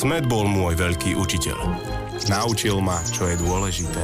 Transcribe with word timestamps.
Smet 0.00 0.24
bol 0.24 0.48
môj 0.48 0.80
veľký 0.80 1.12
učiteľ. 1.12 1.60
Naučil 2.32 2.80
ma, 2.80 3.04
čo 3.12 3.28
je 3.28 3.36
dôležité. 3.36 4.00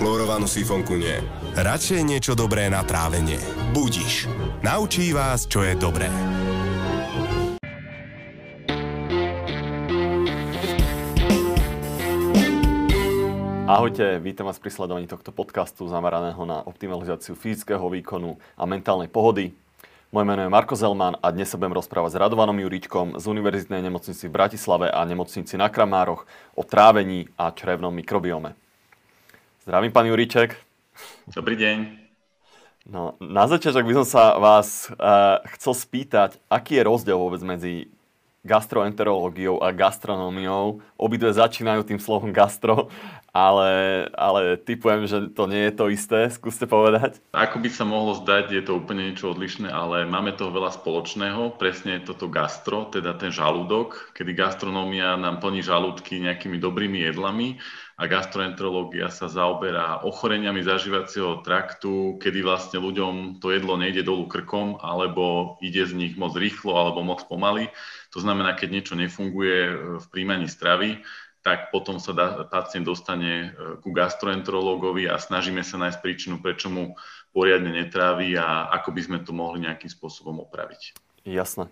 Chlorovanú 0.00 0.48
sifonku 0.48 0.96
nie. 0.96 1.20
Radšej 1.52 2.00
niečo 2.00 2.32
dobré 2.32 2.72
na 2.72 2.80
trávenie. 2.80 3.36
Budiš. 3.76 4.24
Naučí 4.64 5.12
vás, 5.12 5.44
čo 5.44 5.60
je 5.68 5.76
dobré. 5.76 6.08
Ahojte, 13.68 14.24
vítam 14.24 14.48
vás 14.48 14.56
pri 14.56 14.72
sledovaní 14.72 15.04
tohto 15.04 15.28
podcastu 15.36 15.84
zameraného 15.92 16.40
na 16.48 16.64
optimalizáciu 16.64 17.36
fyzického 17.36 17.84
výkonu 17.92 18.40
a 18.56 18.64
mentálnej 18.64 19.12
pohody. 19.12 19.52
Moje 20.08 20.24
meno 20.24 20.40
je 20.40 20.48
Marko 20.48 20.72
Zelman 20.72 21.20
a 21.20 21.28
dnes 21.28 21.52
sa 21.52 21.60
budem 21.60 21.76
rozprávať 21.76 22.16
s 22.16 22.20
Radovanom 22.24 22.56
Juríčkom 22.56 23.20
z 23.20 23.28
Univerzitnej 23.28 23.84
nemocnici 23.84 24.24
v 24.24 24.40
Bratislave 24.40 24.88
a 24.88 25.04
nemocnici 25.04 25.60
na 25.60 25.68
Kramároch 25.68 26.24
o 26.56 26.64
trávení 26.64 27.28
a 27.36 27.52
črevnom 27.52 27.92
mikrobiome. 27.92 28.56
Zdravím, 29.68 29.92
pán 29.92 30.08
Juríček. 30.08 30.56
Dobrý 31.28 31.60
deň. 31.60 31.76
No, 32.88 33.20
na 33.20 33.44
začiatok 33.52 33.84
by 33.84 34.00
som 34.00 34.06
sa 34.08 34.24
vás 34.40 34.88
uh, 34.96 35.44
chcel 35.60 35.76
spýtať, 35.76 36.40
aký 36.48 36.80
je 36.80 36.88
rozdiel 36.88 37.20
vôbec 37.20 37.44
medzi 37.44 37.92
gastroenterológiou 38.48 39.60
a 39.60 39.68
gastronómiou. 39.76 40.80
Obidve 40.96 41.36
začínajú 41.36 41.84
tým 41.84 42.00
slovom 42.00 42.32
gastro 42.32 42.88
ale, 43.38 43.70
ale 44.16 44.56
typujem, 44.56 45.06
že 45.06 45.18
to 45.30 45.46
nie 45.46 45.68
je 45.68 45.72
to 45.76 45.86
isté. 45.92 46.26
Skúste 46.32 46.64
povedať. 46.64 47.20
Ako 47.36 47.60
by 47.60 47.68
sa 47.68 47.84
mohlo 47.84 48.16
zdať, 48.18 48.50
je 48.50 48.62
to 48.64 48.80
úplne 48.80 49.12
niečo 49.12 49.30
odlišné, 49.30 49.68
ale 49.68 50.08
máme 50.08 50.34
toho 50.34 50.50
veľa 50.50 50.74
spoločného. 50.74 51.54
Presne 51.60 52.00
je 52.00 52.10
toto 52.10 52.26
gastro, 52.26 52.88
teda 52.88 53.14
ten 53.14 53.30
žalúdok, 53.30 54.16
kedy 54.16 54.32
gastronómia 54.34 55.14
nám 55.14 55.38
plní 55.38 55.62
žalúdky 55.62 56.18
nejakými 56.18 56.58
dobrými 56.58 57.04
jedlami 57.06 57.60
a 57.98 58.06
gastroenterológia 58.06 59.10
sa 59.10 59.26
zaoberá 59.26 60.06
ochoreniami 60.06 60.62
zažívacieho 60.62 61.42
traktu, 61.42 62.14
kedy 62.22 62.46
vlastne 62.46 62.78
ľuďom 62.78 63.42
to 63.42 63.50
jedlo 63.50 63.74
nejde 63.74 64.06
dolu 64.06 64.30
krkom, 64.30 64.78
alebo 64.78 65.58
ide 65.58 65.82
z 65.82 65.98
nich 65.98 66.14
moc 66.14 66.38
rýchlo, 66.38 66.78
alebo 66.78 67.02
moc 67.02 67.26
pomaly. 67.26 67.66
To 68.14 68.22
znamená, 68.22 68.54
keď 68.54 68.68
niečo 68.70 68.94
nefunguje 68.94 69.58
v 69.98 70.06
príjmaní 70.14 70.46
stravy, 70.46 71.02
tak 71.42 71.74
potom 71.74 71.98
sa 71.98 72.14
dá, 72.14 72.26
pacient 72.46 72.86
dostane 72.86 73.50
e, 73.50 73.78
ku 73.82 73.90
gastroenterológovi 73.90 75.10
a 75.10 75.18
snažíme 75.18 75.66
sa 75.66 75.78
nájsť 75.82 75.98
príčinu, 75.98 76.38
prečo 76.38 76.70
mu 76.70 76.94
poriadne 77.34 77.74
netrávi 77.74 78.38
a 78.38 78.70
ako 78.78 78.94
by 78.94 79.00
sme 79.02 79.18
to 79.26 79.34
mohli 79.34 79.66
nejakým 79.66 79.90
spôsobom 79.90 80.38
opraviť. 80.46 80.94
Jasné. 81.26 81.66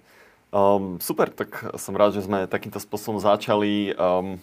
Um, 0.50 0.98
super, 0.98 1.30
tak 1.30 1.76
som 1.78 1.94
rád, 1.94 2.18
že 2.18 2.26
sme 2.26 2.50
takýmto 2.50 2.82
spôsobom 2.82 3.18
začali. 3.22 3.94
Um, 3.94 4.42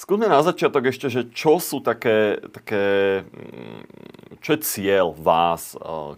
skúsme 0.00 0.24
na 0.24 0.40
začiatok 0.40 0.88
ešte, 0.88 1.12
že 1.12 1.28
čo 1.28 1.60
sú 1.60 1.84
také, 1.84 2.40
také 2.48 3.20
mm, 3.28 4.40
čo 4.40 4.56
je 4.56 4.60
cieľ 4.64 5.12
vás 5.12 5.76
uh, 5.76 6.16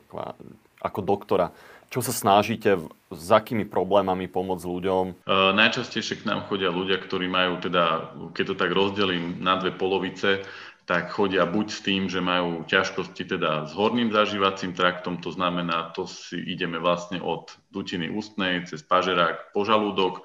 ako 0.79 1.01
doktora 1.03 1.51
čo 1.93 2.01
sa 2.01 2.09
snažíte, 2.09 2.81
s 3.13 3.29
akými 3.29 3.69
problémami 3.69 4.25
pomôcť 4.25 4.65
ľuďom? 4.65 5.05
E, 5.13 5.15
najčastejšie 5.53 6.25
k 6.25 6.29
nám 6.33 6.49
chodia 6.49 6.73
ľudia, 6.73 6.97
ktorí 6.97 7.29
majú 7.29 7.61
teda, 7.61 8.17
keď 8.33 8.45
to 8.49 8.55
tak 8.57 8.73
rozdelím 8.73 9.37
na 9.45 9.61
dve 9.61 9.77
polovice, 9.77 10.41
tak 10.89 11.13
chodia 11.13 11.45
buď 11.45 11.67
s 11.69 11.81
tým, 11.85 12.09
že 12.09 12.25
majú 12.25 12.65
ťažkosti 12.65 13.37
teda 13.37 13.69
s 13.69 13.77
horným 13.77 14.09
zažívacím 14.09 14.73
traktom, 14.73 15.21
to 15.21 15.29
znamená, 15.37 15.93
to 15.93 16.09
si 16.09 16.41
ideme 16.41 16.81
vlastne 16.81 17.21
od 17.21 17.53
dutiny 17.69 18.09
ústnej 18.09 18.65
cez 18.65 18.81
pažerák 18.81 19.53
po 19.53 19.69
žalúdok, 19.69 20.25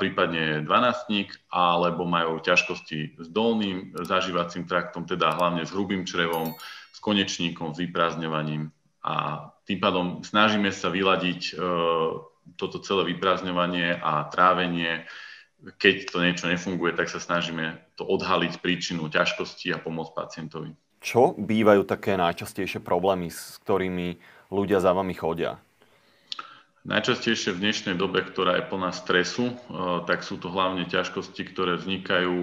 prípadne 0.00 0.64
dvanastník, 0.64 1.36
alebo 1.52 2.08
majú 2.08 2.40
ťažkosti 2.40 3.20
s 3.20 3.28
dolným 3.28 3.92
zažívacím 3.92 4.64
traktom, 4.64 5.04
teda 5.04 5.36
hlavne 5.36 5.68
s 5.68 5.74
hrubým 5.76 6.08
črevom, 6.08 6.56
s 6.94 6.98
konečníkom, 7.04 7.76
s 7.76 7.84
vyprázdňovaním 7.84 8.72
a 9.04 9.14
tým 9.68 9.78
pádom 9.84 10.24
snažíme 10.24 10.72
sa 10.72 10.88
vyladiť 10.88 11.40
e, 11.52 11.54
toto 12.56 12.76
celé 12.80 13.12
vyprázdňovanie 13.12 14.00
a 14.00 14.24
trávenie. 14.32 15.04
Keď 15.60 16.08
to 16.08 16.24
niečo 16.24 16.48
nefunguje, 16.48 16.96
tak 16.96 17.12
sa 17.12 17.20
snažíme 17.20 17.76
to 18.00 18.08
odhaliť 18.08 18.64
príčinu 18.64 19.12
ťažkosti 19.12 19.76
a 19.76 19.78
pomôcť 19.80 20.12
pacientovi. 20.16 20.72
Čo 21.04 21.36
bývajú 21.36 21.84
také 21.84 22.16
najčastejšie 22.16 22.80
problémy, 22.80 23.28
s 23.28 23.60
ktorými 23.60 24.16
ľudia 24.48 24.80
za 24.80 24.96
vami 24.96 25.12
chodia? 25.12 25.60
Najčastejšie 26.84 27.56
v 27.56 27.64
dnešnej 27.64 27.96
dobe, 27.96 28.20
ktorá 28.20 28.60
je 28.60 28.68
plná 28.68 28.92
stresu, 28.92 29.48
e, 29.48 29.54
tak 30.04 30.20
sú 30.20 30.36
to 30.36 30.52
hlavne 30.52 30.84
ťažkosti, 30.84 31.40
ktoré 31.48 31.80
vznikajú 31.80 32.36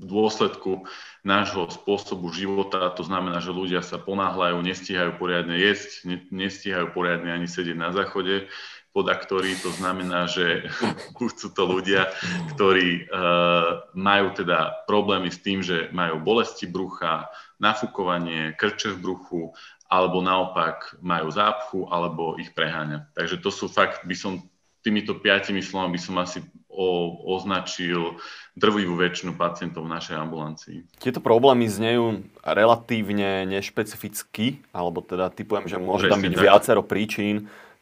v 0.00 0.04
dôsledku 0.08 0.88
nášho 1.20 1.68
spôsobu 1.68 2.32
života. 2.32 2.88
To 2.96 3.04
znamená, 3.04 3.44
že 3.44 3.52
ľudia 3.52 3.84
sa 3.84 4.00
ponáhľajú, 4.00 4.56
nestíhajú 4.64 5.20
poriadne 5.20 5.60
jesť, 5.60 6.08
nestíhajú 6.32 6.96
poriadne 6.96 7.28
ani 7.28 7.44
sedieť 7.44 7.76
na 7.76 7.92
záchode 7.92 8.48
podaktorí, 8.94 9.58
to 9.58 9.74
znamená, 9.74 10.30
že 10.30 10.70
sú 11.40 11.50
to 11.50 11.66
ľudia, 11.66 12.08
ktorí 12.54 13.10
uh, 13.10 13.90
majú 13.98 14.38
teda 14.38 14.86
problémy 14.86 15.34
s 15.34 15.42
tým, 15.42 15.66
že 15.66 15.90
majú 15.90 16.22
bolesti 16.22 16.70
brucha, 16.70 17.26
nafúkovanie, 17.58 18.54
krče 18.54 18.94
v 18.94 19.02
bruchu, 19.02 19.42
alebo 19.88 20.24
naopak 20.24 20.96
majú 21.04 21.28
zápchu, 21.30 21.86
alebo 21.92 22.40
ich 22.40 22.50
preháňa. 22.56 23.10
Takže 23.14 23.38
to 23.38 23.50
sú 23.52 23.68
fakt, 23.68 24.02
by 24.08 24.16
som 24.16 24.42
týmito 24.84 25.16
piatimi 25.16 25.64
slovami 25.64 25.96
by 25.96 26.00
som 26.00 26.16
asi 26.20 26.44
o, 26.68 27.16
označil 27.32 28.20
drvivú 28.52 29.00
väčšinu 29.00 29.32
pacientov 29.32 29.88
v 29.88 29.94
našej 29.96 30.16
ambulancii. 30.20 30.78
Tieto 31.00 31.24
problémy 31.24 31.64
znejú 31.64 32.20
relatívne 32.44 33.48
nešpecificky, 33.48 34.60
alebo 34.76 35.00
teda 35.00 35.32
typujem, 35.32 35.64
že 35.64 35.80
môže 35.80 36.06
Presne 36.06 36.12
tam 36.12 36.24
byť 36.28 36.34
tak. 36.36 36.44
viacero 36.44 36.82
príčin, 36.84 37.34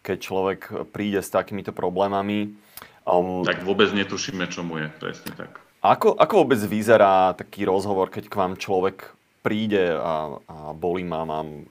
keď 0.07 0.17
človek 0.23 0.61
príde 0.95 1.19
s 1.19 1.31
takýmito 1.31 1.75
problémami. 1.75 2.55
Um, 3.03 3.43
tak 3.43 3.67
vôbec 3.67 3.91
netušíme, 3.91 4.47
čo 4.47 4.63
mu 4.63 4.79
je, 4.79 4.87
presne 5.03 5.35
tak. 5.35 5.59
Ako, 5.83 6.15
ako 6.15 6.47
vôbec 6.47 6.63
vyzerá 6.63 7.35
taký 7.35 7.67
rozhovor, 7.67 8.07
keď 8.07 8.31
k 8.31 8.39
vám 8.39 8.55
človek 8.55 9.11
príde 9.43 9.91
a, 9.93 10.39
a 10.47 10.57
bolí 10.73 11.03
ma, 11.03 11.27
mám, 11.27 11.67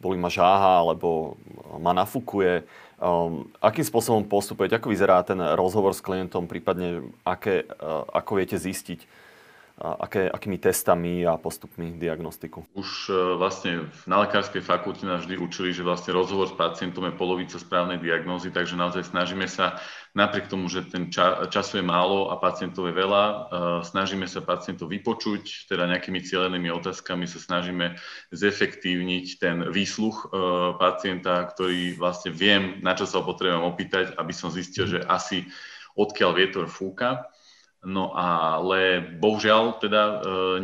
bolí 0.00 0.16
ma 0.16 0.32
žáha 0.32 0.82
alebo 0.82 1.36
ma 1.76 1.92
nafúkuje. 1.92 2.64
Um, 2.98 3.46
akým 3.62 3.86
spôsobom 3.86 4.26
postupujete? 4.26 4.74
Ako 4.74 4.90
vyzerá 4.90 5.22
ten 5.22 5.38
rozhovor 5.54 5.94
s 5.94 6.02
klientom, 6.02 6.50
prípadne 6.50 7.14
aké, 7.22 7.62
uh, 7.62 8.02
ako 8.10 8.42
viete 8.42 8.58
zistiť, 8.58 9.06
aké, 9.78 10.26
akými 10.26 10.58
testami 10.58 11.22
a 11.22 11.38
postupmi 11.38 11.94
diagnostiku? 11.94 12.66
Už 12.74 13.08
e, 13.08 13.38
vlastne 13.38 13.86
na 14.10 14.26
lekárskej 14.26 14.58
fakulte 14.58 15.06
nás 15.06 15.22
vždy 15.22 15.38
učili, 15.38 15.70
že 15.70 15.86
vlastne 15.86 16.10
rozhovor 16.10 16.50
s 16.50 16.58
pacientom 16.58 17.06
je 17.06 17.14
polovica 17.14 17.56
správnej 17.56 18.02
diagnózy, 18.02 18.50
takže 18.50 18.74
naozaj 18.74 19.14
snažíme 19.14 19.46
sa, 19.46 19.78
napriek 20.18 20.50
tomu, 20.50 20.66
že 20.66 20.82
ten 20.90 21.14
ča, 21.14 21.46
času 21.46 21.78
je 21.78 21.84
málo 21.86 22.34
a 22.34 22.42
pacientov 22.42 22.90
je 22.90 22.94
veľa, 22.98 23.24
uh, 23.24 23.38
snažíme 23.86 24.26
sa 24.26 24.42
pacientov 24.42 24.90
vypočuť, 24.90 25.70
teda 25.70 25.86
nejakými 25.86 26.18
cieľenými 26.26 26.74
otázkami 26.74 27.30
sa 27.30 27.38
snažíme 27.38 27.94
zefektívniť 28.34 29.26
ten 29.38 29.56
výsluch 29.70 30.26
uh, 30.26 30.74
pacienta, 30.74 31.46
ktorý 31.46 31.94
vlastne 31.94 32.34
viem, 32.34 32.82
na 32.82 32.98
čo 32.98 33.06
sa 33.06 33.22
potrebujem 33.22 33.62
opýtať, 33.62 34.18
aby 34.18 34.34
som 34.34 34.50
zistil, 34.50 34.90
že 34.90 35.06
asi 35.06 35.46
odkiaľ 35.94 36.30
vietor 36.34 36.66
fúka. 36.66 37.30
No 37.86 38.10
ale 38.10 38.98
bohužiaľ 39.22 39.78
teda 39.78 40.02
e, 40.02 40.14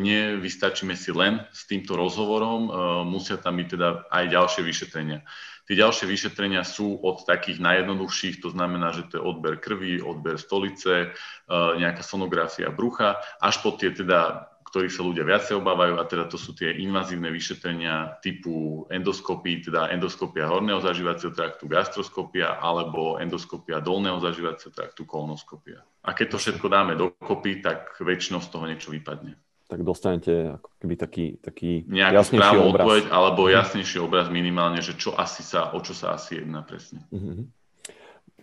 nevystačíme 0.03 0.99
si 0.99 1.15
len 1.15 1.47
s 1.55 1.63
týmto 1.71 1.95
rozhovorom, 1.95 2.63
e, 2.67 2.71
musia 3.07 3.39
tam 3.39 3.63
byť 3.63 3.69
teda 3.71 3.89
aj 4.11 4.25
ďalšie 4.35 4.63
vyšetrenia. 4.67 5.23
Tie 5.65 5.79
ďalšie 5.79 6.11
vyšetrenia 6.11 6.67
sú 6.67 6.99
od 7.01 7.23
takých 7.23 7.63
najjednoduchších, 7.63 8.43
to 8.43 8.51
znamená, 8.51 8.93
že 8.93 9.07
to 9.09 9.17
je 9.17 9.23
odber 9.23 9.63
krvi, 9.63 10.03
odber 10.03 10.43
stolice, 10.43 10.93
e, 10.93 11.09
nejaká 11.55 12.03
sonografia 12.03 12.75
brucha, 12.75 13.23
až 13.39 13.63
po 13.63 13.79
tie 13.79 13.95
teda 13.95 14.51
ktorých 14.65 14.95
sa 14.97 15.03
ľudia 15.05 15.29
viacej 15.29 15.61
obávajú 15.61 16.01
a 16.01 16.09
teda 16.09 16.25
to 16.27 16.41
sú 16.41 16.57
tie 16.57 16.73
invazívne 16.81 17.29
vyšetrenia 17.29 18.19
typu 18.25 18.89
endoskopy, 18.89 19.69
teda 19.69 19.93
endoskopia 19.93 20.49
horného 20.49 20.81
zažívacieho 20.81 21.37
traktu, 21.37 21.69
gastroskopia 21.69 22.59
alebo 22.59 23.21
endoskopia 23.21 23.85
dolného 23.85 24.19
zažívacieho 24.25 24.73
traktu, 24.73 25.05
kolonoskopia. 25.05 25.85
A 26.05 26.17
keď 26.17 26.35
to 26.35 26.39
všetko 26.41 26.67
dáme 26.73 26.97
dokopy, 26.97 27.61
tak 27.61 27.95
väčšinou 28.01 28.41
z 28.41 28.49
toho 28.49 28.65
niečo 28.65 28.89
vypadne. 28.91 29.37
Tak 29.65 29.81
dostanete 29.81 30.61
ako 30.61 30.69
keby 30.77 30.95
taký, 31.01 31.27
taký 31.41 31.71
Nejakú 31.89 32.15
jasnejší 32.21 32.57
obraz. 32.61 32.85
odpoveď, 32.85 33.05
alebo 33.09 33.43
mhm. 33.49 33.53
jasnejší 33.53 33.99
obraz 34.01 34.27
minimálne, 34.29 34.81
že 34.85 34.97
čo 34.97 35.17
asi 35.17 35.41
sa, 35.45 35.73
o 35.73 35.81
čo 35.81 35.97
sa 35.97 36.17
asi 36.17 36.41
jedná 36.41 36.61
presne. 36.65 37.01
Mm-hmm. 37.09 37.47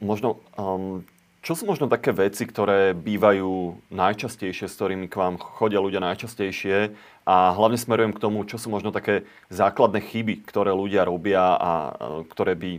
Možno 0.02 0.42
um, 0.58 1.06
čo 1.42 1.58
sú 1.58 1.66
možno 1.66 1.90
také 1.90 2.14
veci, 2.14 2.46
ktoré 2.46 2.94
bývajú 2.94 3.82
najčastejšie, 3.90 4.70
s 4.70 4.78
ktorými 4.78 5.10
k 5.10 5.18
vám 5.18 5.36
chodia 5.42 5.82
ľudia 5.82 5.98
najčastejšie 5.98 6.94
a 7.26 7.36
hlavne 7.58 7.82
smerujem 7.82 8.14
k 8.14 8.22
tomu, 8.22 8.46
čo 8.46 8.62
sú 8.62 8.70
možno 8.70 8.94
také 8.94 9.26
základné 9.50 10.06
chyby, 10.06 10.46
ktoré 10.46 10.70
ľudia 10.70 11.02
robia 11.10 11.58
a 11.58 11.72
ktoré 12.30 12.54
by 12.54 12.72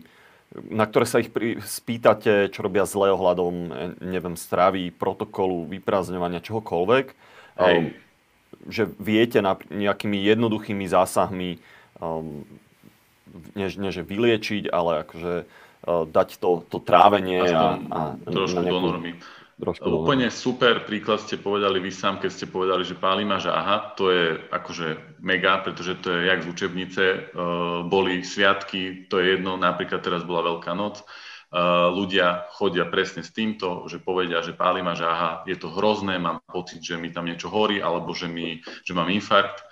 na 0.52 0.84
ktoré 0.84 1.08
sa 1.08 1.16
ich 1.24 1.32
pri, 1.32 1.64
spýtate, 1.64 2.52
čo 2.52 2.60
robia 2.60 2.84
zle 2.84 3.08
ohľadom, 3.08 3.72
neviem, 4.04 4.36
stravy, 4.36 4.92
protokolu, 4.92 5.64
vyprázdňovania, 5.64 6.44
čohokoľvek. 6.44 7.06
Hej. 7.56 7.76
Um, 7.80 7.84
že 8.68 8.84
viete 9.00 9.40
na, 9.40 9.56
nejakými 9.56 10.20
jednoduchými 10.20 10.84
zásahmi 10.84 11.56
um, 11.96 12.44
nie, 13.56 13.68
nie 13.80 13.90
že 13.90 14.04
vyliečiť, 14.04 14.68
ale 14.68 15.08
akože 15.08 15.34
dať 15.86 16.38
to, 16.38 16.62
to 16.70 16.78
trávenie 16.78 17.42
a, 17.42 17.74
a 17.90 18.00
trošku 18.22 18.62
nejakú, 18.62 18.70
do 18.70 18.78
normy. 18.78 19.12
Trošku 19.58 19.82
Úplne 19.82 20.26
do 20.26 20.34
normy. 20.34 20.42
super 20.42 20.74
príklad 20.86 21.18
ste 21.26 21.42
povedali 21.42 21.82
vy 21.82 21.90
sám, 21.90 22.22
keď 22.22 22.30
ste 22.30 22.46
povedali, 22.46 22.86
že 22.86 22.94
páli 22.94 23.26
ma 23.26 23.42
žáha. 23.42 23.98
To 23.98 24.14
je 24.14 24.38
akože 24.50 25.18
mega, 25.18 25.58
pretože 25.58 25.98
to 25.98 26.14
je 26.14 26.30
jak 26.30 26.42
z 26.42 26.50
učebnice. 26.54 27.04
Uh, 27.34 27.82
boli 27.86 28.22
sviatky, 28.22 29.10
to 29.10 29.18
je 29.18 29.38
jedno, 29.38 29.58
napríklad 29.58 30.02
teraz 30.02 30.22
bola 30.22 30.46
Veľká 30.54 30.70
noc. 30.74 31.02
Uh, 31.52 31.92
ľudia 31.92 32.48
chodia 32.54 32.88
presne 32.88 33.26
s 33.26 33.34
týmto, 33.34 33.84
že 33.90 34.00
povedia, 34.00 34.40
že 34.40 34.56
páli 34.56 34.80
ma 34.80 34.96
žáha, 34.96 35.44
je 35.44 35.58
to 35.58 35.68
hrozné, 35.68 36.16
mám 36.16 36.40
pocit, 36.48 36.80
že 36.80 36.96
mi 36.96 37.12
tam 37.12 37.28
niečo 37.28 37.50
horí, 37.52 37.82
alebo 37.82 38.14
že, 38.16 38.30
mi, 38.30 38.62
že 38.86 38.94
mám 38.94 39.10
infarkt. 39.10 39.66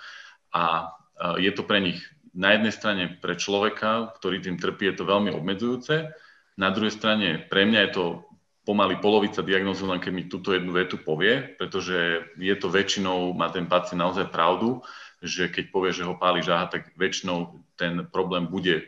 A 0.51 0.91
je 1.37 1.51
to 1.53 1.63
pre 1.63 1.79
nich 1.79 2.01
na 2.31 2.55
jednej 2.55 2.73
strane 2.73 3.03
pre 3.19 3.35
človeka, 3.35 4.15
ktorý 4.15 4.39
tým 4.39 4.57
trpí, 4.59 4.87
je 4.91 5.03
to 5.03 5.09
veľmi 5.09 5.35
obmedzujúce. 5.35 6.11
Na 6.55 6.69
druhej 6.71 6.95
strane 6.95 7.43
pre 7.47 7.67
mňa 7.67 7.79
je 7.87 7.91
to 7.91 8.05
pomaly 8.61 8.95
polovica 9.01 9.41
diagnózy, 9.41 9.83
len 9.83 9.97
keď 9.97 10.11
mi 10.13 10.23
túto 10.29 10.53
jednu 10.53 10.71
vetu 10.71 11.01
povie, 11.01 11.57
pretože 11.57 12.23
je 12.37 12.55
to 12.55 12.69
väčšinou, 12.69 13.33
má 13.33 13.49
ten 13.49 13.65
pacient 13.65 13.97
naozaj 13.97 14.29
pravdu, 14.29 14.85
že 15.21 15.49
keď 15.49 15.65
povie, 15.69 15.91
že 15.93 16.05
ho 16.05 16.17
páli 16.17 16.41
žáha, 16.41 16.69
tak 16.69 16.93
väčšinou 16.97 17.61
ten 17.77 18.05
problém 18.09 18.49
bude 18.49 18.73
e, 18.73 18.83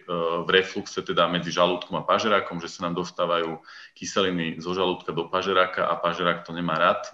v 0.46 0.50
refluxe, 0.50 0.98
teda 1.02 1.30
medzi 1.30 1.54
žalúdkom 1.54 1.94
a 1.98 2.06
pažerákom, 2.06 2.58
že 2.58 2.70
sa 2.74 2.90
nám 2.90 2.98
dostávajú 2.98 3.62
kyseliny 3.98 4.58
zo 4.58 4.74
žalúdka 4.74 5.14
do 5.14 5.30
pažeráka 5.30 5.86
a 5.86 5.98
pažerák 5.98 6.46
to 6.46 6.54
nemá 6.54 6.78
rád, 6.78 7.06
e, 7.06 7.12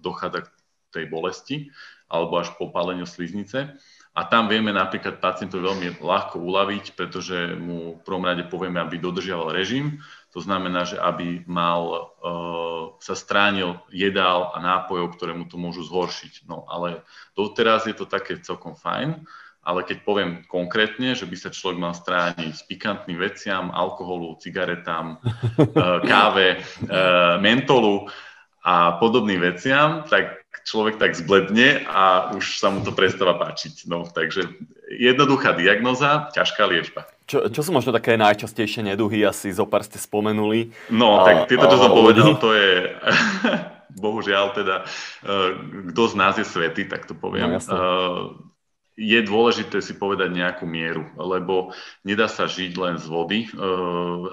dochádza 0.00 0.44
k 0.44 0.48
tej 0.92 1.04
bolesti 1.08 1.56
alebo 2.08 2.36
až 2.36 2.52
po 2.60 2.68
páleniu 2.68 3.08
sliznice. 3.08 3.80
A 4.14 4.22
tam 4.30 4.46
vieme 4.46 4.70
napríklad 4.70 5.18
pacientovi 5.18 5.66
veľmi 5.66 5.88
ľahko 5.98 6.38
uľaviť, 6.38 6.94
pretože 6.94 7.58
mu 7.58 7.98
v 7.98 8.04
prvom 8.06 8.22
rade 8.22 8.46
povieme, 8.46 8.78
aby 8.78 9.02
dodržiaval 9.02 9.50
režim. 9.50 9.98
To 10.30 10.38
znamená, 10.38 10.86
že 10.86 11.02
aby 11.02 11.42
mal, 11.50 12.14
uh, 12.22 12.94
sa 13.02 13.18
stránil 13.18 13.74
jedál 13.90 14.54
a 14.54 14.62
nápojov, 14.62 15.18
ktoré 15.18 15.34
mu 15.34 15.50
to 15.50 15.58
môžu 15.58 15.82
zhoršiť. 15.82 16.46
No 16.46 16.62
ale 16.70 17.02
doteraz 17.34 17.90
je 17.90 17.94
to 17.98 18.06
také 18.06 18.38
celkom 18.38 18.78
fajn, 18.78 19.26
ale 19.66 19.80
keď 19.82 20.06
poviem 20.06 20.46
konkrétne, 20.46 21.18
že 21.18 21.26
by 21.26 21.34
sa 21.34 21.50
človek 21.50 21.78
mal 21.82 21.94
strániť 21.98 22.70
pikantným 22.70 23.18
veciam, 23.18 23.74
alkoholu, 23.74 24.38
cigaretám, 24.38 25.18
uh, 25.18 25.98
káve, 26.10 26.62
uh, 26.86 27.42
mentolu 27.42 28.06
a 28.62 28.94
podobným 29.02 29.42
veciam, 29.42 30.06
tak 30.06 30.43
človek 30.62 31.02
tak 31.02 31.18
zbledne 31.18 31.82
a 31.90 32.30
už 32.38 32.62
sa 32.62 32.70
mu 32.70 32.86
to 32.86 32.94
prestáva 32.94 33.34
páčiť. 33.34 33.90
No, 33.90 34.06
takže 34.06 34.54
jednoduchá 34.86 35.58
diagnoza, 35.58 36.30
ťažká 36.30 36.62
liečba. 36.70 37.10
Čo, 37.26 37.48
čo 37.50 37.60
sú 37.64 37.72
možno 37.72 37.90
také 37.90 38.14
najčastejšie 38.20 38.94
neduhy, 38.94 39.24
asi 39.24 39.50
zopár 39.50 39.82
ste 39.82 39.98
spomenuli? 39.98 40.70
No, 40.92 41.24
a, 41.24 41.26
tak 41.26 41.36
tieto, 41.48 41.66
čo 41.66 41.78
som 41.80 41.90
povedal, 41.90 42.36
to 42.36 42.52
je 42.52 42.92
bohužiaľ 44.04 44.54
teda, 44.54 44.76
uh, 45.24 45.50
kto 45.90 46.02
z 46.10 46.14
nás 46.14 46.34
je 46.38 46.46
svety, 46.46 46.86
tak 46.86 47.08
to 47.08 47.16
poviem. 47.16 47.56
No, 47.56 47.60
je 48.94 49.18
dôležité 49.26 49.82
si 49.82 49.98
povedať 49.98 50.30
nejakú 50.30 50.70
mieru, 50.70 51.02
lebo 51.18 51.74
nedá 52.06 52.30
sa 52.30 52.46
žiť 52.46 52.72
len 52.78 52.94
z 52.94 53.06
vody 53.10 53.40
eh, 53.42 53.50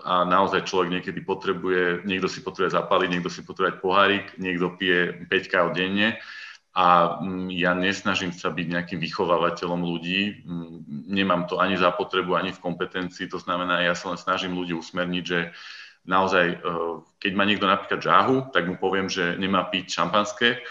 a 0.06 0.22
naozaj 0.26 0.70
človek 0.70 1.02
niekedy 1.02 1.26
potrebuje, 1.26 2.06
niekto 2.06 2.30
si 2.30 2.46
potrebuje 2.46 2.78
zapaliť, 2.78 3.10
niekto 3.10 3.34
si 3.34 3.42
potrebuje 3.42 3.82
pohárik, 3.82 4.38
niekto 4.38 4.78
pije 4.78 5.26
5 5.26 5.52
káv 5.52 5.74
denne. 5.74 6.22
A 6.72 7.20
mm, 7.20 7.52
ja 7.52 7.76
nesnažím 7.76 8.32
sa 8.32 8.48
byť 8.48 8.66
nejakým 8.70 9.00
vychovávateľom 9.02 9.82
ľudí, 9.84 10.46
mm, 10.46 11.10
nemám 11.10 11.50
to 11.50 11.60
ani 11.60 11.76
za 11.76 11.92
potrebu, 11.92 12.38
ani 12.38 12.56
v 12.56 12.64
kompetencii, 12.64 13.28
to 13.28 13.42
znamená, 13.42 13.84
ja 13.84 13.92
sa 13.98 14.14
len 14.14 14.20
snažím 14.22 14.56
ľudí 14.56 14.78
usmerniť, 14.78 15.24
že 15.26 15.52
naozaj, 16.06 16.46
eh, 16.54 16.58
keď 17.18 17.32
má 17.34 17.44
niekto 17.50 17.66
napríklad 17.66 18.00
žáhu, 18.00 18.36
tak 18.54 18.70
mu 18.70 18.78
poviem, 18.78 19.10
že 19.10 19.36
nemá 19.42 19.66
piť 19.74 19.90
šampanské, 19.90 20.62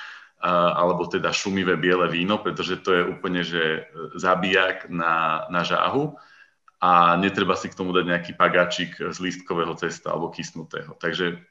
alebo 0.41 1.05
teda 1.05 1.37
šumivé 1.37 1.77
biele 1.77 2.09
víno, 2.09 2.41
pretože 2.41 2.81
to 2.81 2.97
je 2.97 3.03
úplne, 3.05 3.45
že 3.45 3.93
zabijak 4.17 4.89
na, 4.89 5.45
na 5.53 5.63
žáhu 5.63 6.17
a 6.81 7.21
netreba 7.21 7.53
si 7.61 7.69
k 7.69 7.77
tomu 7.77 7.93
dať 7.93 8.05
nejaký 8.09 8.33
pagáčik 8.41 8.97
z 8.97 9.19
lístkového 9.21 9.77
cesta 9.77 10.17
alebo 10.17 10.33
kysnutého. 10.33 10.97
Takže 10.97 11.45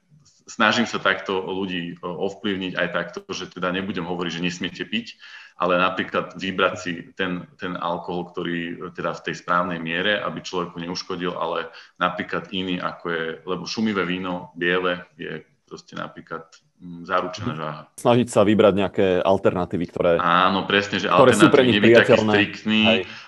snažím 0.50 0.90
sa 0.90 0.98
takto 0.98 1.38
ľudí 1.38 2.02
ovplyvniť 2.02 2.74
aj 2.74 2.88
takto, 2.90 3.22
že 3.30 3.46
teda 3.46 3.70
nebudem 3.70 4.02
hovoriť, 4.02 4.32
že 4.34 4.46
nesmiete 4.50 4.82
piť, 4.82 5.14
ale 5.54 5.78
napríklad 5.78 6.34
vybrať 6.34 6.74
si 6.74 6.92
ten, 7.14 7.46
ten 7.54 7.78
alkohol, 7.78 8.34
ktorý 8.34 8.90
teda 8.90 9.14
v 9.14 9.24
tej 9.30 9.34
správnej 9.38 9.78
miere, 9.78 10.18
aby 10.18 10.42
človeku 10.42 10.82
neuškodil, 10.82 11.38
ale 11.38 11.70
napríklad 12.02 12.50
iný, 12.50 12.82
ako 12.82 13.04
je, 13.06 13.24
lebo 13.46 13.70
šumivé 13.70 14.02
víno, 14.02 14.50
biele, 14.58 15.06
je 15.14 15.46
proste 15.70 15.94
napríklad 15.94 16.50
zaručená 16.80 17.52
žáha. 17.52 17.82
Snažiť 18.00 18.28
sa 18.32 18.40
vybrať 18.40 18.74
nejaké 18.74 19.06
alternatívy, 19.20 19.84
ktoré... 19.92 20.12
Áno, 20.16 20.64
presne, 20.64 20.96
že 20.96 21.12
alternatívy 21.12 21.76
nebyť 21.76 21.92
taký 21.92 22.14
striktný 22.24 22.84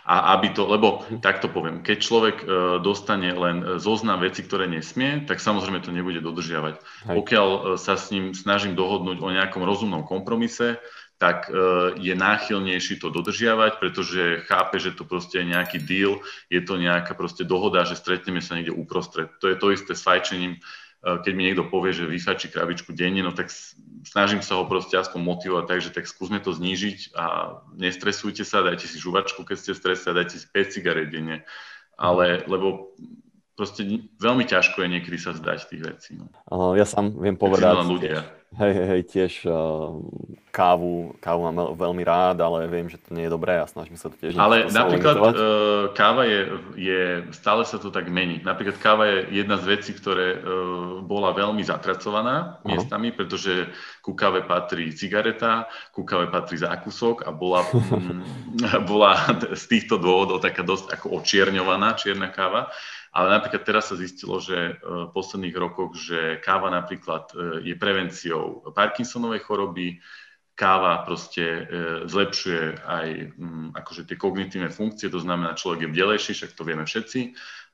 a 0.09 0.33
aby 0.37 0.57
to, 0.57 0.65
lebo 0.65 1.05
takto 1.21 1.53
poviem, 1.53 1.85
keď 1.85 1.97
človek 2.01 2.37
e, 2.41 2.47
dostane 2.81 3.29
len 3.29 3.77
zoznam 3.77 4.25
veci, 4.25 4.41
ktoré 4.41 4.65
nesmie, 4.65 5.29
tak 5.29 5.37
samozrejme 5.37 5.85
to 5.85 5.93
nebude 5.93 6.25
dodržiavať. 6.25 6.75
Hej. 6.81 7.17
Pokiaľ 7.21 7.49
e, 7.53 7.61
sa 7.77 8.01
s 8.01 8.09
ním 8.09 8.33
snažím 8.33 8.73
dohodnúť 8.73 9.21
o 9.21 9.29
nejakom 9.29 9.61
rozumnom 9.61 10.09
kompromise, 10.09 10.81
tak 11.21 11.47
e, 11.47 11.55
je 12.03 12.15
náchylnejší 12.17 12.99
to 12.99 13.13
dodržiavať, 13.13 13.79
pretože 13.79 14.43
chápe, 14.49 14.81
že 14.81 14.97
to 14.97 15.05
proste 15.05 15.45
je 15.45 15.53
nejaký 15.53 15.79
deal, 15.79 16.19
je 16.49 16.65
to 16.65 16.81
nejaká 16.81 17.13
proste 17.15 17.45
dohoda, 17.45 17.85
že 17.85 18.01
stretneme 18.01 18.41
sa 18.41 18.57
niekde 18.57 18.75
uprostred. 18.75 19.29
To 19.39 19.47
je 19.47 19.55
to 19.61 19.71
isté 19.71 19.93
s 19.95 20.03
fajčením 20.03 20.59
keď 21.03 21.33
mi 21.35 21.51
niekto 21.51 21.67
povie, 21.67 21.91
že 21.91 22.07
vyfačí 22.07 22.47
krabičku 22.47 22.95
denne, 22.95 23.27
no 23.27 23.35
tak 23.35 23.51
snažím 24.07 24.39
sa 24.39 24.55
ho 24.59 24.71
proste 24.71 24.95
aspoň 24.95 25.19
motivovať 25.19 25.65
tak, 25.67 25.81
že 25.83 25.91
tak 25.91 26.07
skúsme 26.07 26.39
to 26.39 26.55
znížiť 26.55 27.19
a 27.19 27.59
nestresujte 27.75 28.47
sa, 28.47 28.63
dajte 28.63 28.87
si 28.87 29.03
žuvačku, 29.03 29.43
keď 29.43 29.57
ste 29.59 29.71
v 29.75 29.81
strese 29.83 30.07
a 30.07 30.15
dajte 30.15 30.39
si 30.39 30.47
5 30.47 30.75
cigaret 30.75 31.11
denne. 31.11 31.43
Ale, 31.99 32.47
lebo 32.47 32.95
proste 33.59 33.83
veľmi 34.23 34.47
ťažko 34.47 34.87
je 34.87 34.89
niekedy 34.95 35.19
sa 35.19 35.35
zdať 35.35 35.59
tých 35.71 35.83
vecí. 35.83 36.11
No. 36.19 36.31
Ja 36.79 36.87
sám 36.87 37.19
viem 37.19 37.35
povedať, 37.35 37.83
hej, 38.59 38.73
hej, 38.75 38.87
hej, 38.89 39.03
tiež 39.09 39.33
uh, 39.49 39.97
kávu, 40.53 41.17
kávu 41.17 41.41
mám 41.49 41.73
veľmi 41.73 42.05
rád, 42.05 42.45
ale 42.45 42.69
viem, 42.69 42.85
že 42.87 43.01
to 43.01 43.17
nie 43.17 43.25
je 43.25 43.33
dobré 43.33 43.57
a 43.57 43.65
snažím 43.65 43.97
sa 43.97 44.13
to 44.13 44.17
tiež 44.21 44.37
Ale 44.37 44.69
napríklad 44.69 45.17
uh, 45.17 45.33
káva 45.97 46.29
je, 46.29 46.41
je, 46.77 47.03
stále 47.33 47.65
sa 47.65 47.81
to 47.81 47.89
tak 47.89 48.13
mení. 48.13 48.45
Napríklad 48.45 48.77
káva 48.77 49.09
je 49.09 49.43
jedna 49.43 49.57
z 49.57 49.65
vecí, 49.73 49.97
ktoré 49.97 50.37
uh, 50.37 51.01
bola 51.01 51.33
veľmi 51.33 51.65
zatracovaná 51.65 52.61
uh-huh. 52.61 52.77
miestami, 52.77 53.17
pretože 53.17 53.73
ku 54.05 54.13
káve 54.13 54.45
patrí 54.45 54.93
cigareta, 54.93 55.71
ku 55.95 56.05
káve 56.05 56.29
patrí 56.29 56.61
zákusok 56.61 57.25
a 57.25 57.31
bola, 57.33 57.65
bola 58.91 59.17
z 59.57 59.65
týchto 59.69 59.97
dôvodov 59.97 60.45
taká 60.45 60.61
dosť 60.61 61.01
ako 61.01 61.23
očierňovaná 61.25 61.97
čierna 61.97 62.29
káva. 62.29 62.69
Ale 63.13 63.29
napríklad 63.29 63.63
teraz 63.69 63.93
sa 63.93 63.97
zistilo, 64.01 64.41
že 64.41 64.57
e, 64.57 64.73
v 64.81 65.13
posledných 65.13 65.57
rokoch, 65.57 65.93
že 65.93 66.41
káva 66.41 66.73
napríklad 66.73 67.29
e, 67.37 67.73
je 67.73 67.75
prevenciou 67.77 68.73
Parkinsonovej 68.73 69.45
choroby, 69.45 70.01
káva 70.57 71.05
proste 71.05 71.45
e, 71.45 71.63
zlepšuje 72.09 72.65
aj 72.81 73.09
mm, 73.37 73.69
akože 73.77 74.09
tie 74.09 74.17
kognitívne 74.17 74.73
funkcie, 74.73 75.13
to 75.13 75.21
znamená, 75.21 75.53
človek 75.53 75.85
je 75.85 75.93
vdelejší, 75.93 76.33
však 76.33 76.57
to 76.57 76.65
vieme 76.65 76.89
všetci 76.89 77.21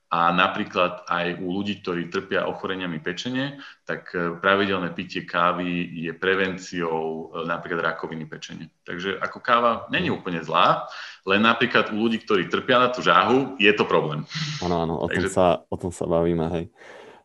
a 0.08 0.32
napríklad 0.32 1.04
aj 1.04 1.36
u 1.36 1.52
ľudí, 1.52 1.84
ktorí 1.84 2.08
trpia 2.08 2.48
ochoreniami 2.48 2.96
pečene, 2.96 3.60
tak 3.84 4.08
e, 4.16 4.40
pravidelné 4.40 4.96
pitie 4.96 5.28
kávy 5.28 5.84
je 6.08 6.12
prevenciou 6.16 7.28
e, 7.28 7.44
napríklad 7.44 7.84
rakoviny 7.92 8.24
pečene. 8.24 8.72
Takže 8.88 9.20
ako 9.20 9.38
káva 9.44 9.84
není 9.92 10.08
úplne 10.08 10.40
zlá, 10.40 10.88
len 11.28 11.44
napríklad 11.44 11.92
u 11.92 12.00
ľudí, 12.00 12.24
ktorí 12.24 12.48
trpia 12.48 12.80
na 12.80 12.88
tú 12.88 13.04
žáhu, 13.04 13.60
je 13.60 13.68
to 13.76 13.84
problém. 13.84 14.24
Áno, 14.64 14.80
áno, 14.80 14.94
o, 14.96 15.06
Takže... 15.12 15.28
tom 15.28 15.36
sa, 15.36 15.46
o 15.68 15.76
tom 15.76 15.92
sa 15.92 16.08
bavíme, 16.08 16.48
hej. 16.56 16.64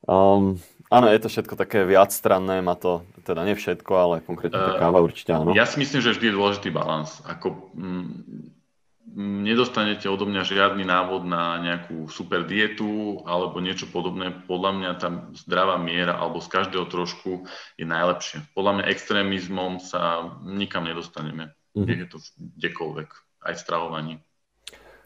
Um, 0.04 0.60
áno, 0.92 1.08
je 1.08 1.24
to 1.24 1.32
všetko 1.32 1.56
také 1.56 1.88
viacstranné, 1.88 2.60
má 2.60 2.76
to, 2.76 3.08
teda 3.24 3.48
nie 3.48 3.56
všetko, 3.56 3.92
ale 3.96 4.16
konkrétne 4.28 4.60
tá 4.60 4.76
káva 4.76 5.00
určite 5.00 5.32
áno. 5.32 5.56
Ja 5.56 5.64
si 5.64 5.80
myslím, 5.80 6.04
že 6.04 6.20
vždy 6.20 6.26
je 6.28 6.36
dôležitý 6.36 6.70
balans. 6.76 7.24
Ako, 7.24 7.72
mm, 7.80 8.53
nedostanete 9.14 10.08
odo 10.08 10.24
mňa 10.24 10.48
žiadny 10.48 10.88
návod 10.88 11.28
na 11.28 11.60
nejakú 11.60 12.08
super 12.08 12.48
dietu 12.48 13.22
alebo 13.28 13.60
niečo 13.60 13.86
podobné. 13.92 14.32
Podľa 14.48 14.72
mňa 14.74 14.92
tam 14.98 15.14
zdravá 15.36 15.76
miera 15.76 16.16
alebo 16.16 16.40
z 16.40 16.48
každého 16.48 16.88
trošku 16.88 17.46
je 17.76 17.86
najlepšie. 17.86 18.42
Podľa 18.56 18.72
mňa 18.80 18.90
extrémizmom 18.90 19.84
sa 19.84 20.34
nikam 20.48 20.88
nedostaneme. 20.88 21.52
Mm-hmm. 21.76 22.00
Je 22.00 22.08
to 22.08 22.18
kdekoľvek, 22.58 23.10
aj 23.44 23.54
v 23.54 23.62
stravovaní. 23.62 24.14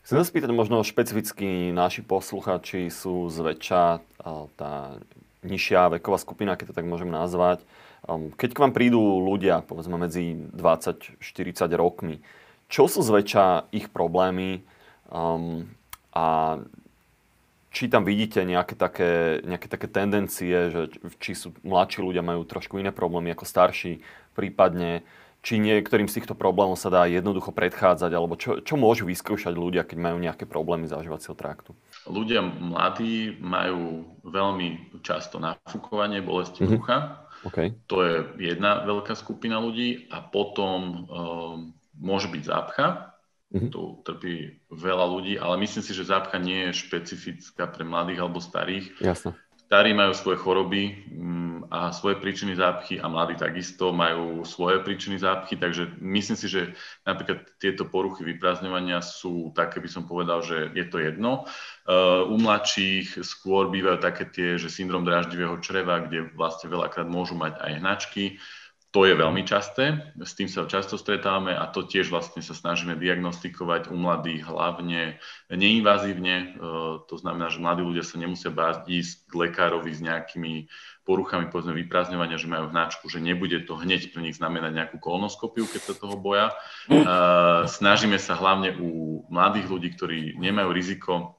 Chcem 0.08 0.24
sa 0.24 0.30
spýtať, 0.30 0.56
možno 0.56 0.88
špecificky 0.88 1.76
naši 1.76 2.00
posluchači 2.00 2.88
sú 2.88 3.28
zväčša 3.28 3.84
tá 4.56 4.96
nižšia 5.44 6.00
veková 6.00 6.16
skupina, 6.16 6.56
keď 6.56 6.72
to 6.72 6.78
tak 6.80 6.88
môžem 6.88 7.12
nazvať. 7.12 7.60
Um, 8.08 8.32
keď 8.32 8.56
k 8.56 8.62
vám 8.64 8.72
prídu 8.72 9.00
ľudia, 9.02 9.68
povedzme 9.68 10.00
medzi 10.00 10.32
20-40 10.56 11.20
rokmi, 11.76 12.24
čo 12.68 12.88
sú 12.92 13.00
zväčša 13.04 13.72
ich 13.72 13.88
problémy 13.92 14.64
um, 15.12 15.68
a 16.12 16.58
či 17.72 17.92
tam 17.92 18.08
vidíte 18.08 18.42
nejaké 18.42 18.74
také, 18.74 19.44
nejaké 19.46 19.68
také 19.70 19.86
tendencie, 19.86 20.72
že 20.74 20.82
či 21.22 21.38
sú 21.38 21.54
mladší 21.62 22.02
ľudia 22.02 22.26
majú 22.26 22.42
trošku 22.48 22.82
iné 22.82 22.90
problémy 22.90 23.36
ako 23.38 23.46
starší, 23.46 24.02
prípadne 24.34 25.06
či 25.46 25.62
niektorým 25.62 26.10
z 26.10 26.20
týchto 26.20 26.36
problémov 26.36 26.76
sa 26.76 26.90
dá 26.90 27.06
jednoducho 27.06 27.54
predchádzať, 27.54 28.12
alebo 28.12 28.36
čo, 28.36 28.60
čo 28.66 28.76
môžu 28.76 29.08
vyskúšať 29.08 29.54
ľudia, 29.54 29.86
keď 29.86 29.98
majú 30.02 30.18
nejaké 30.18 30.50
problémy 30.50 30.90
zažívacieho 30.90 31.38
traktu? 31.38 31.72
Ľudia 32.10 32.42
mladí 32.42 33.38
majú 33.40 34.10
veľmi 34.26 34.98
často 35.06 35.38
nafúkovanie, 35.38 36.26
bolesti 36.26 36.66
mm-hmm. 36.66 36.72
brucha. 36.74 36.98
Okay. 37.46 37.78
To 37.88 38.02
je 38.02 38.16
jedna 38.42 38.84
veľká 38.84 39.14
skupina 39.14 39.62
ľudí 39.62 40.10
a 40.10 40.26
potom 40.26 41.06
um, 41.06 41.77
môže 41.98 42.30
byť 42.30 42.44
zápcha. 42.46 43.14
Mm-hmm. 43.48 43.72
Tu 43.72 43.82
trpí 44.04 44.36
veľa 44.68 45.06
ľudí, 45.08 45.34
ale 45.40 45.56
myslím 45.64 45.84
si, 45.84 45.96
že 45.96 46.12
zápcha 46.12 46.36
nie 46.36 46.68
je 46.68 46.84
špecifická 46.84 47.68
pre 47.72 47.88
mladých 47.88 48.20
alebo 48.20 48.44
starých. 48.44 48.92
Jasne. 49.00 49.40
Starí 49.68 49.92
majú 49.92 50.16
svoje 50.16 50.40
choroby 50.40 50.96
mm, 51.12 51.68
a 51.68 51.92
svoje 51.92 52.16
príčiny 52.24 52.56
zápchy 52.56 53.04
a 53.04 53.12
mladí 53.12 53.36
takisto 53.36 53.92
majú 53.92 54.48
svoje 54.48 54.80
príčiny 54.80 55.20
zápchy, 55.20 55.60
takže 55.60 56.00
myslím 56.00 56.40
si, 56.40 56.48
že 56.48 56.62
napríklad 57.04 57.44
tieto 57.60 57.84
poruchy 57.84 58.24
vyprázdňovania 58.24 59.04
sú 59.04 59.52
také, 59.52 59.84
by 59.84 59.90
som 59.92 60.08
povedal, 60.08 60.40
že 60.40 60.72
je 60.72 60.88
to 60.88 61.04
jedno. 61.04 61.44
Uh, 61.84 62.24
u 62.32 62.40
mladších 62.40 63.20
skôr 63.28 63.68
bývajú 63.68 64.00
také 64.00 64.24
tie, 64.32 64.56
že 64.56 64.72
syndrom 64.72 65.04
dráždivého 65.04 65.60
čreva, 65.60 66.00
kde 66.00 66.32
vlastne 66.32 66.72
veľakrát 66.72 67.08
môžu 67.12 67.36
mať 67.36 67.60
aj 67.60 67.72
hnačky, 67.84 68.40
to 68.98 69.06
je 69.06 69.14
veľmi 69.14 69.46
časté, 69.46 70.10
s 70.18 70.34
tým 70.34 70.50
sa 70.50 70.66
často 70.66 70.98
stretávame 70.98 71.54
a 71.54 71.70
to 71.70 71.86
tiež 71.86 72.10
vlastne 72.10 72.42
sa 72.42 72.58
snažíme 72.58 72.98
diagnostikovať 72.98 73.94
u 73.94 73.96
mladých 74.02 74.50
hlavne 74.50 75.22
neinvazívne. 75.54 76.36
E, 76.42 76.46
to 77.06 77.16
znamená, 77.22 77.54
že 77.54 77.62
mladí 77.62 77.86
ľudia 77.86 78.02
sa 78.02 78.18
nemusia 78.18 78.50
báť 78.50 78.90
ísť 78.90 79.30
k 79.30 79.34
lekárovi 79.38 79.94
s 79.94 80.02
nejakými 80.02 80.66
poruchami 81.06 81.46
povedzme 81.54 81.78
vyprázdňovania, 81.78 82.42
že 82.42 82.50
majú 82.50 82.74
hnačku, 82.74 83.06
že 83.06 83.22
nebude 83.22 83.70
to 83.70 83.78
hneď 83.78 84.10
pre 84.10 84.26
nich 84.26 84.42
znamenať 84.42 84.74
nejakú 84.74 84.98
kolonoskopiu, 84.98 85.70
keď 85.70 85.82
sa 85.86 85.94
toho 85.94 86.18
boja. 86.18 86.58
E, 86.90 86.98
snažíme 87.70 88.18
sa 88.18 88.34
hlavne 88.34 88.82
u 88.82 89.22
mladých 89.30 89.70
ľudí, 89.70 89.94
ktorí 89.94 90.42
nemajú 90.42 90.74
riziko 90.74 91.38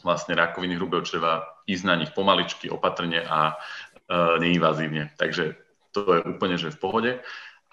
vlastne 0.00 0.32
rakoviny 0.40 0.80
hrubého 0.80 1.04
čreva, 1.04 1.44
ísť 1.68 1.84
na 1.84 2.00
nich 2.00 2.16
pomaličky, 2.16 2.72
opatrne 2.72 3.20
a 3.20 3.52
e, 3.52 3.54
neinvazívne. 4.40 5.12
Takže 5.20 5.63
to 5.94 6.18
je 6.18 6.20
úplne 6.26 6.58
že 6.58 6.74
v 6.74 6.82
pohode. 6.82 7.12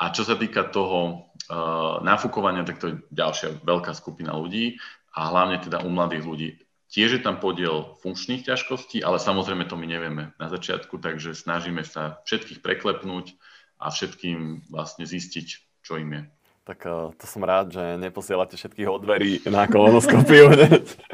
A 0.02 0.10
čo 0.10 0.26
sa 0.26 0.34
týka 0.38 0.66
toho 0.70 1.30
uh, 1.50 2.02
nafúkovania, 2.02 2.66
tak 2.66 2.82
to 2.82 2.86
je 2.90 2.96
ďalšia 3.14 3.62
veľká 3.62 3.94
skupina 3.94 4.34
ľudí 4.34 4.82
a 5.14 5.30
hlavne 5.30 5.62
teda 5.62 5.86
u 5.86 5.90
mladých 5.94 6.26
ľudí. 6.26 6.50
Tiež 6.92 7.18
je 7.18 7.22
tam 7.24 7.40
podiel 7.40 7.96
funkčných 8.04 8.44
ťažkostí, 8.44 9.00
ale 9.06 9.22
samozrejme 9.22 9.64
to 9.70 9.80
my 9.80 9.88
nevieme 9.88 10.24
na 10.36 10.48
začiatku, 10.52 11.00
takže 11.00 11.38
snažíme 11.38 11.86
sa 11.88 12.20
všetkých 12.28 12.60
preklepnúť 12.60 13.38
a 13.80 13.94
všetkým 13.94 14.68
vlastne 14.68 15.08
zistiť, 15.08 15.48
čo 15.86 16.02
im 16.02 16.10
je. 16.18 16.22
Tak 16.72 16.88
uh, 16.88 17.12
to 17.20 17.28
som 17.28 17.44
rád, 17.44 17.76
že 17.76 17.84
neposielate 18.00 18.56
všetkých 18.56 18.88
od 18.88 19.04
dverí 19.04 19.44
na 19.52 19.68
kolonoskopiu. 19.68 20.56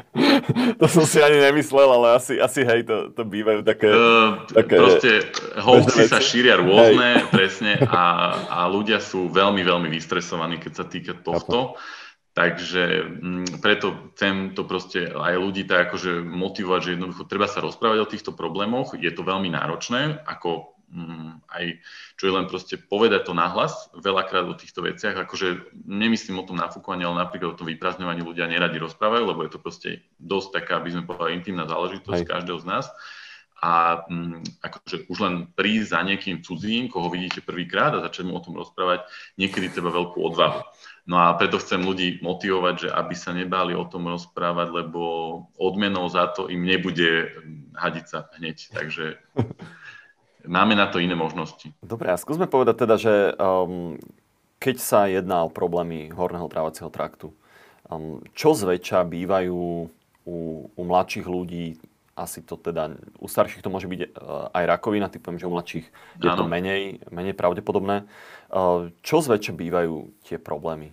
to 0.80 0.86
som 0.86 1.02
si 1.02 1.18
ani 1.18 1.42
nemyslel, 1.50 1.98
ale 1.98 2.14
asi, 2.14 2.38
asi 2.38 2.62
hej, 2.62 2.86
to, 2.86 3.10
to 3.10 3.26
bývajú 3.26 3.66
také... 3.66 3.90
Uh, 3.90 4.46
také 4.54 4.78
proste 4.78 5.10
hoaxy 5.58 6.06
sa 6.06 6.22
šíria 6.22 6.62
rôzne, 6.62 7.26
hej. 7.26 7.34
presne, 7.34 7.74
a, 7.90 8.38
a 8.46 8.70
ľudia 8.70 9.02
sú 9.02 9.26
veľmi, 9.34 9.66
veľmi 9.66 9.90
vystresovaní, 9.90 10.62
keď 10.62 10.72
sa 10.78 10.86
týka 10.86 11.18
tohto. 11.18 11.74
Takže 12.38 13.18
m, 13.18 13.42
mm, 13.42 13.58
preto 13.58 14.14
chcem 14.14 14.54
to 14.54 14.62
proste 14.62 15.10
aj 15.10 15.34
ľudí 15.42 15.66
tak 15.66 15.90
akože 15.90 16.22
motivovať, 16.22 16.80
že 16.86 16.94
jednoducho 16.94 17.26
treba 17.26 17.50
sa 17.50 17.58
rozprávať 17.58 17.98
o 17.98 18.10
týchto 18.14 18.30
problémoch. 18.30 18.94
Je 18.94 19.10
to 19.10 19.26
veľmi 19.26 19.50
náročné, 19.50 20.22
ako 20.22 20.77
aj 21.48 21.64
čo 22.16 22.22
je 22.28 22.32
len 22.32 22.48
proste 22.48 22.80
povedať 22.80 23.28
to 23.28 23.36
nahlas 23.36 23.92
veľakrát 23.92 24.48
o 24.48 24.56
týchto 24.56 24.80
veciach, 24.80 25.16
akože 25.28 25.76
nemyslím 25.84 26.40
o 26.40 26.46
tom 26.48 26.56
nafúkovaní, 26.56 27.04
ale 27.04 27.20
napríklad 27.20 27.54
o 27.54 27.58
tom 27.58 27.68
vyprázdňovaní 27.68 28.24
ľudia 28.24 28.48
neradi 28.48 28.80
rozprávajú, 28.80 29.24
lebo 29.28 29.44
je 29.44 29.52
to 29.52 29.60
proste 29.60 29.90
dosť 30.16 30.48
taká, 30.62 30.80
aby 30.80 30.96
sme 30.96 31.04
povedali, 31.04 31.36
intimná 31.36 31.68
záležitosť 31.68 32.24
Hej. 32.24 32.30
každého 32.32 32.58
z 32.64 32.66
nás. 32.66 32.86
A 33.58 34.06
m, 34.06 34.38
mm, 34.38 34.62
akože 34.62 34.96
už 35.10 35.18
len 35.18 35.34
prísť 35.50 35.90
za 35.90 36.00
niekým 36.06 36.46
cudzím, 36.46 36.86
koho 36.86 37.10
vidíte 37.10 37.42
prvýkrát 37.42 37.90
a 37.90 38.04
začať 38.06 38.30
mu 38.30 38.38
o 38.38 38.44
tom 38.44 38.54
rozprávať, 38.54 39.10
niekedy 39.34 39.74
treba 39.74 39.90
veľkú 39.90 40.14
odvahu. 40.14 40.62
No 41.08 41.16
a 41.18 41.34
preto 41.40 41.56
chcem 41.58 41.80
ľudí 41.82 42.20
motivovať, 42.20 42.74
že 42.86 42.88
aby 42.92 43.14
sa 43.16 43.32
nebáli 43.32 43.72
o 43.72 43.88
tom 43.88 44.12
rozprávať, 44.12 44.68
lebo 44.70 45.02
odmenou 45.56 46.04
za 46.06 46.28
to 46.30 46.52
im 46.52 46.62
nebude 46.62 47.32
hadiť 47.74 48.04
sa 48.04 48.28
hneď. 48.36 48.76
Takže 48.76 49.16
máme 50.48 50.74
na 50.74 50.88
to 50.88 50.98
iné 50.98 51.12
možnosti. 51.12 51.70
Dobre, 51.84 52.08
a 52.08 52.16
skúsme 52.16 52.48
povedať 52.48 52.88
teda, 52.88 52.96
že 52.96 53.14
um, 53.36 54.00
keď 54.58 54.76
sa 54.80 55.00
jedná 55.06 55.44
o 55.44 55.52
problémy 55.52 56.10
horného 56.10 56.48
trávacieho 56.48 56.88
traktu, 56.88 57.30
um, 57.86 58.24
čo 58.32 58.56
zväčša 58.56 59.04
bývajú 59.06 59.86
u, 60.24 60.36
u 60.72 60.82
mladších 60.82 61.28
ľudí, 61.28 61.78
asi 62.18 62.42
to 62.42 62.58
teda, 62.58 62.98
u 63.22 63.30
starších 63.30 63.62
to 63.62 63.70
môže 63.70 63.86
byť 63.86 64.00
uh, 64.02 64.50
aj 64.50 64.64
rakovina, 64.66 65.06
typujem, 65.06 65.38
že 65.38 65.46
u 65.46 65.54
mladších 65.54 65.86
je 66.18 66.30
to 66.34 66.44
menej, 66.50 66.98
menej 67.14 67.38
pravdepodobné. 67.38 68.10
Uh, 68.50 68.90
čo 69.06 69.22
zväčša 69.22 69.54
bývajú 69.54 70.10
tie 70.26 70.42
problémy 70.42 70.90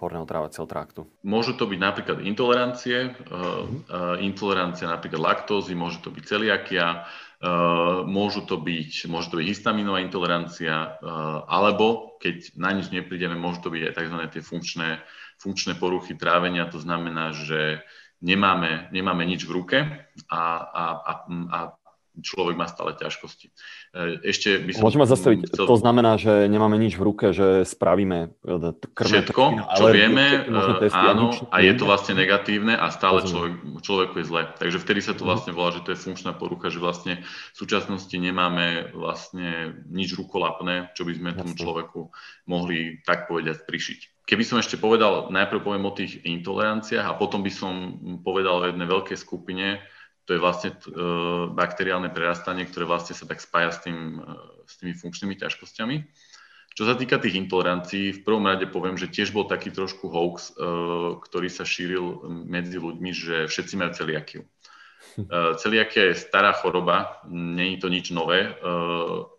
horného 0.00 0.24
trávacieho 0.24 0.64
traktu? 0.64 1.04
Môžu 1.20 1.52
to 1.54 1.68
byť 1.68 1.80
napríklad 1.80 2.18
intolerancie, 2.24 3.12
uh, 3.12 3.68
uh, 3.92 4.16
intolerancia 4.24 4.88
napríklad 4.88 5.20
laktózy, 5.20 5.76
môže 5.76 6.00
to 6.00 6.08
byť 6.08 6.24
celiakia, 6.24 7.04
môžu 8.08 8.48
to 8.48 8.56
byť, 8.56 9.08
môže 9.12 9.28
to 9.28 9.36
byť 9.36 9.46
histaminová 9.52 10.00
intolerancia, 10.00 10.96
uh, 10.96 11.44
alebo 11.44 12.16
keď 12.16 12.56
na 12.56 12.72
nič 12.72 12.88
neprídeme, 12.88 13.36
môžu 13.36 13.68
to 13.68 13.72
byť 13.72 13.82
aj 13.84 13.94
tzv. 14.00 14.16
tie 14.32 14.42
funkčné, 14.42 14.88
funkčné 15.36 15.76
poruchy 15.76 16.16
trávenia, 16.16 16.64
to 16.72 16.80
znamená, 16.80 17.36
že 17.36 17.84
nemáme, 18.24 18.88
nemáme 18.96 19.28
nič 19.28 19.44
v 19.44 19.54
ruke 19.60 19.78
a, 20.32 20.42
a, 20.64 20.84
a, 21.04 21.12
a 21.52 21.58
človek 22.22 22.54
má 22.54 22.70
stále 22.70 22.94
ťažkosti. 22.94 23.50
E, 23.50 23.52
ešte 24.30 24.62
by 24.62 24.70
som... 24.70 24.82
Môžeme 24.86 25.06
zastaviť. 25.08 25.38
Chcel... 25.50 25.66
To 25.66 25.76
znamená, 25.78 26.14
že 26.14 26.46
nemáme 26.46 26.78
nič 26.78 26.94
v 26.94 27.02
ruke, 27.02 27.34
že 27.34 27.66
spravíme 27.66 28.30
e, 28.30 28.58
krmné 28.94 29.26
Všetko, 29.26 29.42
čo 29.74 29.84
vieme, 29.90 30.46
e, 30.46 30.90
áno, 30.94 31.34
a 31.50 31.56
je 31.58 31.72
to 31.74 31.84
vlastne 31.88 32.14
negatívne 32.14 32.78
a 32.78 32.86
stále 32.94 33.26
človek, 33.26 33.82
človeku 33.82 34.14
je 34.22 34.26
zle. 34.30 34.42
Takže 34.54 34.78
vtedy 34.78 35.00
sa 35.02 35.16
to 35.18 35.26
mhm. 35.26 35.28
vlastne 35.34 35.52
volá, 35.56 35.74
že 35.74 35.82
to 35.82 35.90
je 35.90 35.98
funkčná 35.98 36.36
porucha, 36.36 36.70
že 36.70 36.78
vlastne 36.78 37.24
v 37.26 37.56
súčasnosti 37.56 38.14
nemáme 38.14 38.94
vlastne 38.94 39.82
nič 39.90 40.14
rukolapné, 40.14 40.94
čo 40.94 41.02
by 41.02 41.12
sme 41.18 41.34
tomu 41.34 41.58
človeku 41.58 42.14
mohli 42.46 43.02
tak 43.02 43.26
povedať 43.26 43.66
prišiť. 43.66 44.24
Keby 44.24 44.40
som 44.40 44.56
ešte 44.56 44.80
povedal, 44.80 45.28
najprv 45.28 45.60
poviem 45.60 45.84
o 45.84 45.92
tých 45.92 46.24
intoleranciách 46.24 47.04
a 47.04 47.18
potom 47.20 47.44
by 47.44 47.52
som 47.52 47.72
povedal 48.24 48.64
o 48.64 48.68
jednej 48.72 48.88
veľkej 48.88 49.20
skupine, 49.20 49.84
to 50.24 50.32
je 50.32 50.40
vlastne 50.40 50.72
uh, 50.72 51.52
bakteriálne 51.52 52.08
prerastanie, 52.08 52.64
ktoré 52.64 52.88
vlastne 52.88 53.12
sa 53.12 53.28
tak 53.28 53.44
spája 53.44 53.70
s, 53.76 53.84
tým, 53.84 54.24
uh, 54.24 54.64
s 54.64 54.80
tými 54.80 54.96
funkčnými 54.96 55.36
ťažkosťami. 55.36 55.96
Čo 56.74 56.90
sa 56.90 56.98
týka 56.98 57.22
tých 57.22 57.38
intolerancií, 57.38 58.10
v 58.10 58.24
prvom 58.26 58.50
rade 58.50 58.66
poviem, 58.66 58.98
že 58.98 59.12
tiež 59.12 59.30
bol 59.30 59.46
taký 59.46 59.70
trošku 59.70 60.10
hoax, 60.10 60.56
uh, 60.56 61.20
ktorý 61.20 61.52
sa 61.52 61.68
šíril 61.68 62.24
medzi 62.48 62.80
ľuďmi, 62.80 63.10
že 63.12 63.36
všetci 63.46 63.74
majú 63.76 63.92
celiakiu. 63.92 64.42
Celiakia 65.62 66.10
je 66.10 66.18
stará 66.18 66.50
choroba, 66.58 67.22
je 67.30 67.78
to 67.78 67.86
nič 67.86 68.10
nové, 68.10 68.50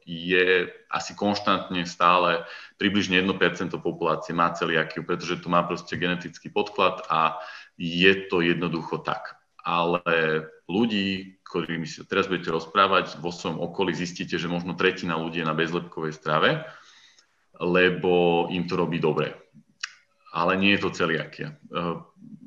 je 0.07 0.71
asi 0.87 1.11
konštantne 1.19 1.83
stále 1.83 2.47
približne 2.79 3.19
1% 3.19 3.75
populácie 3.83 4.31
má 4.31 4.55
celiakiu, 4.55 5.03
pretože 5.03 5.43
to 5.43 5.51
má 5.51 5.67
proste 5.67 5.99
genetický 5.99 6.47
podklad 6.47 7.03
a 7.11 7.43
je 7.75 8.13
to 8.31 8.39
jednoducho 8.39 9.03
tak 9.03 9.35
ale 9.65 10.45
ľudí, 10.69 11.41
ktorými 11.41 11.89
si 11.89 12.05
teraz 12.05 12.29
budete 12.29 12.53
rozprávať, 12.53 13.17
vo 13.17 13.33
svojom 13.33 13.57
okolí 13.57 13.97
zistíte, 13.97 14.37
že 14.37 14.45
možno 14.45 14.77
tretina 14.77 15.17
ľudí 15.17 15.41
je 15.41 15.49
na 15.49 15.57
bezlepkovej 15.57 16.13
strave, 16.13 16.61
lebo 17.57 18.45
im 18.53 18.69
to 18.69 18.77
robí 18.77 19.01
dobre. 19.01 19.33
Ale 20.35 20.59
nie 20.59 20.75
je 20.77 20.83
to 20.85 20.93
celiakia. 20.93 21.57
Eh, 21.73 21.95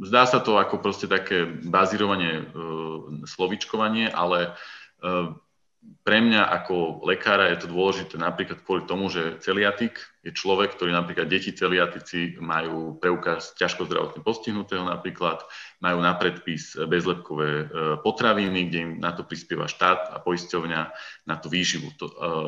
zdá 0.07 0.29
sa 0.29 0.39
to 0.39 0.61
ako 0.61 0.79
proste 0.79 1.11
také 1.11 1.49
bazírovanie, 1.49 2.45
eh, 2.45 2.47
slovičkovanie, 3.27 4.13
ale 4.13 4.55
eh, 5.03 5.35
pre 6.03 6.25
mňa 6.25 6.41
ako 6.41 7.05
lekára 7.05 7.53
je 7.53 7.65
to 7.65 7.69
dôležité 7.71 8.17
napríklad 8.17 8.65
kvôli 8.65 8.89
tomu, 8.89 9.13
že 9.13 9.39
celiatik 9.45 10.01
je 10.25 10.33
človek, 10.35 10.75
ktorý 10.75 10.91
napríklad 10.91 11.31
deti 11.31 11.55
celiatici 11.55 12.41
majú 12.41 12.97
preukaz 12.97 13.55
ťažko 13.55 13.87
zdravotne 13.87 14.21
postihnutého 14.25 14.83
napríklad, 14.89 15.45
majú 15.79 16.01
na 16.03 16.17
predpis 16.17 16.75
bezlepkové 16.75 17.51
e, 17.51 17.67
potraviny, 18.03 18.73
kde 18.73 18.79
im 18.83 18.91
na 18.99 19.15
to 19.15 19.23
prispieva 19.23 19.71
štát 19.71 20.11
a 20.11 20.17
poisťovňa 20.19 20.81
na 21.29 21.35
tú 21.39 21.47
výživu 21.53 21.93
e, 21.93 21.97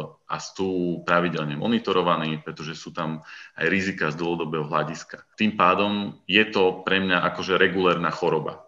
a 0.09 0.37
sú 0.41 1.05
pravidelne 1.07 1.55
monitorovaní, 1.55 2.43
pretože 2.43 2.75
sú 2.75 2.91
tam 2.91 3.23
aj 3.61 3.67
rizika 3.71 4.11
z 4.11 4.19
dlhodobého 4.19 4.67
hľadiska. 4.67 5.23
Tým 5.39 5.55
pádom 5.55 6.19
je 6.27 6.43
to 6.51 6.83
pre 6.83 6.99
mňa 6.99 7.23
akože 7.33 7.61
regulérna 7.61 8.11
choroba. 8.11 8.67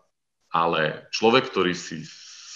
Ale 0.53 1.09
človek, 1.17 1.49
ktorý 1.49 1.73
si 1.73 2.05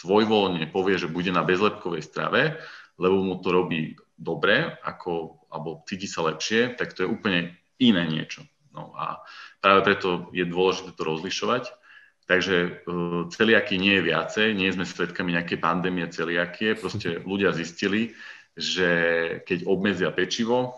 svojvoľne 0.07 0.71
povie, 0.71 1.03
že 1.03 1.11
bude 1.11 1.35
na 1.35 1.43
bezlepkovej 1.43 2.07
strave, 2.07 2.55
lebo 2.95 3.27
mu 3.27 3.43
to 3.43 3.51
robí 3.51 3.99
dobre, 4.15 4.79
ako, 4.87 5.43
alebo 5.51 5.83
cíti 5.85 6.07
sa 6.07 6.25
lepšie, 6.31 6.79
tak 6.79 6.95
to 6.95 7.05
je 7.05 7.11
úplne 7.11 7.59
iné 7.83 8.07
niečo. 8.07 8.47
No 8.71 8.95
a 8.95 9.21
práve 9.59 9.83
preto 9.83 10.31
je 10.31 10.47
dôležité 10.47 10.95
to 10.95 11.03
rozlišovať. 11.03 11.75
Takže 12.27 12.57
uh, 12.87 13.31
celiaky 13.31 13.79
nie 13.79 14.03
je 14.03 14.07
viacej, 14.11 14.47
nie 14.51 14.75
sme 14.75 14.83
svedkami 14.83 15.39
nejakej 15.39 15.63
pandémie 15.63 16.07
celiakie, 16.11 16.75
proste 16.75 17.21
ľudia 17.31 17.55
zistili, 17.55 18.15
že 18.57 18.91
keď 19.45 19.69
obmedzia 19.69 20.11
pečivo, 20.11 20.75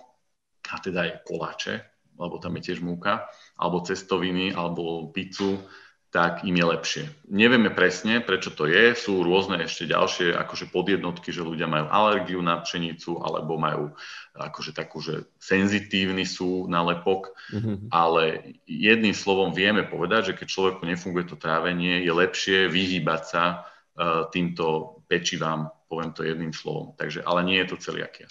a 0.69 0.77
teda 0.77 1.09
aj 1.09 1.13
koláče, 1.25 1.75
lebo 2.19 2.37
tam 2.43 2.59
je 2.59 2.63
tiež 2.69 2.85
múka, 2.85 3.31
alebo 3.57 3.87
cestoviny, 3.87 4.53
alebo 4.53 5.09
pizzu, 5.15 5.63
tak 6.09 6.41
im 6.49 6.57
je 6.57 6.65
lepšie. 6.65 7.05
Nevieme 7.29 7.69
presne, 7.69 8.25
prečo 8.25 8.49
to 8.49 8.65
je. 8.65 8.97
Sú 8.97 9.21
rôzne 9.21 9.61
ešte 9.61 9.85
ďalšie 9.93 10.33
akože 10.33 10.73
podjednotky, 10.73 11.29
že 11.29 11.45
ľudia 11.45 11.69
majú 11.69 11.85
alergiu 11.93 12.41
na 12.41 12.57
pšenicu 12.65 13.21
alebo 13.21 13.61
majú 13.61 13.93
akože 14.33 14.73
takú, 14.73 15.05
že 15.05 15.29
senzitívni 15.37 16.25
sú 16.25 16.65
na 16.65 16.81
lepok. 16.81 17.37
Mm-hmm. 17.53 17.93
Ale 17.93 18.57
jedným 18.65 19.13
slovom 19.13 19.53
vieme 19.53 19.85
povedať, 19.85 20.33
že 20.33 20.37
keď 20.41 20.47
človeku 20.49 20.83
nefunguje 20.89 21.29
to 21.29 21.37
trávenie, 21.37 22.01
je 22.01 22.13
lepšie 22.17 22.73
vyhýbať 22.73 23.23
sa 23.29 23.45
uh, 23.69 24.33
týmto 24.33 24.99
pečivám, 25.13 25.69
poviem 25.93 26.17
to 26.17 26.25
jedným 26.25 26.57
slovom. 26.57 26.97
Takže, 26.97 27.21
ale 27.21 27.45
nie 27.45 27.61
je 27.61 27.69
to 27.69 27.77
celiakia. 27.85 28.25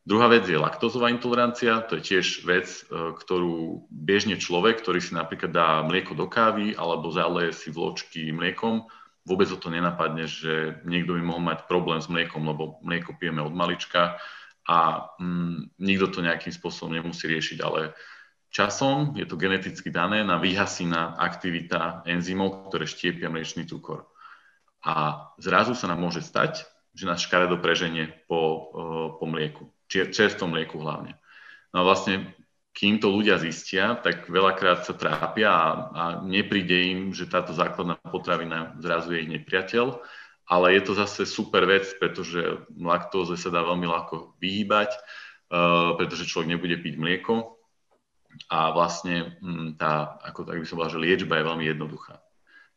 Druhá 0.00 0.32
vec 0.32 0.48
je 0.48 0.56
laktózová 0.56 1.12
intolerancia, 1.12 1.84
to 1.84 2.00
je 2.00 2.16
tiež 2.16 2.48
vec, 2.48 2.66
e, 2.66 3.12
ktorú 3.12 3.84
bežne 3.92 4.40
človek, 4.40 4.80
ktorý 4.80 4.96
si 4.96 5.12
napríklad 5.12 5.52
dá 5.52 5.68
mlieko 5.84 6.16
do 6.16 6.24
kávy 6.24 6.72
alebo 6.72 7.12
zaleje 7.12 7.52
si 7.52 7.68
vločky 7.68 8.32
mliekom, 8.32 8.88
vôbec 9.28 9.52
o 9.52 9.60
to 9.60 9.68
nenapadne, 9.68 10.24
že 10.24 10.80
niekto 10.88 11.14
by 11.14 11.22
mohol 11.22 11.44
mať 11.44 11.68
problém 11.68 12.00
s 12.00 12.08
mliekom, 12.08 12.48
lebo 12.48 12.80
mlieko 12.80 13.12
pijeme 13.20 13.44
od 13.44 13.52
malička 13.52 14.16
a 14.64 15.08
mm, 15.20 15.76
nikto 15.76 16.06
to 16.08 16.24
nejakým 16.24 16.52
spôsobom 16.52 16.96
nemusí 16.96 17.28
riešiť, 17.28 17.58
ale 17.60 17.92
časom 18.48 19.12
je 19.20 19.28
to 19.28 19.36
geneticky 19.36 19.92
dané 19.92 20.24
na 20.24 20.40
vyhasína 20.40 21.20
aktivita 21.20 22.08
enzymov, 22.08 22.72
ktoré 22.72 22.88
štiepia 22.88 23.28
mliečný 23.28 23.68
cukor. 23.68 24.08
A 24.80 25.28
zrazu 25.36 25.76
sa 25.76 25.92
nám 25.92 26.00
môže 26.00 26.24
stať, 26.24 26.64
že 27.00 27.08
nás 27.08 27.24
škaredo 27.24 27.56
preženie 27.56 28.12
po, 28.28 28.68
e, 28.76 28.88
po 29.16 29.24
mlieku 29.24 29.72
čerstvom 29.90 30.54
mlieku 30.54 30.78
hlavne. 30.78 31.18
No 31.74 31.82
a 31.82 31.86
vlastne, 31.86 32.30
kým 32.70 33.02
to 33.02 33.10
ľudia 33.10 33.42
zistia, 33.42 33.98
tak 33.98 34.30
veľakrát 34.30 34.86
sa 34.86 34.94
trápia 34.94 35.50
a, 35.50 35.66
a 35.90 36.04
nepríde 36.22 36.78
im, 36.94 37.00
že 37.10 37.26
táto 37.26 37.50
základná 37.50 37.98
potravina 37.98 38.78
zrazu 38.78 39.18
je 39.18 39.26
ich 39.26 39.32
nepriateľ, 39.34 39.98
ale 40.46 40.66
je 40.78 40.82
to 40.86 40.92
zase 40.94 41.26
super 41.26 41.66
vec, 41.66 41.90
pretože 41.98 42.62
laktóze 42.78 43.34
sa 43.38 43.50
dá 43.50 43.62
veľmi 43.66 43.86
ľahko 43.86 44.38
vyhýbať, 44.42 44.90
uh, 44.94 45.94
pretože 45.94 46.26
človek 46.26 46.58
nebude 46.58 46.74
piť 46.78 46.98
mlieko 46.98 47.54
a 48.50 48.74
vlastne 48.74 49.38
um, 49.42 49.74
tá, 49.78 50.18
ako 50.26 50.46
tak 50.46 50.58
by 50.58 50.66
som 50.66 50.78
povedal, 50.78 50.94
že 50.98 51.04
liečba 51.06 51.38
je 51.38 51.48
veľmi 51.54 51.64
jednoduchá. 51.70 52.18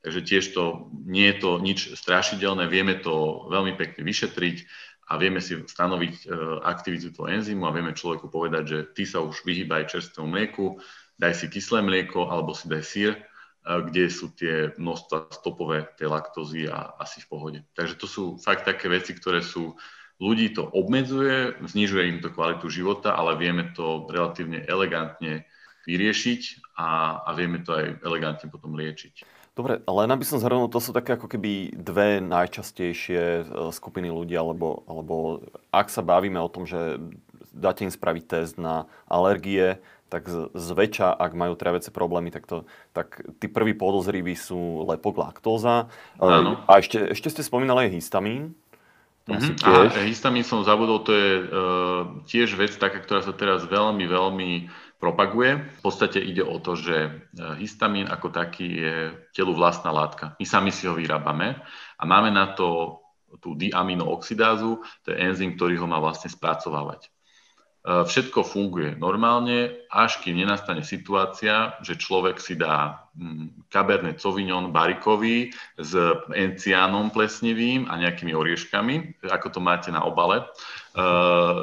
Takže 0.03 0.19
tiež 0.19 0.43
to 0.51 0.91
nie 1.07 1.31
je 1.31 1.39
to 1.39 1.51
nič 1.63 1.95
strašidelné, 1.95 2.67
vieme 2.67 3.00
to 3.00 3.48
veľmi 3.48 3.79
pekne 3.79 4.03
vyšetriť 4.03 4.67
a 5.07 5.15
vieme 5.15 5.39
si 5.39 5.55
stanoviť 5.55 6.15
e, 6.24 6.25
aktivitu 6.60 7.15
toho 7.15 7.31
enzymu 7.31 7.63
a 7.63 7.75
vieme 7.75 7.95
človeku 7.95 8.27
povedať, 8.27 8.63
že 8.67 8.79
ty 8.91 9.03
sa 9.07 9.24
už 9.24 9.48
vyhýbaj 9.48 9.88
čerstvému 9.88 10.27
mlieku, 10.27 10.79
daj 11.15 11.39
si 11.39 11.48
kyslé 11.48 11.83
mlieko 11.88 12.27
alebo 12.27 12.51
si 12.51 12.67
daj 12.67 12.83
sír, 12.83 13.12
e, 13.15 13.19
kde 13.63 14.12
sú 14.12 14.36
tie 14.36 14.75
množstva 14.75 15.32
stopové 15.32 15.88
tej 15.95 16.12
laktózy 16.12 16.67
a 16.67 16.99
asi 16.99 17.23
v 17.23 17.28
pohode. 17.32 17.60
Takže 17.71 17.95
to 17.95 18.08
sú 18.08 18.23
fakt 18.43 18.67
také 18.67 18.91
veci, 18.91 19.15
ktoré 19.15 19.39
sú, 19.39 19.80
ľudí 20.19 20.51
to 20.51 20.67
obmedzuje, 20.67 21.63
znižuje 21.63 22.04
im 22.12 22.19
to 22.19 22.28
kvalitu 22.28 22.67
života, 22.67 23.15
ale 23.15 23.39
vieme 23.39 23.71
to 23.71 24.08
relatívne 24.12 24.67
elegantne 24.67 25.47
vyriešiť 25.88 26.75
a, 26.80 27.23
a 27.23 27.30
vieme 27.36 27.63
to 27.63 27.71
aj 27.71 28.04
elegantne 28.04 28.47
potom 28.51 28.75
liečiť. 28.75 29.42
Dobre, 29.54 29.86
len 29.86 30.10
aby 30.10 30.26
som 30.26 30.42
zhrnul, 30.42 30.66
to 30.66 30.82
sú 30.82 30.89
také 30.98 31.13
ako 31.13 31.30
keby 31.30 31.78
dve 31.78 32.18
najčastejšie 32.26 33.22
e, 33.22 33.44
skupiny 33.70 34.10
ľudí, 34.10 34.34
alebo, 34.34 34.82
alebo 34.89 35.46
ak 35.70 35.94
sa 35.94 36.02
bavíme 36.02 36.42
o 36.42 36.50
tom, 36.50 36.66
že 36.66 36.98
dáte 37.54 37.86
im 37.86 37.94
spraviť 37.94 38.24
test 38.26 38.58
na 38.58 38.89
alergie, 39.06 39.78
tak 40.10 40.30
zväčša, 40.54 41.13
ak 41.18 41.32
majú 41.38 41.54
traviace 41.54 41.89
problémy, 41.89 42.30
tak, 42.34 42.46
to, 42.50 42.66
tak 42.94 43.22
tí 43.42 43.50
prví 43.50 43.74
podozriví 43.78 44.34
sú 44.38 44.86
lepok, 44.89 45.22
laktóza. 45.22 45.89
Áno. 46.22 46.62
A 46.70 46.82
ešte, 46.82 47.13
ešte 47.13 47.34
ste 47.34 47.42
spomínali 47.42 47.89
aj 47.89 47.98
histamín. 47.98 48.54
Mm-hmm. 49.26 49.58
Tiež... 49.58 49.89
A 49.98 50.06
histamín 50.06 50.46
som 50.46 50.62
zabudol, 50.62 51.02
to 51.02 51.13
je 51.18 51.30
uh, 51.39 52.02
tiež 52.30 52.54
vec 52.60 52.78
taká, 52.78 53.02
ktorá 53.02 53.26
sa 53.26 53.34
teraz 53.34 53.66
veľmi, 53.66 54.06
veľmi 54.06 54.50
propaguje. 55.04 55.60
V 55.60 55.82
podstate 55.84 56.24
ide 56.24 56.39
o 56.39 56.63
to, 56.63 56.80
že 56.80 56.96
e, 56.96 57.12
histamín 57.60 58.08
ako 58.08 58.32
taký 58.32 58.68
je 58.80 58.96
telu 59.36 59.52
vlastná 59.52 59.92
látka. 59.92 60.39
My 60.39 60.48
sami 60.48 60.72
si 60.72 60.88
ho 60.88 60.96
vyrábame 60.96 61.60
a 62.00 62.04
máme 62.08 62.32
na 62.32 62.56
to 62.56 63.04
tú 63.44 63.60
diaminooxidázu, 63.60 64.80
to 65.04 65.08
je 65.12 65.20
enzym, 65.20 65.60
ktorý 65.60 65.84
ho 65.84 65.88
má 65.92 66.00
vlastne 66.00 66.32
spracovávať. 66.32 67.04
E, 67.04 67.10
všetko 67.84 68.48
funguje 68.48 68.96
normálne, 68.96 69.76
až 69.92 70.24
kým 70.24 70.39
nenastane 70.39 70.88
situácia, 70.88 71.76
že 71.84 72.00
človek 72.00 72.39
si 72.39 72.56
dá 72.56 73.04
mm, 73.20 73.68
Cabernet 73.68 74.24
Sauvignon 74.24 74.72
barikový 74.72 75.52
s 75.76 76.00
enciánom 76.32 77.12
plesnivým 77.12 77.92
a 77.92 78.00
nejakými 78.00 78.32
orieškami, 78.32 79.28
ako 79.28 79.48
to 79.52 79.60
máte 79.60 79.92
na 79.92 80.08
obale, 80.08 80.39
e, 80.39 80.46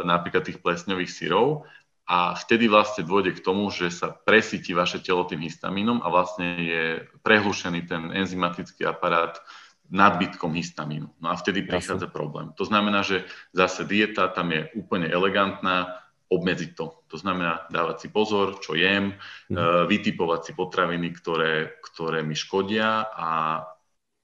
napríklad 0.05 0.45
tých 0.45 0.61
plesňových 0.61 1.09
syrov 1.09 1.65
a 2.11 2.35
vtedy 2.35 2.67
vlastne 2.67 3.07
dôjde 3.07 3.39
k 3.39 3.45
tomu, 3.47 3.71
že 3.71 3.87
sa 3.95 4.11
presíti 4.11 4.75
vaše 4.75 4.99
telo 4.99 5.23
tým 5.23 5.47
histamínom 5.47 6.03
a 6.03 6.11
vlastne 6.11 6.59
je 6.59 6.85
prehlušený 7.23 7.87
ten 7.87 8.11
enzymatický 8.11 8.83
aparát 8.83 9.39
nadbytkom 9.87 10.51
histamínu. 10.59 11.07
No 11.23 11.31
a 11.31 11.39
vtedy 11.39 11.63
prichádza 11.63 12.11
problém. 12.11 12.51
To 12.59 12.67
znamená, 12.67 13.07
že 13.07 13.31
zase 13.55 13.87
dieta 13.87 14.27
tam 14.27 14.51
je 14.51 14.67
úplne 14.75 15.07
elegantná, 15.07 16.03
obmedziť 16.31 16.71
to. 16.75 16.99
To 17.11 17.17
znamená 17.19 17.67
dávať 17.71 18.07
si 18.07 18.09
pozor, 18.11 18.63
čo 18.63 18.79
jem, 18.79 19.19
mm. 19.51 19.87
vytipovať 19.91 20.41
si 20.51 20.53
potraviny, 20.55 21.11
ktoré, 21.15 21.79
ktoré 21.83 22.23
mi 22.23 22.39
škodia 22.39 23.07
a 23.11 23.63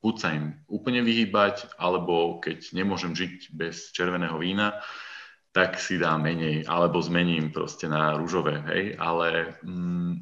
buď 0.03 0.15
sa 0.15 0.35
im 0.35 0.55
úplne 0.71 1.03
vyhýbať, 1.03 1.75
alebo 1.83 2.39
keď 2.39 2.71
nemôžem 2.79 3.11
žiť 3.15 3.51
bez 3.51 3.91
červeného 3.91 4.39
vína, 4.39 4.79
tak 5.57 5.81
si 5.81 5.97
dá 5.97 6.21
menej, 6.21 6.69
alebo 6.69 7.01
zmením 7.01 7.49
proste 7.49 7.89
na 7.89 8.13
rúžové, 8.13 8.61
hej, 8.69 8.85
ale 9.01 9.57
mm, 9.65 10.13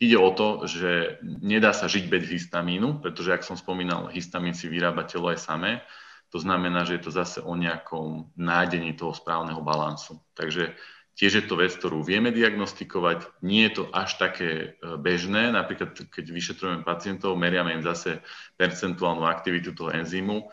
ide 0.00 0.16
o 0.16 0.32
to, 0.32 0.64
že 0.64 1.20
nedá 1.20 1.76
sa 1.76 1.84
žiť 1.84 2.08
bez 2.08 2.24
histamínu, 2.24 3.04
pretože, 3.04 3.36
ak 3.36 3.44
som 3.44 3.60
spomínal, 3.60 4.08
histamín 4.08 4.56
si 4.56 4.64
vyrába 4.64 5.04
telo 5.04 5.28
aj 5.28 5.44
samé, 5.44 5.84
to 6.32 6.40
znamená, 6.40 6.88
že 6.88 6.96
je 6.96 7.02
to 7.04 7.12
zase 7.12 7.44
o 7.44 7.52
nejakom 7.52 8.32
nádení 8.32 8.96
toho 8.96 9.12
správneho 9.12 9.60
balansu. 9.60 10.24
Takže 10.32 10.72
tiež 11.20 11.32
je 11.36 11.44
to 11.44 11.60
vec, 11.60 11.76
ktorú 11.76 12.00
vieme 12.00 12.32
diagnostikovať, 12.32 13.44
nie 13.44 13.68
je 13.68 13.84
to 13.84 13.84
až 13.92 14.16
také 14.16 14.48
e, 14.48 14.96
bežné, 14.96 15.52
napríklad 15.52 15.96
keď 16.08 16.24
vyšetrujeme 16.32 16.80
pacientov, 16.80 17.36
meriame 17.36 17.76
im 17.76 17.84
zase 17.84 18.24
percentuálnu 18.56 19.28
aktivitu 19.28 19.76
toho 19.76 19.92
enzymu, 19.92 20.36
e, 20.40 20.46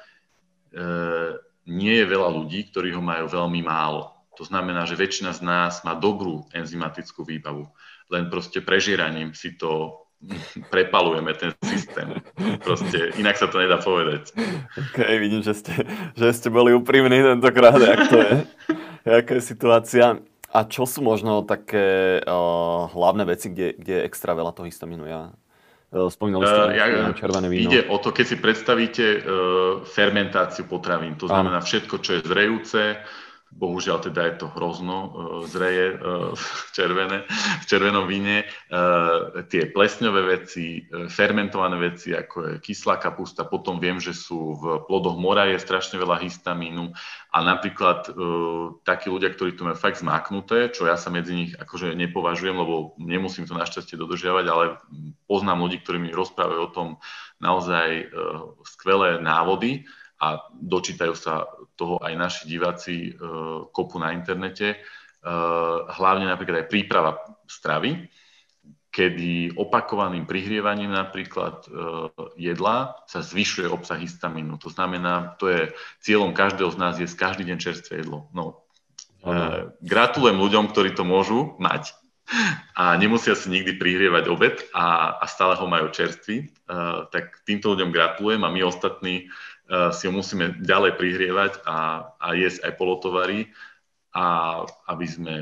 nie 1.72 1.96
je 2.04 2.06
veľa 2.08 2.30
ľudí, 2.36 2.72
ktorí 2.72 2.96
ho 2.96 3.04
majú 3.04 3.32
veľmi 3.32 3.64
málo. 3.64 4.15
To 4.36 4.44
znamená, 4.44 4.84
že 4.84 5.00
väčšina 5.00 5.32
z 5.32 5.42
nás 5.42 5.84
má 5.88 5.96
dobrú 5.96 6.48
enzymatickú 6.52 7.24
výbavu. 7.24 7.68
Len 8.12 8.30
proste 8.30 8.62
prežieraním 8.62 9.34
si 9.34 9.56
to 9.58 10.04
prepalujeme 10.74 11.34
ten 11.36 11.52
systém. 11.64 12.20
Proste 12.62 13.16
inak 13.20 13.36
sa 13.40 13.48
to 13.48 13.60
nedá 13.60 13.80
povedať. 13.80 14.32
Ok, 14.76 14.98
vidím, 15.20 15.42
že 15.44 15.56
ste, 15.56 15.74
že 16.14 16.28
ste 16.36 16.50
boli 16.52 16.76
úprimní 16.76 17.24
tentokrát, 17.24 17.78
jak 17.80 18.02
to 18.12 18.18
je. 18.18 18.34
Jaká 19.06 19.32
je 19.38 19.44
situácia. 19.44 20.06
A 20.56 20.64
čo 20.64 20.88
sú 20.88 21.04
možno 21.04 21.44
také 21.44 22.24
uh, 22.24 22.88
hlavné 22.88 23.28
veci, 23.28 23.52
kde, 23.52 23.76
kde 23.76 23.94
je 24.00 24.06
extra 24.08 24.32
veľa 24.32 24.56
toho 24.56 24.72
histamínu? 24.72 25.04
Ja 25.04 25.36
Spomínali 25.96 26.44
ste 26.44 26.64
uh, 26.66 26.76
ja, 26.76 26.86
červené 27.16 27.48
víno. 27.48 27.72
Ide 27.72 27.88
o 27.88 27.96
to, 28.02 28.12
keď 28.12 28.26
si 28.28 28.38
predstavíte 28.42 29.06
uh, 29.06 29.22
fermentáciu 29.88 30.68
potravín, 30.68 31.16
to 31.16 31.32
znamená 31.32 31.64
všetko, 31.64 32.04
čo 32.04 32.20
je 32.20 32.22
zrejúce, 32.26 33.00
Bohužiaľ 33.56 34.04
teda 34.04 34.22
je 34.28 34.34
to 34.44 34.48
hrozno, 34.52 34.98
e, 35.00 35.10
zreje 35.48 35.96
e, 35.96 35.98
červené, 36.76 37.24
v 37.64 37.66
červenom 37.70 38.04
víne. 38.04 38.44
E, 38.44 38.46
tie 39.48 39.72
plesňové 39.72 40.22
veci, 40.28 40.84
fermentované 41.08 41.80
veci, 41.80 42.12
ako 42.12 42.38
je 42.44 42.54
kyslá 42.60 43.00
kapusta, 43.00 43.48
potom 43.48 43.80
viem, 43.80 44.02
že 44.04 44.12
sú 44.12 44.60
v 44.60 44.64
plodoch 44.92 45.16
mora 45.16 45.48
je 45.48 45.64
strašne 45.64 45.96
veľa 45.96 46.20
histamínu 46.20 46.92
a 47.32 47.38
napríklad 47.44 48.12
takí 48.88 49.12
ľudia, 49.12 49.32
ktorí 49.36 49.60
to 49.60 49.68
majú 49.68 49.76
fakt 49.76 50.00
zmáknuté, 50.00 50.72
čo 50.72 50.88
ja 50.88 50.96
sa 50.96 51.12
medzi 51.12 51.36
nich 51.36 51.52
akože 51.56 51.92
nepovažujem, 51.96 52.56
lebo 52.56 52.96
nemusím 52.96 53.44
to 53.44 53.56
našťastie 53.56 54.00
dodržiavať, 54.00 54.46
ale 54.48 54.80
poznám 55.28 55.68
ľudí, 55.68 55.84
ktorí 55.84 56.00
mi 56.00 56.16
rozprávajú 56.16 56.62
o 56.64 56.72
tom 56.72 56.88
naozaj 57.44 58.08
skvelé 58.64 59.20
návody, 59.20 59.84
a 60.22 60.48
dočítajú 60.52 61.14
sa 61.16 61.44
toho 61.76 62.00
aj 62.00 62.14
naši 62.16 62.44
diváci 62.48 62.96
e, 62.96 63.12
kopu 63.70 64.00
na 64.00 64.16
internete. 64.16 64.68
E, 64.74 64.78
hlavne 65.92 66.32
napríklad 66.32 66.64
aj 66.64 66.72
príprava 66.72 67.20
stravy, 67.46 68.08
kedy 68.96 69.60
opakovaným 69.60 70.24
prihrievaním 70.24 70.96
napríklad 70.96 71.68
e, 71.68 71.70
jedla 72.40 72.96
sa 73.12 73.20
zvyšuje 73.20 73.68
obsah 73.68 74.00
histamínu. 74.00 74.56
To 74.64 74.72
znamená, 74.72 75.36
to 75.36 75.52
je 75.52 75.76
cieľom 76.00 76.32
každého 76.32 76.72
z 76.72 76.78
nás 76.80 76.96
jesť 76.96 77.20
každý 77.20 77.44
deň 77.52 77.58
čerstvé 77.60 78.04
jedlo. 78.04 78.32
No, 78.32 78.64
gratulujem 79.82 80.38
ľuďom, 80.38 80.70
ktorí 80.70 80.94
to 80.94 81.02
môžu 81.02 81.58
mať 81.58 81.98
a 82.76 82.98
nemusia 82.98 83.38
si 83.38 83.54
nikdy 83.54 83.78
prihrievať 83.78 84.26
obed 84.34 84.56
a, 84.74 85.18
a 85.22 85.26
stále 85.30 85.54
ho 85.56 85.66
majú 85.70 85.94
čerstvý. 85.94 86.38
E, 86.42 86.46
tak 87.14 87.46
týmto 87.46 87.78
ľuďom 87.78 87.94
gratulujem 87.94 88.42
a 88.42 88.50
my 88.50 88.66
ostatní 88.66 89.30
si 89.70 90.04
ho 90.06 90.14
musíme 90.14 90.62
ďalej 90.62 90.98
prihrievať 90.98 91.66
a, 91.66 92.10
a 92.22 92.28
jesť 92.38 92.70
aj 92.70 92.74
polotovary, 92.78 93.50
a 94.16 94.24
aby 94.88 95.06
sme 95.06 95.36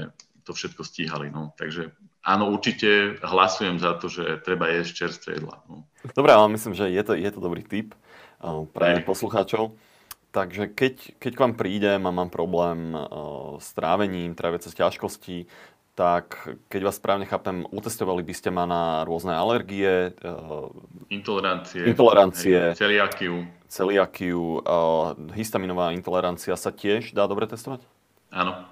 to 0.44 0.52
všetko 0.52 0.82
stíhali. 0.84 1.30
No. 1.30 1.54
Takže 1.56 1.94
áno, 2.26 2.52
určite 2.52 3.22
hlasujem 3.22 3.78
za 3.80 3.96
to, 4.02 4.10
že 4.10 4.44
treba 4.44 4.68
jesť 4.74 4.92
čerstvé 5.06 5.40
jedla. 5.40 5.62
No. 5.70 5.88
Dobre, 6.12 6.32
ale 6.34 6.52
myslím, 6.58 6.74
že 6.76 6.92
je 6.92 7.04
to, 7.06 7.14
je 7.16 7.30
to 7.32 7.40
dobrý 7.40 7.64
tip 7.64 7.96
uh, 8.42 8.66
pre 8.68 9.00
aj. 9.00 9.08
poslucháčov. 9.08 9.78
Takže 10.34 10.74
keď, 10.74 11.22
keď 11.22 11.32
k 11.38 11.42
vám 11.46 11.54
prídem 11.54 12.02
a 12.10 12.12
mám 12.12 12.34
problém 12.34 12.98
uh, 12.98 13.62
s 13.62 13.70
trávením, 13.78 14.34
tráviace 14.34 14.74
ťažkosti, 14.74 15.46
tak 15.94 16.50
keď 16.74 16.82
vás 16.90 16.98
správne 16.98 17.30
chápem, 17.30 17.70
utestovali 17.70 18.26
by 18.26 18.34
ste 18.34 18.50
ma 18.50 18.66
na 18.66 19.06
rôzne 19.06 19.38
alergie, 19.38 20.18
intolerancie, 21.14 21.86
intolerancie 21.86 22.74
celiakiu. 22.74 23.46
Celiakiu, 23.70 24.62
histaminová 25.38 25.94
intolerancia 25.94 26.58
sa 26.58 26.74
tiež 26.74 27.14
dá 27.14 27.30
dobre 27.30 27.46
testovať? 27.46 27.86
Áno. 28.34 28.66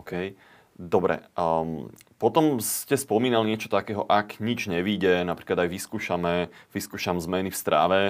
OK. 0.00 0.36
Dobre. 0.76 1.24
Um, 1.36 1.88
potom 2.20 2.60
ste 2.60 3.00
spomínali 3.00 3.48
niečo 3.48 3.72
takého, 3.72 4.04
ak 4.04 4.44
nič 4.44 4.68
nevíde, 4.68 5.24
napríklad 5.24 5.64
aj 5.64 5.72
vyskúšame, 5.72 6.52
vyskúšam 6.76 7.16
zmeny 7.16 7.48
v 7.48 7.56
stráve, 7.56 8.00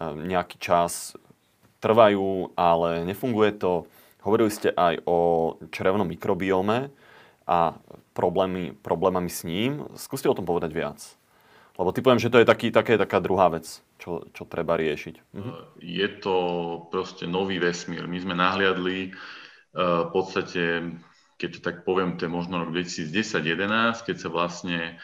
um, 0.00 0.16
nejaký 0.24 0.56
čas 0.56 1.16
trvajú, 1.84 2.52
ale 2.56 3.04
nefunguje 3.04 3.60
to. 3.60 3.84
Hovorili 4.24 4.48
ste 4.48 4.72
aj 4.72 5.04
o 5.04 5.16
črevnom 5.68 6.08
mikrobiome 6.08 6.88
a 7.48 7.80
problémy, 8.12 8.76
problémami 8.76 9.32
s 9.32 9.48
ním. 9.48 9.88
Skúste 9.96 10.28
o 10.28 10.36
tom 10.36 10.44
povedať 10.44 10.70
viac. 10.76 11.00
Lebo 11.80 11.94
typujem, 11.94 12.20
že 12.20 12.28
to 12.28 12.42
je 12.42 12.46
taký, 12.46 12.68
také, 12.68 13.00
taká 13.00 13.22
druhá 13.22 13.48
vec, 13.48 13.80
čo, 13.96 14.28
čo 14.36 14.44
treba 14.44 14.76
riešiť. 14.76 15.32
Mhm. 15.32 15.50
Je 15.80 16.08
to 16.20 16.36
proste 16.92 17.24
nový 17.24 17.56
vesmír. 17.56 18.04
My 18.04 18.18
sme 18.20 18.34
nahliadli 18.36 19.14
uh, 19.72 20.12
podstate, 20.12 20.92
keď 21.40 21.48
to 21.56 21.60
tak 21.64 21.76
poviem, 21.88 22.20
to 22.20 22.28
je 22.28 22.34
možno 22.34 22.66
rok 22.66 22.74
2010-2011, 22.76 24.04
keď 24.04 24.16
sa 24.20 24.28
vlastne 24.28 24.98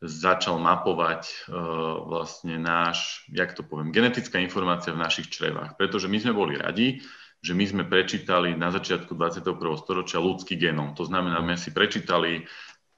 začal 0.00 0.56
mapovať 0.60 1.48
uh, 1.48 2.04
vlastne 2.08 2.56
náš, 2.56 3.24
jak 3.32 3.52
to 3.52 3.64
poviem, 3.64 3.92
genetická 3.92 4.40
informácia 4.40 4.92
v 4.92 5.00
našich 5.00 5.32
črevách. 5.32 5.76
Pretože 5.76 6.08
my 6.08 6.20
sme 6.20 6.32
boli 6.36 6.56
radi, 6.56 7.00
že 7.40 7.56
my 7.56 7.64
sme 7.64 7.82
prečítali 7.88 8.52
na 8.52 8.68
začiatku 8.68 9.16
21. 9.16 9.56
storočia 9.80 10.20
ľudský 10.20 10.60
genom. 10.60 10.92
To 10.92 11.08
znamená, 11.08 11.40
my 11.40 11.56
si 11.56 11.72
prečítali, 11.72 12.44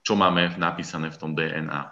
čo 0.03 0.19
máme 0.19 0.59
napísané 0.59 1.15
v 1.15 1.19
tom 1.19 1.31
DNA. 1.39 1.83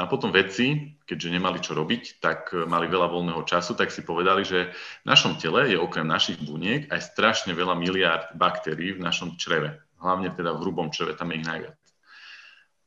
A 0.00 0.08
potom 0.08 0.32
vedci, 0.32 0.96
keďže 1.04 1.34
nemali 1.34 1.60
čo 1.60 1.76
robiť, 1.76 2.24
tak 2.24 2.56
mali 2.56 2.88
veľa 2.88 3.12
voľného 3.12 3.42
času, 3.44 3.76
tak 3.76 3.92
si 3.92 4.00
povedali, 4.00 4.42
že 4.42 4.72
v 5.04 5.06
našom 5.06 5.36
tele 5.36 5.70
je 5.70 5.76
okrem 5.76 6.08
našich 6.08 6.40
buniek 6.40 6.88
aj 6.88 7.14
strašne 7.14 7.52
veľa 7.52 7.76
miliárd 7.76 8.32
baktérií 8.32 8.96
v 8.96 9.04
našom 9.04 9.36
čreve. 9.36 9.76
Hlavne 10.00 10.32
teda 10.32 10.56
v 10.56 10.60
hrubom 10.64 10.88
čreve, 10.88 11.14
tam 11.14 11.30
je 11.30 11.44
ich 11.44 11.46
najviac. 11.46 11.76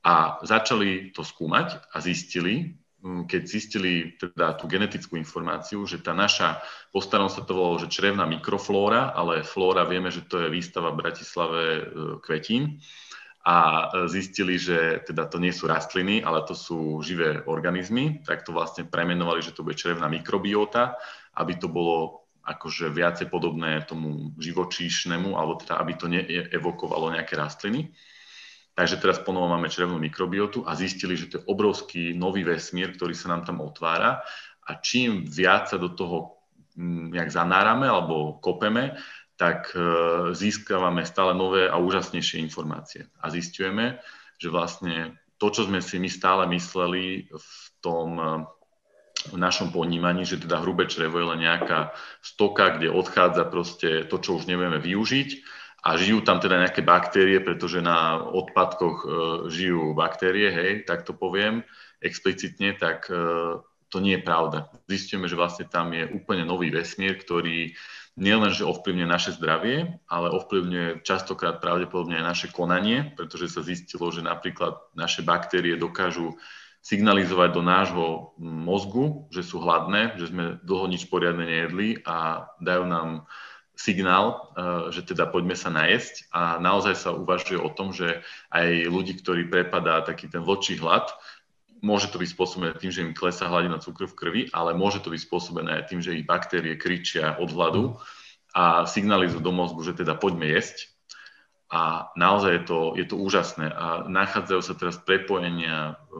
A 0.03 0.41
začali 0.43 1.13
to 1.15 1.21
skúmať 1.23 1.79
a 1.93 2.01
zistili, 2.01 2.81
keď 3.03 3.41
zistili 3.43 4.15
teda 4.15 4.55
tú 4.55 4.71
genetickú 4.71 5.19
informáciu, 5.19 5.83
že 5.83 5.99
tá 5.99 6.15
naša, 6.15 6.63
postarom 6.95 7.27
sa 7.27 7.43
to 7.43 7.51
volalo, 7.51 7.75
že 7.83 7.91
črevná 7.91 8.23
mikroflóra, 8.23 9.11
ale 9.11 9.43
flóra 9.43 9.83
vieme, 9.83 10.07
že 10.07 10.23
to 10.23 10.39
je 10.39 10.47
výstava 10.47 10.95
v 10.95 10.99
Bratislave 11.03 11.61
e, 11.63 11.83
kvetín 12.23 12.79
a 13.43 13.55
e, 13.59 14.07
zistili, 14.07 14.55
že 14.55 15.03
teda 15.03 15.27
to 15.27 15.35
nie 15.35 15.51
sú 15.51 15.67
rastliny, 15.67 16.23
ale 16.23 16.47
to 16.47 16.55
sú 16.55 17.03
živé 17.03 17.43
organizmy, 17.43 18.23
tak 18.23 18.47
to 18.47 18.55
vlastne 18.55 18.87
premenovali, 18.87 19.43
že 19.43 19.51
to 19.51 19.67
bude 19.67 19.75
črevná 19.75 20.07
mikrobiota, 20.07 20.95
aby 21.35 21.59
to 21.59 21.67
bolo 21.67 22.23
akože 22.43 22.87
viacej 22.91 23.27
podobné 23.27 23.83
tomu 23.83 24.31
živočíšnemu, 24.39 25.35
alebo 25.35 25.59
teda 25.59 25.79
aby 25.79 25.91
to 25.95 26.07
neevokovalo 26.07 27.11
nejaké 27.11 27.35
rastliny. 27.35 27.91
Takže 28.73 28.97
teraz 28.97 29.21
ponovo 29.21 29.45
máme 29.53 29.69
črevnú 29.69 30.01
mikrobiotu 30.01 30.65
a 30.65 30.73
zistili, 30.73 31.13
že 31.13 31.29
to 31.29 31.37
je 31.37 31.45
obrovský 31.45 32.17
nový 32.17 32.41
vesmír, 32.41 32.97
ktorý 32.97 33.13
sa 33.13 33.29
nám 33.29 33.45
tam 33.45 33.61
otvára 33.61 34.25
a 34.65 34.69
čím 34.81 35.29
viac 35.29 35.69
sa 35.69 35.77
do 35.77 35.93
toho 35.93 36.41
mm, 36.73 37.13
nejak 37.13 37.29
zanárame 37.29 37.85
alebo 37.85 38.41
kopeme, 38.41 38.97
tak 39.37 39.77
e, 39.77 39.81
získavame 40.33 41.05
stále 41.05 41.37
nové 41.37 41.69
a 41.69 41.77
úžasnejšie 41.77 42.41
informácie. 42.41 43.05
A 43.21 43.29
zistujeme, 43.29 44.01
že 44.41 44.49
vlastne 44.49 45.21
to, 45.37 45.53
čo 45.53 45.69
sme 45.69 45.77
si 45.77 46.01
my 46.01 46.09
stále 46.09 46.49
mysleli 46.49 47.29
v 47.29 47.53
tom 47.77 48.09
e, 48.17 48.25
v 49.23 49.39
našom 49.39 49.71
ponímaní, 49.71 50.27
že 50.27 50.41
teda 50.41 50.59
hrubé 50.59 50.89
črevo 50.91 51.15
je 51.15 51.29
len 51.31 51.47
nejaká 51.47 51.95
stoka, 52.19 52.75
kde 52.75 52.91
odchádza 52.91 53.47
proste 53.47 54.03
to, 54.11 54.19
čo 54.19 54.35
už 54.41 54.51
nevieme 54.51 54.83
využiť 54.83 55.29
a 55.83 55.99
žijú 55.99 56.23
tam 56.23 56.39
teda 56.39 56.63
nejaké 56.63 56.79
baktérie, 56.79 57.43
pretože 57.43 57.83
na 57.83 58.23
odpadkoch 58.23 58.97
e, 59.03 59.07
žijú 59.51 59.91
baktérie, 59.91 60.47
hej, 60.47 60.71
tak 60.87 61.03
to 61.03 61.11
poviem 61.11 61.67
explicitne, 61.99 62.79
tak 62.79 63.11
e, 63.11 63.59
to 63.91 63.97
nie 63.99 64.17
je 64.17 64.25
pravda. 64.25 64.71
Zistíme, 64.87 65.27
že 65.27 65.35
vlastne 65.35 65.67
tam 65.67 65.91
je 65.91 66.07
úplne 66.07 66.47
nový 66.47 66.71
vesmír, 66.71 67.19
ktorý 67.19 67.75
nielen, 68.15 68.49
že 68.55 68.65
ovplyvňuje 68.65 69.07
naše 69.09 69.31
zdravie, 69.35 69.99
ale 70.07 70.33
ovplyvňuje 70.33 71.03
častokrát 71.03 71.59
pravdepodobne 71.59 72.17
aj 72.17 72.25
naše 72.25 72.47
konanie, 72.49 73.11
pretože 73.13 73.51
sa 73.51 73.61
zistilo, 73.61 74.07
že 74.09 74.23
napríklad 74.23 74.79
naše 74.95 75.21
baktérie 75.21 75.75
dokážu 75.75 76.39
signalizovať 76.83 77.49
do 77.55 77.61
nášho 77.63 78.07
mozgu, 78.39 79.27
že 79.31 79.39
sú 79.39 79.63
hladné, 79.63 80.19
že 80.19 80.29
sme 80.31 80.59
dlho 80.67 80.91
nič 80.91 81.07
poriadne 81.07 81.47
nejedli 81.47 82.03
a 82.03 82.49
dajú 82.59 82.83
nám 82.87 83.09
signál, 83.73 84.53
eh, 84.53 84.93
že 84.93 85.01
teda 85.01 85.25
poďme 85.29 85.57
sa 85.57 85.73
najesť 85.73 86.29
a 86.29 86.61
naozaj 86.61 86.95
sa 86.95 87.09
uvažuje 87.11 87.57
o 87.57 87.69
tom, 87.73 87.91
že 87.91 88.21
aj 88.53 88.89
ľudí, 88.89 89.17
ktorí 89.19 89.49
prepadá 89.49 90.05
taký 90.05 90.29
ten 90.29 90.45
vlčí 90.45 90.77
hlad, 90.77 91.09
môže 91.83 92.07
to 92.07 92.21
byť 92.21 92.29
spôsobené 92.31 92.71
tým, 92.79 92.93
že 92.95 93.03
im 93.03 93.11
klesá 93.11 93.51
hladina 93.51 93.81
cukru 93.81 94.07
v 94.07 94.15
krvi, 94.15 94.41
ale 94.55 94.71
môže 94.71 95.03
to 95.03 95.11
byť 95.11 95.21
spôsobené 95.27 95.83
aj 95.83 95.91
tým, 95.91 95.99
že 95.99 96.15
ich 96.15 96.23
baktérie 96.23 96.79
kričia 96.79 97.35
od 97.35 97.51
hladu 97.51 97.99
a 98.55 98.87
signalizujú 98.87 99.43
do 99.43 99.51
mozgu, 99.51 99.83
že 99.83 99.97
teda 99.97 100.15
poďme 100.15 100.47
jesť. 100.47 100.93
A 101.73 102.13
naozaj 102.13 102.51
je 102.53 102.63
to, 102.69 102.79
je 102.93 103.05
to 103.09 103.17
úžasné. 103.17 103.65
A 103.65 104.05
nachádzajú 104.05 104.61
sa 104.61 104.77
teraz 104.77 104.95
prepojenia 105.01 105.77
eh, 105.89 106.13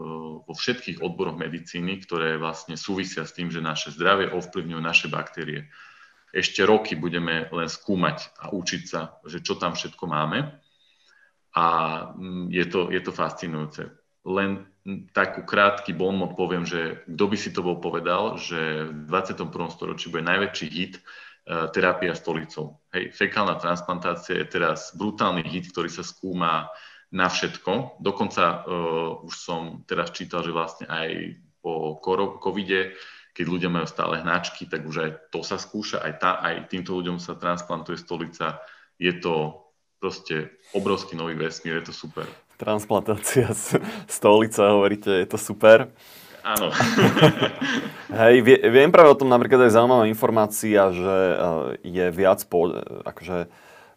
vo 0.44 0.54
všetkých 0.54 1.00
odboroch 1.00 1.40
medicíny, 1.40 2.02
ktoré 2.04 2.36
vlastne 2.36 2.76
súvisia 2.76 3.24
s 3.24 3.32
tým, 3.32 3.48
že 3.54 3.64
naše 3.64 3.96
zdravie 3.96 4.34
ovplyvňujú 4.34 4.82
naše 4.82 5.08
baktérie 5.08 5.72
ešte 6.34 6.66
roky 6.66 6.98
budeme 6.98 7.46
len 7.54 7.70
skúmať 7.70 8.34
a 8.42 8.50
učiť 8.50 8.84
sa, 8.90 9.22
že 9.22 9.46
čo 9.46 9.54
tam 9.54 9.78
všetko 9.78 10.04
máme. 10.10 10.58
A 11.54 11.66
mm, 12.18 12.50
je 12.50 12.66
to, 12.66 12.90
je 12.90 13.02
to 13.06 13.14
fascinujúce. 13.14 13.86
Len 14.26 14.66
takú 15.14 15.46
krátky 15.46 15.94
bonmot 15.94 16.34
poviem, 16.34 16.66
že 16.66 17.06
kto 17.06 17.26
by 17.30 17.38
si 17.38 17.54
to 17.54 17.62
bol 17.62 17.78
povedal, 17.78 18.42
že 18.42 18.90
v 18.90 19.06
21. 19.06 19.54
storočí 19.70 20.10
bude 20.10 20.26
najväčší 20.26 20.68
hit 20.74 20.94
uh, 20.98 21.70
terapia 21.70 22.18
stolicou. 22.18 22.82
Hej, 22.92 23.14
fekálna 23.14 23.62
transplantácia 23.62 24.42
je 24.42 24.50
teraz 24.50 24.92
brutálny 24.98 25.46
hit, 25.46 25.70
ktorý 25.70 25.88
sa 25.88 26.02
skúma 26.02 26.74
na 27.14 27.30
všetko. 27.30 28.02
Dokonca 28.02 28.66
uh, 28.66 29.22
už 29.22 29.34
som 29.38 29.62
teraz 29.86 30.10
čítal, 30.10 30.42
že 30.42 30.50
vlastne 30.50 30.90
aj 30.90 31.38
po 31.64 32.02
covide, 32.44 32.98
keď 33.34 33.46
ľudia 33.50 33.70
majú 33.74 33.90
stále 33.90 34.22
hnačky, 34.22 34.70
tak 34.70 34.86
už 34.86 34.96
aj 35.02 35.12
to 35.34 35.42
sa 35.42 35.58
skúša, 35.58 36.06
aj, 36.06 36.14
tá, 36.22 36.32
aj 36.40 36.70
týmto 36.70 36.94
ľuďom 36.94 37.18
sa 37.18 37.34
transplantuje 37.34 37.98
stolica. 37.98 38.62
Je 39.02 39.10
to 39.18 39.66
proste 39.98 40.54
obrovský 40.78 41.18
nový 41.18 41.34
vesmír, 41.34 41.82
je 41.82 41.90
to 41.90 41.96
super. 41.96 42.30
Transplantácia 42.62 43.50
stolica, 44.06 44.70
hovoríte, 44.70 45.10
je 45.10 45.28
to 45.28 45.42
super. 45.42 45.90
Áno. 46.44 46.70
Hej, 48.22 48.44
viem 48.46 48.92
práve 48.92 49.16
o 49.16 49.18
tom 49.18 49.32
napríklad 49.32 49.66
aj 49.66 49.80
zaujímavá 49.80 50.06
informácia, 50.12 50.92
že 50.92 51.18
eh, 51.34 51.40
je 51.88 52.06
viac, 52.12 52.44
po, 52.46 52.70
akože 53.08 53.48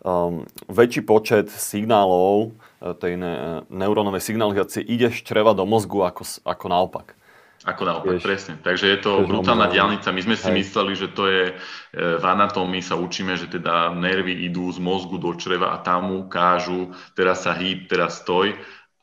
um, 0.07 0.47
väčší 0.71 1.03
počet 1.03 1.51
signálov 1.51 2.55
eh, 2.55 2.95
tej 2.95 3.19
ne, 3.19 3.35
neurónovej 3.67 4.23
signalizácie 4.23 4.81
ide 4.87 5.11
z 5.11 5.27
čreva 5.27 5.53
do 5.59 5.67
mozgu 5.67 6.07
ako, 6.07 6.23
ako 6.47 6.67
naopak. 6.71 7.19
Ako 7.67 7.83
naopak, 7.83 8.23
Jež, 8.23 8.23
presne. 8.23 8.55
Takže 8.63 8.87
je 8.95 8.99
to 9.03 9.27
brutálna 9.27 9.67
diálnica. 9.67 10.15
My 10.15 10.23
sme 10.23 10.39
si 10.39 10.47
hej. 10.47 10.57
mysleli, 10.63 10.93
že 10.95 11.11
to 11.11 11.27
je 11.27 11.43
eh, 11.51 11.59
v 11.99 12.25
anatómii 12.25 12.79
sa 12.79 12.95
učíme, 12.95 13.35
že 13.35 13.51
teda 13.51 13.91
nervy 13.91 14.47
idú 14.47 14.71
z 14.71 14.79
mozgu 14.79 15.19
do 15.19 15.35
čreva 15.35 15.75
a 15.75 15.83
tam 15.83 16.15
ukážu, 16.15 16.95
teraz 17.19 17.43
sa 17.43 17.59
hýb, 17.59 17.91
teraz 17.91 18.23
stoj 18.23 18.55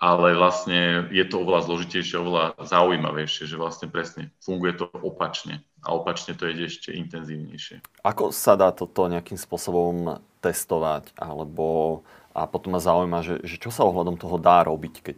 ale 0.03 0.35
vlastne 0.35 1.07
je 1.15 1.23
to 1.23 1.47
oveľa 1.47 1.63
zložitejšie, 1.63 2.19
oveľa 2.19 2.59
zaujímavejšie, 2.59 3.47
že 3.47 3.55
vlastne 3.55 3.87
presne 3.87 4.35
funguje 4.43 4.75
to 4.75 4.91
opačne 4.99 5.63
a 5.79 5.95
opačne 5.95 6.35
to 6.35 6.43
ide 6.51 6.67
ešte 6.67 6.91
intenzívnejšie. 6.91 8.03
Ako 8.03 8.35
sa 8.35 8.59
dá 8.59 8.75
toto 8.75 9.07
nejakým 9.07 9.39
spôsobom 9.39 10.19
testovať, 10.43 11.15
alebo 11.15 12.03
a 12.35 12.43
potom 12.51 12.75
ma 12.75 12.83
zaujíma, 12.83 13.23
že, 13.23 13.35
že 13.47 13.55
čo 13.55 13.71
sa 13.71 13.87
ohľadom 13.87 14.19
toho 14.19 14.35
dá 14.35 14.67
robiť, 14.67 14.95
keď 14.99 15.17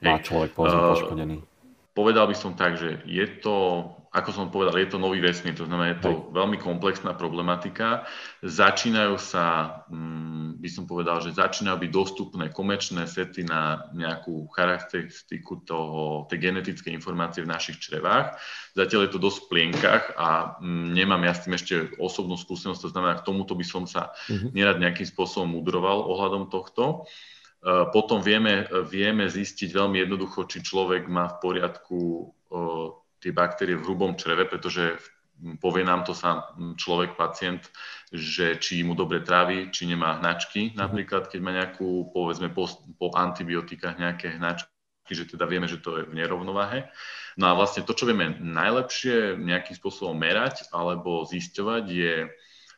má 0.00 0.16
človek 0.16 0.56
povedzme 0.56 0.80
uh, 0.80 0.88
poškodený? 0.96 1.36
Povedal 1.96 2.28
by 2.28 2.36
som 2.36 2.52
tak, 2.52 2.76
že 2.76 3.00
je 3.08 3.24
to 3.40 3.88
ako 4.16 4.30
som 4.32 4.48
povedal, 4.48 4.80
je 4.80 4.88
to 4.88 4.96
nový 4.96 5.20
vesmír, 5.20 5.52
to 5.52 5.68
znamená, 5.68 5.92
je 5.92 6.08
to 6.08 6.32
veľmi 6.32 6.56
komplexná 6.56 7.12
problematika. 7.12 8.08
Začínajú 8.40 9.20
sa, 9.20 9.76
mm, 9.92 10.56
by 10.56 10.68
som 10.72 10.88
povedal, 10.88 11.20
že 11.20 11.36
začínajú 11.36 11.76
byť 11.76 11.90
dostupné 11.92 12.48
komerčné 12.48 13.04
sety 13.04 13.44
na 13.44 13.92
nejakú 13.92 14.48
charakteristiku 14.56 15.60
toho, 15.68 16.24
tej 16.32 16.48
genetickej 16.48 16.96
informácie 16.96 17.44
v 17.44 17.52
našich 17.52 17.76
črevách. 17.76 18.40
Zatiaľ 18.72 19.04
je 19.04 19.12
to 19.12 19.20
dosť 19.20 19.38
v 19.44 19.48
plienkach 19.52 20.16
a 20.16 20.56
mm, 20.64 20.96
nemám 20.96 21.20
ja 21.28 21.36
s 21.36 21.44
tým 21.44 21.52
ešte 21.52 21.74
osobnú 22.00 22.40
skúsenosť, 22.40 22.88
to 22.88 22.92
znamená, 22.96 23.20
k 23.20 23.26
tomuto 23.28 23.52
by 23.52 23.66
som 23.68 23.84
sa 23.84 24.16
uh-huh. 24.16 24.48
nerad 24.56 24.80
nejakým 24.80 25.04
spôsobom 25.04 25.60
mudroval 25.60 26.08
ohľadom 26.08 26.48
tohto. 26.48 27.04
E, 27.66 27.90
potom 27.90 28.22
vieme, 28.22 28.70
vieme 28.86 29.26
zistiť 29.26 29.74
veľmi 29.74 30.06
jednoducho, 30.06 30.46
či 30.46 30.62
človek 30.62 31.10
má 31.10 31.26
v 31.34 31.36
poriadku 31.42 31.98
e, 31.98 32.24
tie 33.18 33.34
baktérie 33.34 33.74
v 33.74 33.82
hrubom 33.82 34.14
čreve, 34.14 34.46
pretože 34.46 34.94
povie 35.60 35.84
nám 35.84 36.06
to 36.06 36.14
sám 36.14 36.46
človek, 36.78 37.18
pacient, 37.18 37.68
že 38.08 38.56
či 38.56 38.80
mu 38.86 38.94
dobre 38.94 39.20
trávi, 39.20 39.68
či 39.74 39.90
nemá 39.90 40.16
hnačky. 40.22 40.72
Mhm. 40.72 40.78
Napríklad, 40.78 41.26
keď 41.26 41.40
má 41.42 41.50
nejakú, 41.50 42.14
povedzme, 42.14 42.54
po, 42.54 42.70
po 42.96 43.10
antibiotikách 43.12 43.98
nejaké 43.98 44.38
hnačky, 44.38 44.70
že 45.10 45.26
teda 45.26 45.46
vieme, 45.46 45.66
že 45.66 45.82
to 45.82 46.02
je 46.02 46.06
v 46.06 46.18
nerovnováhe. 46.18 46.86
No 47.38 47.50
a 47.50 47.52
vlastne 47.54 47.86
to, 47.86 47.94
čo 47.94 48.08
vieme 48.10 48.38
najlepšie 48.42 49.38
nejakým 49.38 49.76
spôsobom 49.78 50.16
merať 50.18 50.66
alebo 50.74 51.22
zisťovať, 51.26 51.84
je 51.86 52.14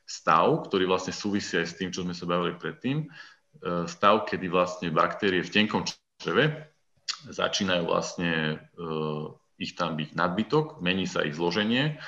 stav, 0.08 0.48
ktorý 0.68 0.88
vlastne 0.88 1.12
súvisí 1.12 1.56
aj 1.56 1.66
s 1.68 1.76
tým, 1.76 1.92
čo 1.92 2.04
sme 2.04 2.16
sa 2.16 2.24
bavili 2.24 2.56
predtým. 2.56 3.08
E, 3.58 3.90
stav, 3.90 4.26
kedy 4.30 4.46
vlastne 4.46 4.88
baktérie 4.94 5.42
v 5.42 5.50
tenkom 5.50 5.82
čreve 6.22 6.70
začínajú 7.26 7.82
vlastne 7.90 8.32
e, 8.54 8.86
ich 9.58 9.74
tam 9.74 9.98
byť 9.98 10.14
nadbytok, 10.14 10.78
mení 10.78 11.10
sa 11.10 11.26
ich 11.26 11.34
zloženie 11.34 11.98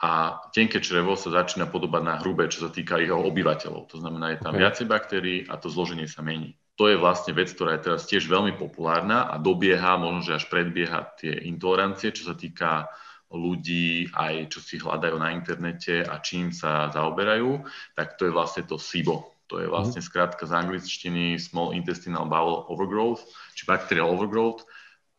a 0.00 0.38
tenké 0.54 0.78
črevo 0.78 1.18
sa 1.18 1.34
začína 1.34 1.66
podobať 1.66 2.02
na 2.06 2.14
hrubé, 2.22 2.46
čo 2.46 2.64
sa 2.64 2.70
týka 2.70 3.02
jeho 3.02 3.18
obyvateľov. 3.18 3.90
To 3.90 3.96
znamená, 3.98 4.32
je 4.32 4.40
tam 4.40 4.54
okay. 4.54 4.62
viacej 4.62 4.86
baktérií 4.86 5.38
a 5.50 5.58
to 5.58 5.66
zloženie 5.66 6.06
sa 6.06 6.22
mení. 6.22 6.54
To 6.78 6.88
je 6.88 6.96
vlastne 6.96 7.36
vec, 7.36 7.52
ktorá 7.52 7.76
je 7.76 7.92
teraz 7.92 8.08
tiež 8.08 8.24
veľmi 8.24 8.56
populárna 8.56 9.28
a 9.28 9.36
dobieha, 9.36 10.00
možno 10.00 10.24
že 10.24 10.40
až 10.40 10.48
predbieha 10.48 11.12
tie 11.20 11.44
intolerancie, 11.44 12.14
čo 12.14 12.32
sa 12.32 12.34
týka 12.38 12.88
ľudí, 13.28 14.08
aj 14.16 14.48
čo 14.48 14.58
si 14.64 14.80
hľadajú 14.80 15.16
na 15.20 15.30
internete 15.36 16.02
a 16.02 16.18
čím 16.24 16.50
sa 16.50 16.88
zaoberajú, 16.88 17.62
tak 17.94 18.16
to 18.16 18.26
je 18.26 18.32
vlastne 18.32 18.64
to 18.64 18.80
SIBO. 18.80 19.39
To 19.50 19.58
je 19.58 19.66
vlastne 19.66 19.98
mhm. 19.98 20.06
skrátka 20.06 20.46
z 20.46 20.54
angličtiny 20.54 21.36
Small 21.42 21.74
Intestinal 21.74 22.30
Bowel 22.30 22.70
Overgrowth, 22.70 23.26
či 23.58 23.66
Bacterial 23.66 24.14
Overgrowth 24.14 24.62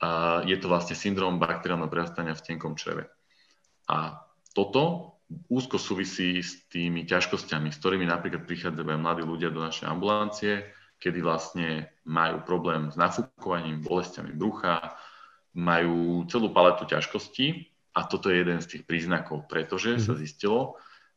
a 0.02 0.42
je 0.50 0.58
to 0.58 0.66
vlastne 0.66 0.98
syndrom 0.98 1.38
bakteriálneho 1.38 1.92
prerastania 1.92 2.34
v 2.34 2.42
tenkom 2.42 2.74
čreve. 2.74 3.06
A 3.86 4.18
toto 4.58 5.14
úzko 5.48 5.78
súvisí 5.78 6.42
s 6.42 6.66
tými 6.68 7.06
ťažkosťami, 7.06 7.70
s 7.70 7.78
ktorými 7.78 8.10
napríklad 8.10 8.50
prichádzajú 8.50 8.98
mladí 8.98 9.22
ľudia 9.22 9.54
do 9.54 9.62
našej 9.62 9.86
ambulancie, 9.86 10.66
kedy 10.98 11.22
vlastne 11.22 11.86
majú 12.10 12.42
problém 12.42 12.90
s 12.90 12.98
nafúkovaním, 12.98 13.86
bolestiami 13.86 14.34
brucha, 14.34 14.98
majú 15.54 16.26
celú 16.26 16.50
paletu 16.50 16.90
ťažkostí 16.90 17.70
a 17.94 18.08
toto 18.10 18.34
je 18.34 18.42
jeden 18.42 18.60
z 18.64 18.70
tých 18.76 18.84
príznakov, 18.88 19.46
pretože 19.46 19.98
mm-hmm. 19.98 20.06
sa 20.08 20.14
zistilo, 20.18 20.60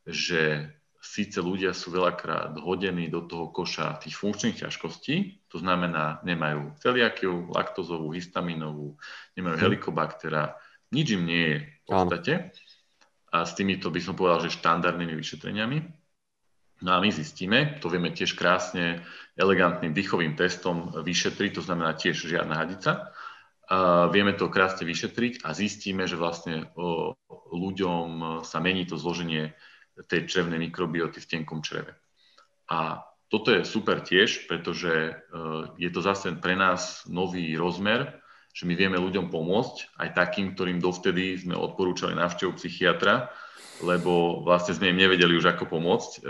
že 0.05 0.75
síce 1.05 1.37
ľudia 1.45 1.77
sú 1.77 1.93
veľakrát 1.93 2.57
hodení 2.57 3.13
do 3.13 3.29
toho 3.29 3.53
koša 3.53 4.01
tých 4.01 4.17
funkčných 4.17 4.65
ťažkostí, 4.65 5.47
to 5.53 5.61
znamená, 5.61 6.25
nemajú 6.25 6.73
celiakiu, 6.81 7.53
laktozovú, 7.53 8.09
histaminovú, 8.17 8.97
nemajú 9.37 9.57
mhm. 9.61 9.63
helikobaktera, 9.63 10.57
nič 10.91 11.13
im 11.13 11.23
nie 11.29 11.45
je 11.45 11.59
v 11.61 11.83
podstate. 11.85 12.33
A 13.35 13.43
s 13.43 13.53
týmito 13.59 13.91
by 13.91 14.01
som 14.01 14.15
povedal, 14.15 14.47
že 14.47 14.57
štandardnými 14.57 15.15
vyšetreniami. 15.19 15.79
No 16.87 16.91
a 16.95 17.03
my 17.03 17.11
zistíme, 17.11 17.83
to 17.83 17.91
vieme 17.91 18.15
tiež 18.15 18.39
krásne 18.39 19.03
elegantným 19.35 19.91
dýchovým 19.91 20.39
testom 20.39 20.95
vyšetriť, 20.95 21.51
to 21.59 21.63
znamená 21.67 21.99
tiež 21.99 22.15
žiadna 22.15 22.55
hadica. 22.55 23.11
A 23.65 24.07
vieme 24.13 24.37
to 24.37 24.53
krásne 24.53 24.87
vyšetriť 24.87 25.43
a 25.43 25.57
zistíme, 25.57 26.05
že 26.07 26.21
vlastne 26.21 26.69
o, 26.77 27.17
ľuďom 27.51 28.43
sa 28.45 28.61
mení 28.61 28.85
to 28.85 29.01
zloženie 29.01 29.57
tej 30.03 30.27
črevnej 30.27 30.59
mikrobioty 30.59 31.23
v 31.23 31.31
tenkom 31.31 31.63
čreve. 31.63 31.95
A 32.71 33.07
toto 33.31 33.51
je 33.51 33.67
super 33.67 34.03
tiež, 34.03 34.47
pretože 34.51 34.91
e, 34.91 35.13
je 35.79 35.91
to 35.91 36.01
zase 36.03 36.31
pre 36.39 36.55
nás 36.59 37.07
nový 37.07 37.55
rozmer, 37.55 38.23
že 38.55 38.67
my 38.67 38.75
vieme 38.79 38.99
ľuďom 38.99 39.35
pomôcť, 39.35 39.99
aj 39.99 40.09
takým, 40.15 40.55
ktorým 40.55 40.79
dovtedy 40.79 41.35
sme 41.43 41.59
odporúčali 41.59 42.15
návštevu 42.15 42.55
psychiatra, 42.55 43.35
lebo 43.83 44.43
vlastne 44.47 44.79
sme 44.79 44.95
im 44.95 45.03
nevedeli 45.03 45.35
už 45.35 45.51
ako 45.51 45.67
pomôcť, 45.67 46.11
e, 46.15 46.21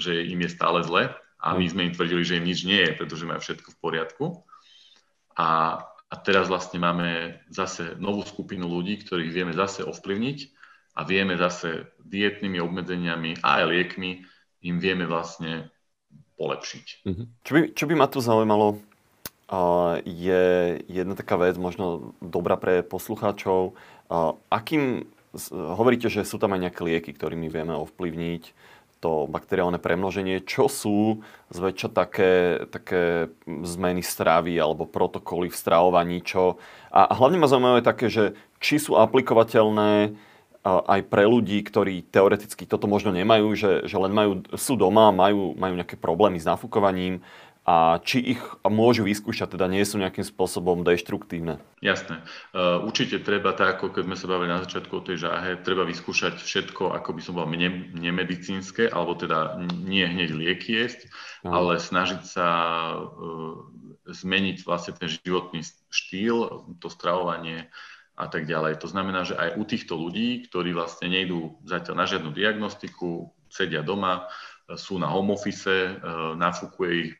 že 0.00 0.12
im 0.24 0.40
je 0.40 0.50
stále 0.52 0.80
zle 0.84 1.12
a 1.36 1.48
my 1.52 1.64
sme 1.68 1.92
im 1.92 1.92
tvrdili, 1.92 2.24
že 2.24 2.40
im 2.40 2.48
nič 2.48 2.64
nie 2.64 2.80
je, 2.80 2.96
pretože 2.96 3.28
majú 3.28 3.40
všetko 3.44 3.68
v 3.68 3.80
poriadku. 3.84 4.24
A, 5.36 5.80
a 5.84 6.14
teraz 6.24 6.48
vlastne 6.48 6.80
máme 6.80 7.40
zase 7.52 7.92
novú 8.00 8.24
skupinu 8.24 8.64
ľudí, 8.64 9.04
ktorých 9.04 9.34
vieme 9.34 9.52
zase 9.52 9.84
ovplyvniť 9.84 10.63
a 10.94 11.00
vieme 11.02 11.34
zase 11.34 11.90
dietnými 12.06 12.62
obmedzeniami 12.62 13.42
a 13.42 13.60
aj 13.60 13.64
liekmi 13.66 14.10
im 14.64 14.76
vieme 14.78 15.04
vlastne 15.04 15.68
polepšiť. 16.38 16.86
Mm-hmm. 17.06 17.26
Čo, 17.42 17.50
by, 17.52 17.60
čo 17.74 17.84
by 17.90 17.94
ma 17.98 18.06
tu 18.06 18.18
zaujímalo, 18.22 18.78
uh, 19.50 19.98
je 20.06 20.78
jedna 20.86 21.14
taká 21.18 21.38
vec, 21.38 21.58
možno 21.58 22.14
dobrá 22.22 22.54
pre 22.54 22.86
poslucháčov. 22.86 23.74
Uh, 24.06 24.38
akým, 24.50 25.06
hovoríte, 25.50 26.06
že 26.06 26.22
sú 26.22 26.38
tam 26.38 26.54
aj 26.54 26.70
nejaké 26.70 26.80
lieky, 26.86 27.10
ktorými 27.14 27.50
vieme 27.50 27.74
ovplyvniť 27.74 28.74
to 29.04 29.28
bakteriálne 29.28 29.76
premnoženie. 29.76 30.40
Čo 30.48 30.72
sú 30.72 31.20
zväčša 31.52 31.88
také, 31.92 32.64
také 32.72 33.28
zmeny 33.44 34.00
stravy 34.00 34.56
alebo 34.56 34.88
protokoly 34.88 35.52
v 35.52 35.60
stravovaní? 35.60 36.24
Čo... 36.24 36.56
A 36.88 37.12
hlavne 37.12 37.36
ma 37.36 37.44
zaujímavé 37.44 37.84
také, 37.84 38.08
že 38.08 38.32
či 38.64 38.80
sú 38.80 38.96
aplikovateľné 38.96 40.16
aj 40.64 41.00
pre 41.12 41.28
ľudí, 41.28 41.60
ktorí 41.60 42.08
teoreticky 42.08 42.64
toto 42.64 42.88
možno 42.88 43.12
nemajú, 43.12 43.52
že, 43.52 43.72
že 43.84 43.96
len 44.00 44.16
majú, 44.16 44.40
sú 44.56 44.80
doma, 44.80 45.12
majú, 45.12 45.52
majú 45.60 45.76
nejaké 45.76 46.00
problémy 46.00 46.40
s 46.40 46.48
nafúkovaním 46.48 47.20
a 47.64 47.96
či 48.04 48.36
ich 48.36 48.40
môžu 48.60 49.08
vyskúšať, 49.08 49.56
teda 49.56 49.72
nie 49.72 49.80
sú 49.88 49.96
nejakým 49.96 50.24
spôsobom 50.24 50.84
deštruktívne. 50.84 51.64
Jasné. 51.80 52.20
Uh, 52.52 52.84
určite 52.84 53.24
treba, 53.24 53.56
tak 53.56 53.80
ako 53.80 53.88
keď 53.88 54.04
sme 54.04 54.16
sa 54.20 54.26
bavili 54.28 54.52
na 54.52 54.60
začiatku 54.60 54.92
o 54.92 55.04
tej 55.04 55.24
žáhe, 55.24 55.64
treba 55.64 55.88
vyskúšať 55.88 56.44
všetko, 56.44 56.92
ako 56.92 57.16
by 57.16 57.20
som 57.24 57.40
bol 57.40 57.48
ne, 57.48 57.88
nemedicínske, 57.96 58.84
alebo 58.92 59.16
teda 59.16 59.56
nie 59.80 60.04
hneď 60.04 60.36
lieky 60.36 60.76
jesť, 60.76 61.08
no. 61.40 61.56
ale 61.56 61.80
snažiť 61.80 62.20
sa 62.28 62.48
uh, 63.00 63.56
zmeniť 64.12 64.60
vlastne 64.68 64.92
ten 65.00 65.08
životný 65.08 65.64
štýl, 65.88 66.68
to 66.84 66.92
stravovanie, 66.92 67.72
a 68.14 68.26
tak 68.30 68.46
ďalej. 68.46 68.78
To 68.78 68.88
znamená, 68.88 69.26
že 69.26 69.34
aj 69.34 69.58
u 69.58 69.62
týchto 69.66 69.98
ľudí, 69.98 70.46
ktorí 70.46 70.70
vlastne 70.70 71.10
nejdú 71.10 71.58
zatiaľ 71.66 71.94
na 71.98 72.06
žiadnu 72.06 72.30
diagnostiku, 72.30 73.34
sedia 73.50 73.82
doma, 73.82 74.30
sú 74.72 74.96
na 74.96 75.10
home 75.12 75.36
office, 75.36 75.68
e, 75.68 75.92
nafúkuje 76.40 76.92
ich, 76.96 77.12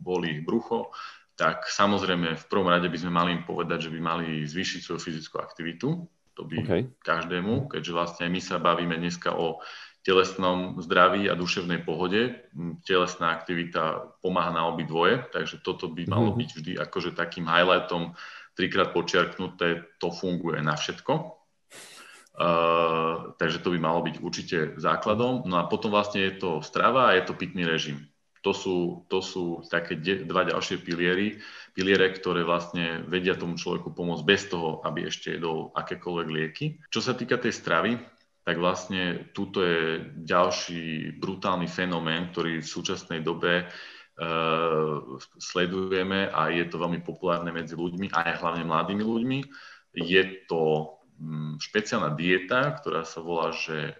boli 0.00 0.38
ich 0.38 0.42
brucho, 0.46 0.94
tak 1.34 1.66
samozrejme 1.66 2.38
v 2.38 2.44
prvom 2.46 2.70
rade 2.70 2.86
by 2.86 2.98
sme 2.98 3.12
mali 3.12 3.30
im 3.34 3.44
povedať, 3.44 3.90
že 3.90 3.92
by 3.92 4.00
mali 4.00 4.46
zvýšiť 4.46 4.80
svoju 4.80 5.00
fyzickú 5.02 5.36
aktivitu. 5.42 5.88
To 6.34 6.42
by 6.42 6.56
okay. 6.62 6.82
každému, 7.02 7.70
keďže 7.70 7.92
vlastne 7.94 8.26
my 8.26 8.40
sa 8.42 8.58
bavíme 8.58 8.98
dneska 8.98 9.34
o 9.34 9.62
telesnom 10.04 10.78
zdraví 10.82 11.26
a 11.30 11.38
duševnej 11.38 11.82
pohode. 11.82 12.44
Telesná 12.84 13.34
aktivita 13.34 14.14
pomáha 14.20 14.52
na 14.52 14.66
obi 14.66 14.84
dvoje, 14.84 15.26
takže 15.30 15.62
toto 15.62 15.90
by 15.90 16.06
malo 16.06 16.34
mhm. 16.34 16.38
byť 16.38 16.50
vždy 16.54 16.72
akože 16.80 17.10
takým 17.14 17.46
highlightom, 17.46 18.14
trikrát 18.54 18.94
počiarknuté, 18.94 19.86
to 19.98 20.14
funguje 20.14 20.62
na 20.62 20.78
všetko. 20.78 21.42
Uh, 22.34 23.30
takže 23.38 23.62
to 23.62 23.70
by 23.70 23.78
malo 23.78 24.02
byť 24.02 24.16
určite 24.18 24.58
základom. 24.74 25.46
No 25.46 25.62
a 25.62 25.70
potom 25.70 25.94
vlastne 25.94 26.26
je 26.26 26.34
to 26.42 26.50
strava 26.66 27.10
a 27.10 27.14
je 27.14 27.30
to 27.30 27.38
pitný 27.38 27.62
režim. 27.62 28.10
To 28.42 28.50
sú, 28.50 29.06
to 29.06 29.22
sú 29.22 29.62
také 29.70 29.96
de- 29.96 30.26
dva 30.26 30.44
ďalšie 30.44 30.82
piliery, 30.82 31.38
piliere, 31.72 32.12
ktoré 32.12 32.42
vlastne 32.44 33.06
vedia 33.06 33.38
tomu 33.38 33.56
človeku 33.56 33.94
pomôcť 33.94 34.24
bez 34.26 34.50
toho, 34.50 34.82
aby 34.82 35.08
ešte 35.08 35.38
jedol 35.38 35.72
akékoľvek 35.78 36.28
lieky. 36.28 36.66
Čo 36.90 37.00
sa 37.00 37.14
týka 37.14 37.38
tej 37.38 37.54
stravy, 37.54 37.96
tak 38.44 38.60
vlastne 38.60 39.32
túto 39.32 39.64
je 39.64 40.04
ďalší 40.20 41.16
brutálny 41.16 41.64
fenomén, 41.64 42.28
ktorý 42.28 42.60
v 42.60 42.68
súčasnej 42.68 43.24
dobe 43.24 43.64
sledujeme 45.38 46.30
a 46.30 46.54
je 46.54 46.64
to 46.70 46.78
veľmi 46.78 47.02
populárne 47.02 47.50
medzi 47.50 47.74
ľuďmi, 47.74 48.14
aj 48.14 48.38
hlavne 48.38 48.62
mladými 48.62 49.02
ľuďmi. 49.02 49.38
Je 49.94 50.22
to 50.46 50.94
um, 51.18 51.58
špeciálna 51.58 52.14
dieta, 52.14 52.78
ktorá 52.78 53.02
sa 53.02 53.18
volá, 53.22 53.50
že 53.50 53.94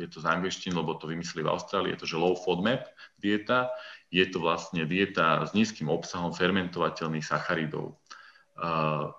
je 0.00 0.08
to 0.08 0.20
z 0.20 0.28
angličtiny, 0.28 0.72
lebo 0.72 0.96
to 0.96 1.08
vymysleli 1.08 1.44
v 1.44 1.52
Austrálii, 1.52 1.92
je 1.96 2.00
to, 2.04 2.08
že 2.08 2.20
low 2.20 2.36
FODMAP 2.36 2.84
dieta. 3.20 3.72
Je 4.12 4.24
to 4.28 4.40
vlastne 4.40 4.84
dieta 4.84 5.44
s 5.44 5.52
nízkym 5.52 5.88
obsahom 5.88 6.32
fermentovateľných 6.32 7.24
sacharidov. 7.24 8.00
Uh, 8.56 9.12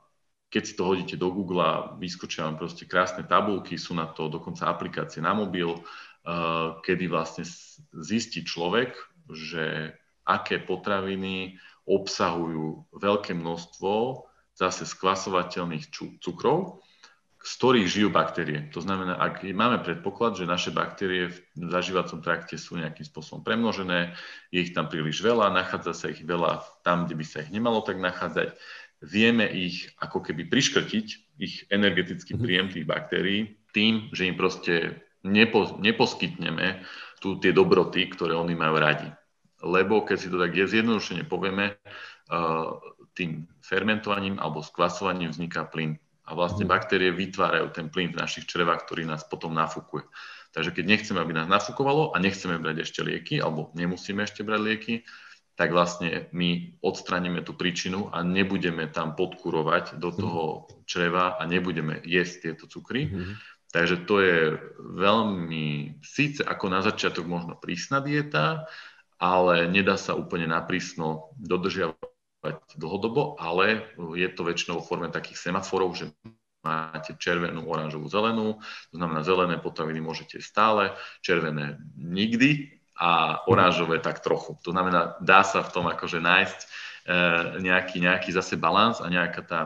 keď 0.48 0.64
si 0.64 0.74
to 0.80 0.84
hodíte 0.88 1.16
do 1.20 1.28
Google, 1.34 1.98
vyskočia 2.00 2.48
vám 2.48 2.56
proste 2.56 2.88
krásne 2.88 3.28
tabulky, 3.28 3.76
sú 3.76 3.92
na 3.92 4.08
to 4.08 4.32
dokonca 4.32 4.72
aplikácie 4.72 5.20
na 5.20 5.36
mobil, 5.36 5.76
kedy 6.88 7.12
vlastne 7.12 7.44
zistí 8.00 8.48
človek, 8.48 8.96
že 9.28 9.92
aké 10.28 10.60
potraviny 10.60 11.56
obsahujú 11.88 12.92
veľké 13.00 13.32
množstvo 13.32 14.28
zase 14.60 14.84
skvasovateľných 14.84 15.88
cukrov, 16.20 16.84
z 17.48 17.52
ktorých 17.56 17.88
žijú 17.88 18.10
baktérie. 18.12 18.68
To 18.76 18.84
znamená, 18.84 19.16
ak 19.16 19.46
máme 19.48 19.80
predpoklad, 19.80 20.36
že 20.36 20.50
naše 20.50 20.76
baktérie 20.76 21.32
v 21.32 21.38
zažívacom 21.56 22.20
trakte 22.20 22.60
sú 22.60 22.76
nejakým 22.76 23.08
spôsobom 23.08 23.40
premnožené, 23.46 24.20
je 24.52 24.68
ich 24.68 24.76
tam 24.76 24.92
príliš 24.92 25.24
veľa, 25.24 25.56
nachádza 25.56 25.96
sa 25.96 26.12
ich 26.12 26.20
veľa 26.28 26.66
tam, 26.84 27.08
kde 27.08 27.16
by 27.16 27.26
sa 27.26 27.48
ich 27.48 27.54
nemalo 27.54 27.80
tak 27.88 28.04
nachádzať, 28.04 28.58
vieme 29.00 29.48
ich 29.48 29.88
ako 30.02 30.26
keby 30.26 30.50
priškrtiť, 30.50 31.08
ich 31.40 31.64
energetický 31.72 32.36
mhm. 32.36 32.42
príjem 32.42 32.68
tých 32.74 32.86
baktérií, 32.90 33.40
tým, 33.72 34.10
že 34.12 34.28
im 34.28 34.36
proste 34.36 35.06
nepo, 35.22 35.78
neposkytneme 35.78 36.84
tu 37.22 37.38
tie 37.38 37.54
dobroty, 37.54 38.10
ktoré 38.10 38.34
oni 38.34 38.58
majú 38.58 38.76
radi. 38.82 39.10
Lebo 39.68 40.08
keď 40.08 40.18
si 40.18 40.32
to 40.32 40.40
tak 40.40 40.56
je 40.56 40.64
zjednodušene 40.64 41.28
povieme, 41.28 41.76
uh, 42.32 42.80
tým 43.18 43.50
fermentovaním 43.66 44.38
alebo 44.38 44.62
skvasovaním 44.64 45.34
vzniká 45.34 45.66
plyn. 45.68 45.98
A 46.28 46.36
vlastne 46.36 46.68
mhm. 46.68 46.72
baktérie 46.72 47.12
vytvárajú 47.12 47.74
ten 47.76 47.92
plyn 47.92 48.16
v 48.16 48.20
našich 48.22 48.46
črevách, 48.48 48.88
ktorý 48.88 49.04
nás 49.04 49.28
potom 49.28 49.52
nafúkuje. 49.52 50.06
Takže 50.56 50.72
keď 50.72 50.86
nechceme, 50.88 51.20
aby 51.20 51.34
nás 51.36 51.48
nafúkovalo 51.52 52.16
a 52.16 52.18
nechceme 52.24 52.58
brať 52.62 52.88
ešte 52.88 53.04
lieky, 53.04 53.44
alebo 53.44 53.72
nemusíme 53.76 54.24
ešte 54.24 54.42
brať 54.48 54.62
lieky, 54.64 54.96
tak 55.58 55.74
vlastne 55.74 56.30
my 56.38 56.78
odstraníme 56.86 57.42
tú 57.42 57.58
príčinu 57.58 58.14
a 58.14 58.22
nebudeme 58.22 58.86
tam 58.94 59.18
podkurovať 59.18 59.98
do 59.98 60.14
mhm. 60.14 60.18
toho 60.22 60.44
čreva 60.86 61.36
a 61.36 61.44
nebudeme 61.50 62.00
jesť 62.06 62.52
tieto 62.52 62.70
cukry. 62.70 63.10
Mm-hmm. 63.10 63.36
Takže 63.68 64.08
to 64.08 64.24
je 64.24 64.40
veľmi, 64.80 66.00
síce 66.00 66.40
ako 66.40 66.66
na 66.72 66.80
začiatok 66.80 67.28
možno 67.28 67.60
prísna 67.60 68.00
dieta, 68.00 68.64
ale 69.18 69.70
nedá 69.70 69.98
sa 69.98 70.14
úplne 70.14 70.46
naprísno 70.50 71.34
dodržiavať 71.42 72.58
dlhodobo, 72.78 73.38
ale 73.42 73.90
je 74.18 74.30
to 74.30 74.46
väčšinou 74.46 74.82
v 74.82 74.88
forme 74.88 75.10
takých 75.10 75.50
semaforov, 75.50 75.98
že 75.98 76.14
máte 76.62 77.16
červenú, 77.18 77.66
oranžovú, 77.66 78.12
zelenú, 78.12 78.60
to 78.92 78.96
znamená 78.98 79.24
zelené 79.24 79.56
potraviny 79.58 80.04
môžete 80.04 80.42
stále, 80.44 80.94
červené 81.24 81.80
nikdy, 81.96 82.78
a 82.98 83.42
oranžové 83.46 84.02
tak 84.02 84.20
trochu. 84.26 84.58
To 84.66 84.74
znamená, 84.74 85.22
dá 85.22 85.46
sa 85.46 85.62
v 85.62 85.70
tom 85.70 85.86
akože 85.86 86.18
nájsť 86.18 86.60
e, 86.60 86.68
nejaký, 87.62 88.02
nejaký 88.02 88.34
zase 88.34 88.58
balans 88.58 88.98
a 88.98 89.08
nejaká 89.08 89.42
tá, 89.46 89.62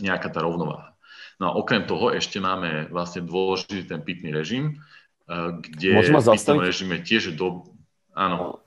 nejaká 0.00 0.32
tá 0.32 0.40
rovnováha. 0.40 0.96
No 1.38 1.52
a 1.52 1.56
okrem 1.60 1.84
toho 1.84 2.10
ešte 2.10 2.40
máme 2.40 2.88
vlastne 2.88 3.22
dôležitý 3.22 3.84
ten 3.84 4.00
pitný 4.00 4.32
režim, 4.32 4.80
e, 5.28 5.60
kde 5.60 6.08
v 6.08 6.24
pitnom 6.24 6.64
režime 6.64 7.04
tiež 7.04 7.36
do... 7.36 7.68
Áno. 8.18 8.58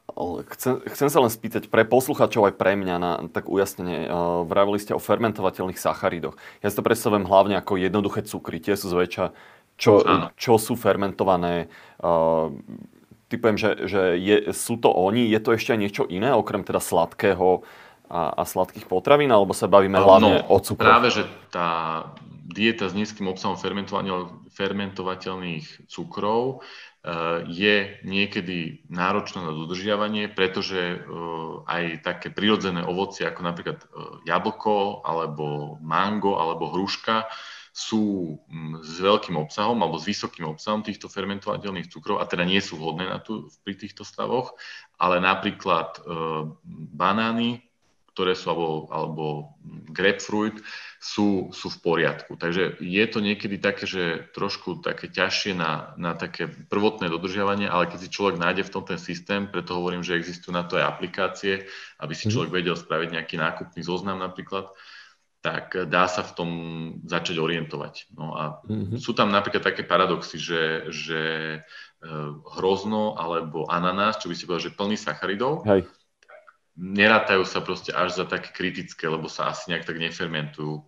Chcem, 0.56 0.80
chcem 0.92 1.10
sa 1.12 1.20
len 1.20 1.32
spýtať 1.32 1.68
pre 1.68 1.84
posluchačov 1.84 2.52
aj 2.52 2.56
pre 2.56 2.80
mňa 2.80 2.96
na 3.00 3.12
tak 3.28 3.52
ujasnenie. 3.52 4.08
Uh, 4.08 4.48
vravili 4.48 4.80
ste 4.80 4.96
o 4.96 5.02
fermentovateľných 5.04 5.80
sacharidoch. 5.80 6.40
Ja 6.64 6.72
si 6.72 6.78
to 6.80 6.88
predstavujem 6.88 7.28
hlavne 7.28 7.60
ako 7.60 7.76
jednoduché 7.76 8.24
cukry. 8.24 8.64
Tie 8.64 8.80
sú 8.80 8.88
zväčša, 8.92 9.36
čo, 9.76 10.04
čo 10.40 10.54
sú 10.56 10.80
fermentované. 10.80 11.68
Uh, 12.00 12.56
typujem, 13.28 13.56
že, 13.60 13.88
že 13.88 14.02
je, 14.20 14.52
sú 14.56 14.80
to 14.80 14.92
oni. 14.92 15.28
Je 15.32 15.40
to 15.40 15.56
ešte 15.56 15.76
aj 15.76 15.80
niečo 15.80 16.04
iné, 16.08 16.32
okrem 16.36 16.64
teda 16.64 16.84
sladkého 16.84 17.64
a, 18.12 18.36
a 18.36 18.44
sladkých 18.44 18.88
potravín, 18.92 19.32
alebo 19.32 19.56
sa 19.56 19.72
bavíme 19.72 19.96
no, 19.96 20.04
hlavne 20.04 20.44
o 20.52 20.60
cukru? 20.60 20.84
Práve, 20.84 21.12
že 21.12 21.24
tá 21.52 22.12
dieta 22.52 22.92
s 22.92 22.94
nízkym 22.94 23.32
obsahom 23.32 23.56
fermentovateľných 24.52 25.88
cukrov 25.88 26.60
je 27.50 27.98
niekedy 28.06 28.86
náročná 28.86 29.50
na 29.50 29.54
dodržiavanie, 29.58 30.30
pretože 30.30 31.02
uh, 31.02 31.66
aj 31.66 32.06
také 32.06 32.30
prirodzené 32.30 32.86
ovocie, 32.86 33.26
ako 33.26 33.42
napríklad 33.42 33.82
uh, 33.82 34.22
jablko, 34.22 35.02
alebo 35.02 35.78
mango, 35.82 36.38
alebo 36.38 36.70
hruška, 36.70 37.26
sú 37.72 38.36
mm, 38.52 38.84
s 38.84 39.00
veľkým 39.00 39.40
obsahom 39.40 39.80
alebo 39.80 39.96
s 39.96 40.04
vysokým 40.04 40.44
obsahom 40.44 40.84
týchto 40.84 41.08
fermentovateľných 41.08 41.88
cukrov 41.88 42.20
a 42.20 42.28
teda 42.28 42.44
nie 42.44 42.60
sú 42.60 42.76
vhodné 42.76 43.08
na 43.08 43.24
tu, 43.24 43.48
pri 43.64 43.80
týchto 43.80 44.04
stavoch, 44.04 44.60
ale 45.00 45.24
napríklad 45.24 45.96
e, 45.96 46.00
banány, 46.92 47.64
ktoré 48.12 48.36
sú, 48.36 48.52
alebo, 48.52 48.92
alebo 48.92 49.26
grapefruit, 49.88 50.60
sú, 51.00 51.50
sú 51.56 51.68
v 51.72 51.82
poriadku. 51.82 52.36
Takže 52.36 52.78
je 52.84 53.06
to 53.08 53.20
niekedy 53.24 53.58
také, 53.58 53.88
že 53.88 54.28
trošku 54.36 54.84
také 54.84 55.08
ťažšie 55.08 55.56
na, 55.56 55.96
na 55.96 56.14
také 56.14 56.46
prvotné 56.46 57.08
dodržiavanie, 57.08 57.72
ale 57.72 57.88
keď 57.88 58.00
si 58.06 58.14
človek 58.14 58.36
nájde 58.38 58.68
v 58.68 58.74
tom 58.74 58.84
ten 58.84 59.00
systém, 59.00 59.48
preto 59.48 59.80
hovorím, 59.80 60.04
že 60.04 60.20
existujú 60.20 60.52
na 60.52 60.68
to 60.68 60.76
aj 60.76 60.86
aplikácie, 60.92 61.66
aby 62.04 62.14
si 62.14 62.28
mhm. 62.28 62.32
človek 62.36 62.52
vedel 62.52 62.76
spraviť 62.76 63.10
nejaký 63.16 63.36
nákupný 63.40 63.82
zoznam 63.82 64.20
napríklad, 64.20 64.70
tak 65.42 65.74
dá 65.90 66.06
sa 66.06 66.22
v 66.22 66.32
tom 66.38 66.50
začať 67.10 67.42
orientovať. 67.42 68.14
No 68.14 68.38
a 68.38 68.62
mm-hmm. 68.62 69.02
sú 69.02 69.18
tam 69.18 69.34
napríklad 69.34 69.66
také 69.66 69.82
paradoxy, 69.82 70.38
že, 70.38 70.94
že 70.94 71.22
e, 71.58 71.60
hrozno 72.62 73.18
alebo 73.18 73.66
ananás, 73.66 74.22
čo 74.22 74.30
by 74.30 74.38
si 74.38 74.46
povedal, 74.46 74.70
že 74.70 74.78
plný 74.78 75.02
sacharidov, 75.02 75.66
Hej. 75.66 75.90
Nerátajú 76.78 77.44
sa 77.44 77.60
proste 77.60 77.92
až 77.92 78.16
za 78.22 78.26
také 78.26 78.56
kritické, 78.56 79.10
lebo 79.10 79.28
sa 79.28 79.52
asi 79.52 79.72
nejak 79.72 79.88
tak 79.88 79.98
nefermentujú 80.00 80.88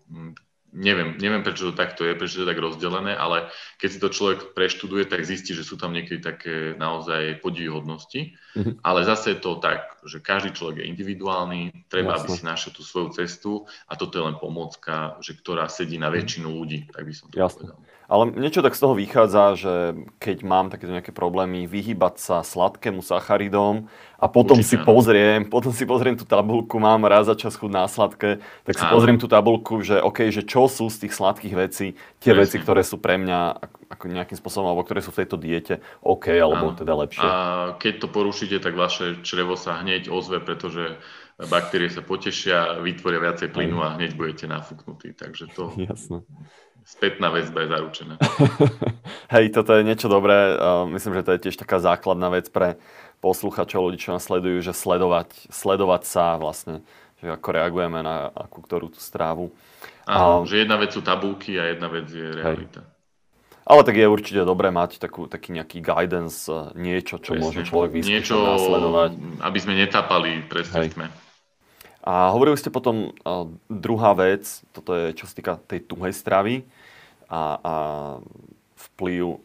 neviem, 0.74 1.15
neviem, 1.22 1.46
prečo 1.46 1.69
to 1.69 1.78
takto 1.78 2.02
je, 2.04 2.17
prečo 2.17 2.41
to 2.41 2.43
je 2.43 2.50
tak 2.50 2.60
rozdelené, 2.60 3.13
ale 3.13 3.54
keď 3.78 3.89
si 3.93 4.00
to 4.02 4.10
človek 4.10 4.39
preštuduje, 4.58 5.06
tak 5.06 5.22
zistí, 5.22 5.54
že 5.54 5.62
sú 5.62 5.78
tam 5.78 5.93
niekedy 5.93 6.19
také 6.19 6.74
naozaj 6.74 7.39
podivhodnosti. 7.46 8.34
Mm-hmm. 8.58 8.82
Ale 8.82 9.06
zase 9.06 9.38
je 9.38 9.39
to 9.39 9.62
tak, 9.62 10.02
že 10.04 10.19
každý 10.19 10.58
človek 10.58 10.82
je 10.82 10.89
individuálny, 10.89 11.86
treba, 11.88 12.17
Jasne. 12.17 12.26
aby 12.26 12.30
si 12.34 12.43
našiel 12.43 12.72
tú 12.74 12.82
svoju 12.82 13.10
cestu 13.13 13.52
a 13.86 13.93
toto 13.93 14.17
je 14.17 14.26
len 14.26 14.36
pomôcka, 14.41 15.22
že 15.22 15.38
ktorá 15.38 15.69
sedí 15.69 16.02
na 16.02 16.10
mhm. 16.10 16.15
väčšinu 16.17 16.50
ľudí, 16.50 16.89
tak 16.89 17.06
by 17.06 17.13
som 17.13 17.30
to 17.30 17.38
Jasne. 17.38 17.69
povedal. 17.69 17.80
Ale 18.13 18.30
niečo 18.30 18.62
tak 18.62 18.78
z 18.78 18.82
toho 18.86 18.93
vychádza, 18.93 19.58
že 19.58 19.73
keď 20.21 20.45
mám 20.45 20.69
takéto 20.69 20.93
nejaké 20.93 21.10
problémy, 21.10 21.65
vyhybať 21.65 22.21
sa 22.21 22.38
sladkému 22.45 23.02
sacharidom 23.02 23.89
a 24.21 24.30
potom 24.30 24.62
Určite, 24.62 24.69
si 24.69 24.76
áno. 24.78 24.86
pozriem, 24.86 25.39
potom 25.56 25.73
si 25.73 25.82
pozriem 25.89 26.13
tú 26.13 26.21
tabulku, 26.21 26.78
mám 26.78 27.10
raz 27.10 27.26
za 27.26 27.34
čas 27.34 27.58
chuť 27.58 27.71
na 27.73 27.89
sladké, 27.89 28.38
tak 28.69 28.78
si 28.78 28.86
áno. 28.86 28.93
pozriem 28.93 29.17
tú 29.17 29.26
tabulku, 29.26 29.82
že 29.82 29.97
OK, 29.97 30.30
že 30.30 30.45
čo 30.45 30.69
sú 30.69 30.93
z 30.93 31.10
tých 31.10 31.17
sladkých 31.17 31.56
vecí, 31.58 31.97
tie 32.21 32.38
Presne. 32.38 32.41
veci, 32.45 32.58
ktoré 32.62 32.86
sú 32.86 33.02
pre 33.02 33.17
mňa 33.17 33.39
ako 33.89 34.04
nejakým 34.06 34.38
spôsobom, 34.38 34.69
alebo 34.69 34.86
ktoré 34.86 35.02
sú 35.02 35.10
v 35.10 35.26
tejto 35.26 35.41
diete 35.41 35.82
OK, 36.06 36.38
alebo 36.38 36.69
áno. 36.69 36.78
teda 36.78 36.93
lepšie. 36.93 37.26
A 37.26 37.34
keď 37.82 37.93
to 37.97 38.07
porušíte, 38.14 38.61
tak 38.61 38.78
vaše 38.78 39.26
črevo 39.26 39.57
sa 39.57 39.82
hneď 39.82 40.14
ozve, 40.14 40.38
pretože 40.38 41.01
baktérie 41.49 41.89
sa 41.89 42.05
potešia, 42.05 42.78
vytvoria 42.78 43.26
viacej 43.26 43.49
plynu 43.49 43.82
a 43.82 43.97
hneď 43.97 44.14
budete 44.14 44.45
nafúknutí. 44.45 45.18
Takže 45.18 45.49
to... 45.57 45.74
Jasné 45.89 46.22
spätná 46.84 47.31
väzba 47.31 47.63
je 47.63 47.69
zaručená. 47.71 48.15
Hej, 49.34 49.55
toto 49.55 49.73
je 49.73 49.84
niečo 49.88 50.11
dobré. 50.11 50.55
Myslím, 50.91 51.19
že 51.19 51.25
to 51.25 51.31
je 51.36 51.43
tiež 51.49 51.57
taká 51.59 51.79
základná 51.79 52.29
vec 52.29 52.51
pre 52.51 52.79
posluchačov, 53.23 53.88
ľudí, 53.88 54.03
čo 54.03 54.11
nás 54.11 54.27
sledujú, 54.27 54.59
že 54.59 54.75
sledovať, 54.75 55.47
sledovať 55.47 56.03
sa 56.03 56.36
vlastne, 56.36 56.84
že 57.23 57.31
ako 57.31 57.49
reagujeme 57.55 58.03
na 58.03 58.27
akú 58.36 58.59
ktorú 58.59 58.91
tú 58.91 58.99
strávu. 58.99 59.55
Áno, 60.03 60.43
a... 60.43 60.47
že 60.47 60.67
jedna 60.67 60.75
vec 60.75 60.91
sú 60.91 60.99
tabulky 60.99 61.55
a 61.55 61.71
jedna 61.71 61.88
vec 61.88 62.11
je 62.11 62.27
realita. 62.36 62.84
Hej. 62.84 62.91
Ale 63.63 63.81
tak 63.88 63.95
je 63.95 64.11
určite 64.11 64.43
dobré 64.43 64.75
mať 64.75 64.99
takú, 64.99 65.31
taký 65.31 65.55
nejaký 65.55 65.79
guidance, 65.79 66.51
e, 66.51 66.75
niečo, 66.75 67.15
čo 67.15 67.31
Presne. 67.31 67.43
môže 67.47 67.61
človek 67.63 67.91
vyskúšať, 67.95 68.11
niečo, 68.11 68.36
následovať. 68.43 69.11
aby 69.39 69.57
sme 69.63 69.73
netapali 69.79 70.31
presne 70.51 70.91
sme. 70.91 71.07
A 72.04 72.36
hovorili 72.36 72.60
ste 72.60 72.68
potom, 72.68 73.16
uh, 73.24 73.47
druhá 73.72 74.12
vec, 74.12 74.43
toto 74.76 74.91
je 74.91 75.16
čo 75.16 75.24
sa 75.24 75.34
týka 75.34 75.54
tej 75.64 75.88
tuhej 75.88 76.12
stravy 76.12 76.68
a, 77.32 77.41
a 77.64 77.76
vplyv 78.91 79.39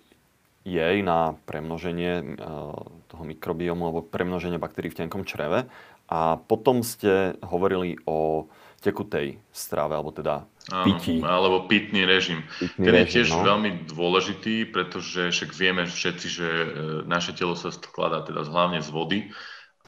jej 0.66 0.96
na 1.06 1.38
premnoženie 1.46 2.36
uh, 2.36 2.74
toho 3.08 3.22
mikrobiomu 3.22 3.88
alebo 3.88 4.02
premnoženie 4.02 4.58
baktérií 4.58 4.90
v 4.90 5.06
tenkom 5.06 5.22
čreve. 5.22 5.70
A 6.08 6.40
potom 6.40 6.82
ste 6.82 7.38
hovorili 7.44 8.00
o 8.08 8.50
tekutej 8.80 9.42
strave, 9.50 9.98
alebo 9.98 10.14
teda 10.14 10.46
pití. 10.86 11.18
Áno, 11.18 11.26
alebo 11.26 11.58
pitný 11.66 12.06
režim. 12.06 12.46
Pitný 12.62 12.84
Ten 12.86 12.94
režim, 12.94 13.04
je 13.04 13.14
tiež 13.20 13.28
no. 13.34 13.42
veľmi 13.42 13.70
dôležitý, 13.90 14.70
pretože 14.70 15.34
však 15.34 15.50
vieme 15.52 15.82
všetci, 15.84 16.26
že 16.30 16.48
e, 16.48 16.66
naše 17.10 17.34
telo 17.34 17.58
sa 17.58 17.74
skladá 17.74 18.22
teda 18.22 18.46
hlavne 18.46 18.78
z 18.78 18.90
vody 18.94 19.18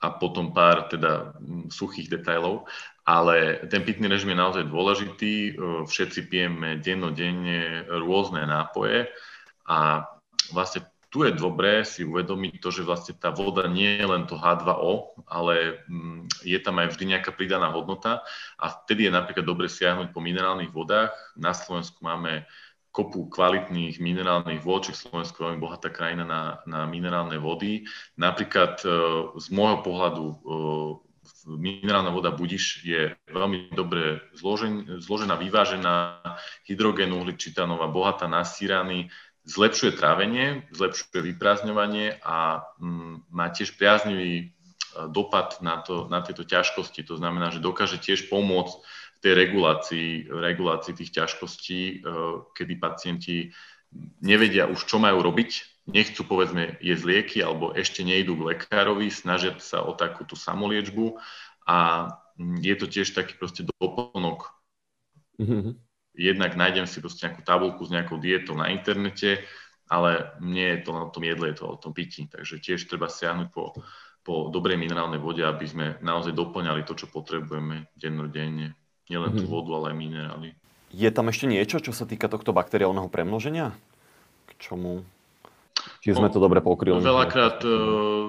a 0.01 0.07
potom 0.16 0.57
pár 0.57 0.88
teda 0.88 1.36
suchých 1.68 2.09
detajlov, 2.09 2.64
ale 3.05 3.68
ten 3.68 3.84
pitný 3.84 4.09
režim 4.09 4.32
je 4.32 4.42
naozaj 4.42 4.64
dôležitý. 4.64 5.34
E, 5.34 5.53
všetci 5.84 6.20
pijeme 6.32 6.80
dennodenne 6.80 7.84
rôzne 7.88 8.48
nápoje 8.48 9.12
a 9.68 10.09
vlastne 10.57 10.88
tu 11.11 11.26
je 11.26 11.34
dobré 11.34 11.82
si 11.82 12.07
uvedomiť 12.07 12.62
to, 12.62 12.70
že 12.70 12.86
vlastne 12.86 13.18
tá 13.18 13.34
voda 13.34 13.66
nie 13.66 13.98
je 13.98 14.07
len 14.07 14.30
to 14.30 14.38
H2O, 14.38 15.26
ale 15.26 15.82
mm, 15.90 16.46
je 16.46 16.59
tam 16.62 16.78
aj 16.78 16.94
vždy 16.94 17.05
nejaká 17.18 17.34
pridaná 17.34 17.74
hodnota 17.74 18.22
a 18.55 18.66
vtedy 18.70 19.11
je 19.11 19.12
napríklad 19.12 19.42
dobre 19.42 19.66
siahnuť 19.66 20.14
po 20.14 20.22
minerálnych 20.22 20.70
vodách. 20.70 21.11
Na 21.34 21.51
Slovensku 21.51 21.98
máme 22.07 22.46
kopu 22.91 23.30
kvalitných 23.30 24.03
minerálnych 24.03 24.66
vod, 24.66 24.91
či 24.91 24.99
Slovensko 24.99 25.38
je 25.38 25.47
veľmi 25.47 25.62
bohatá 25.62 25.95
krajina 25.95 26.26
na, 26.26 26.43
na 26.66 26.80
minerálne 26.91 27.38
vody. 27.38 27.86
Napríklad 28.18 28.82
e, 28.82 28.86
z 29.38 29.47
môjho 29.55 29.78
pohľadu 29.86 30.24
e, 30.26 30.34
minerálna 31.47 32.11
voda 32.11 32.34
Budiš 32.34 32.82
je 32.82 33.14
veľmi 33.30 33.70
dobre 33.72 34.26
zložen, 34.34 34.99
zložená, 34.99 35.38
vyvážená, 35.38 36.18
hydrogén, 36.66 37.14
uhličitanová, 37.14 37.86
bohatá 37.86 38.26
na 38.26 38.43
sírany, 38.43 39.09
zlepšuje 39.47 39.97
trávenie, 39.97 40.66
zlepšuje 40.74 41.32
vyprázdňovanie 41.32 42.20
a 42.20 42.66
mm, 42.76 43.30
má 43.30 43.55
tiež 43.55 43.78
priaznivý 43.78 44.32
e, 44.34 44.45
dopad 45.14 45.62
na, 45.62 45.78
to, 45.78 46.11
na 46.11 46.26
tieto 46.26 46.43
ťažkosti. 46.43 47.07
To 47.07 47.14
znamená, 47.22 47.55
že 47.55 47.62
dokáže 47.62 48.03
tiež 48.03 48.26
pomôcť 48.26 48.82
tej 49.21 49.33
regulácii, 49.37 50.33
regulácii 50.33 50.93
tých 50.97 51.12
ťažkostí, 51.12 51.81
e, 51.81 51.95
kedy 52.57 52.75
pacienti 52.81 53.53
nevedia 54.25 54.66
už, 54.66 54.89
čo 54.89 54.97
majú 54.97 55.21
robiť, 55.21 55.85
nechcú 55.91 56.25
povedzme 56.25 56.79
jesť 56.81 57.05
lieky 57.05 57.39
alebo 57.45 57.75
ešte 57.77 58.07
nejdú 58.07 58.39
k 58.39 58.47
lekárovi, 58.55 59.12
snažia 59.12 59.57
sa 59.61 59.85
o 59.85 59.93
takú 59.93 60.25
tú 60.25 60.39
samoliečbu 60.39 61.18
a 61.66 62.09
je 62.39 62.75
to 62.79 62.87
tiež 62.89 63.12
taký 63.12 63.37
proste 63.37 63.66
doplnok 63.66 64.49
mm-hmm 65.37 65.91
jednak 66.21 66.53
nájdem 66.59 66.85
si 66.85 67.01
proste 67.01 67.27
nejakú 67.27 67.43
tabulku 67.43 67.83
s 67.87 67.95
nejakou 67.95 68.18
dietou 68.18 68.53
na 68.59 68.68
internete, 68.68 69.41
ale 69.91 70.37
nie 70.45 70.79
je 70.79 70.79
to 70.87 70.91
na 70.95 71.09
tom 71.11 71.25
jedle, 71.25 71.51
je 71.51 71.57
to 71.59 71.66
o 71.66 71.81
tom 71.81 71.97
pití. 71.97 72.27
Takže 72.31 72.62
tiež 72.62 72.87
treba 72.87 73.11
siahnuť 73.11 73.49
po, 73.51 73.75
po 74.23 74.53
dobrej 74.53 74.79
minerálnej 74.79 75.18
vode, 75.18 75.43
aby 75.43 75.66
sme 75.66 75.87
naozaj 76.05 76.35
doplňali 76.35 76.87
to, 76.87 76.95
čo 76.95 77.07
potrebujeme 77.11 77.91
dennodenne. 77.97 78.77
Nielen 79.11 79.35
tú 79.35 79.45
mhm. 79.45 79.51
vodu, 79.51 79.71
ale 79.83 79.87
aj 79.93 79.97
minerály. 79.99 80.49
Je 80.91 81.11
tam 81.11 81.31
ešte 81.31 81.47
niečo, 81.47 81.83
čo 81.83 81.91
sa 81.95 82.07
týka 82.07 82.27
tohto 82.27 82.51
bakteriálneho 82.55 83.11
premnoženia? 83.11 83.75
K 84.47 84.51
čomu 84.59 85.03
či 86.01 86.13
sme 86.13 86.29
no, 86.29 86.35
to 86.35 86.41
dobre 86.41 86.61
pokryli? 86.61 87.01
Veľakrát 87.01 87.65
uh, 87.65 87.73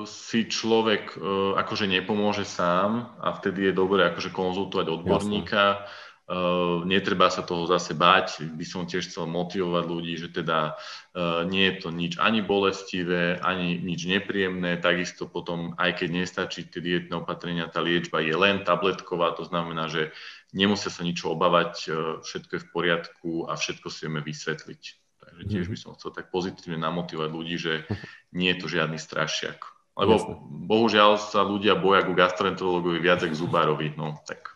si 0.08 0.48
človek 0.48 1.20
uh, 1.20 1.60
akože 1.60 1.84
nepomôže 1.84 2.48
sám 2.48 3.12
a 3.20 3.36
vtedy 3.36 3.72
je 3.72 3.74
dobré 3.76 4.08
akože 4.08 4.32
konzultovať 4.32 4.88
odborníka. 4.88 5.64
Jasne 5.84 6.10
Uh, 6.32 6.88
netreba 6.88 7.28
sa 7.28 7.44
toho 7.44 7.68
zase 7.68 7.92
báť, 7.92 8.48
by 8.56 8.64
som 8.64 8.88
tiež 8.88 9.12
chcel 9.12 9.28
motivovať 9.28 9.84
ľudí, 9.84 10.16
že 10.16 10.32
teda 10.32 10.80
uh, 10.80 11.44
nie 11.44 11.68
je 11.68 11.76
to 11.84 11.90
nič 11.92 12.16
ani 12.24 12.40
bolestivé, 12.40 13.36
ani 13.44 13.76
nič 13.76 14.08
nepríjemné, 14.08 14.80
takisto 14.80 15.28
potom, 15.28 15.76
aj 15.76 16.00
keď 16.00 16.24
nestačí 16.24 16.72
tie 16.72 16.80
dietné 16.80 17.20
opatrenia, 17.20 17.68
tá 17.68 17.84
liečba 17.84 18.24
je 18.24 18.32
len 18.32 18.64
tabletková, 18.64 19.36
to 19.36 19.44
znamená, 19.44 19.92
že 19.92 20.16
nemusia 20.52 20.92
sa 20.92 21.02
ničo 21.04 21.32
obávať, 21.34 21.74
uh, 21.88 21.96
všetko 22.24 22.52
je 22.56 22.62
v 22.64 22.70
poriadku 22.72 23.32
a 23.48 23.56
všetko 23.56 23.88
si 23.92 24.08
vieme 24.08 24.22
vysvetliť. 24.24 24.84
Takže 25.22 25.44
tiež 25.48 25.66
by 25.70 25.78
som 25.78 25.94
chcel 25.96 26.12
tak 26.12 26.34
pozitívne 26.34 26.82
namotivovať 26.82 27.30
ľudí, 27.32 27.56
že 27.56 27.88
nie 28.38 28.52
je 28.54 28.60
to 28.60 28.68
žiadny 28.68 29.00
strašiak. 29.00 29.64
Lebo 29.92 30.16
Jasne. 30.16 30.34
bohužiaľ 30.72 31.20
sa 31.20 31.44
ľudia 31.44 31.76
boja 31.76 32.08
ku 32.08 32.16
gastroenterologovi 32.16 33.04
viac 33.04 33.28
ako 33.28 33.36
zubárovi, 33.36 33.92
no 34.00 34.16
tak 34.24 34.48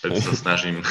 preto 0.00 0.22
sa 0.22 0.34
snažím. 0.34 0.80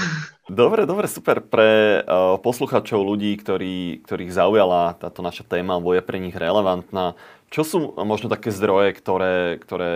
Dobre, 0.48 0.88
dobre, 0.88 1.12
super. 1.12 1.44
Pre 1.44 2.00
uh, 2.08 2.40
posluchačov, 2.40 3.04
ľudí, 3.04 3.36
ktorí, 3.36 4.00
ktorých 4.08 4.32
zaujala 4.32 4.96
táto 4.96 5.20
naša 5.20 5.44
téma, 5.44 5.76
alebo 5.76 5.92
je 5.92 6.00
pre 6.00 6.24
nich 6.24 6.32
relevantná, 6.32 7.20
čo 7.52 7.68
sú 7.68 7.92
možno 8.00 8.32
také 8.32 8.56
zdroje, 8.56 8.96
ktoré, 8.96 9.60
ktoré 9.60 9.96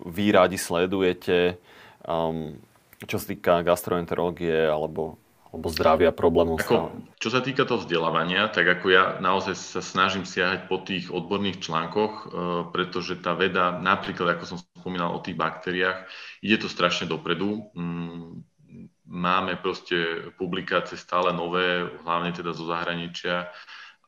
vy 0.00 0.32
rádi 0.32 0.56
sledujete, 0.56 1.60
um, 2.08 2.56
čo 3.04 3.16
sa 3.20 3.26
týka 3.28 3.60
gastroenterológie 3.60 4.64
alebo 4.64 5.20
alebo 5.56 5.72
zdravia, 5.72 6.12
problémov. 6.12 6.60
Ako, 6.60 6.92
čo 7.16 7.28
sa 7.32 7.40
týka 7.40 7.64
toho 7.64 7.80
vzdelávania, 7.80 8.52
tak 8.52 8.68
ako 8.68 8.86
ja 8.92 9.04
naozaj 9.24 9.56
sa 9.56 9.80
snažím 9.80 10.28
siahať 10.28 10.68
po 10.68 10.84
tých 10.84 11.08
odborných 11.08 11.64
článkoch, 11.64 12.12
e, 12.12 12.24
pretože 12.76 13.16
tá 13.24 13.32
veda, 13.32 13.72
napríklad 13.72 14.36
ako 14.36 14.44
som 14.44 14.58
spomínal 14.60 15.16
o 15.16 15.22
tých 15.24 15.38
baktériách, 15.38 16.04
ide 16.44 16.60
to 16.60 16.68
strašne 16.68 17.08
dopredu. 17.08 17.72
Mm, 17.72 18.44
máme 19.08 19.56
proste 19.56 20.28
publikácie 20.36 21.00
stále 21.00 21.32
nové, 21.32 21.88
hlavne 22.04 22.36
teda 22.36 22.52
zo 22.52 22.68
zahraničia 22.68 23.48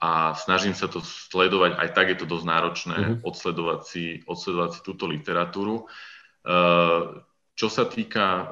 a 0.04 0.36
snažím 0.36 0.76
sa 0.76 0.86
to 0.86 1.00
sledovať, 1.00 1.80
aj 1.80 1.88
tak 1.96 2.06
je 2.12 2.18
to 2.20 2.26
dosť 2.28 2.46
náročné, 2.46 2.96
mm-hmm. 2.98 3.18
odsledovať, 3.24 3.80
si, 3.88 4.04
odsledovať 4.28 4.70
si 4.78 4.80
túto 4.86 5.10
literatúru. 5.10 5.90
Uh, 6.46 7.18
čo 7.58 7.66
sa 7.66 7.90
týka 7.90 8.26
uh, 8.30 8.46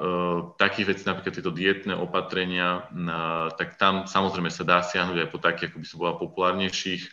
takých 0.59 0.91
vecí, 0.91 1.03
napríklad 1.07 1.31
tieto 1.39 1.55
dietné 1.55 1.95
opatrenia, 1.95 2.91
uh, 2.91 3.47
tak 3.55 3.79
tam 3.79 4.03
samozrejme 4.03 4.51
sa 4.51 4.67
dá 4.67 4.83
siahnuť 4.83 5.23
aj 5.23 5.29
po 5.31 5.39
takých, 5.39 5.71
ako 5.71 5.77
by 5.79 5.87
som 5.87 5.97
bola 6.03 6.13
populárnejších, 6.19 7.03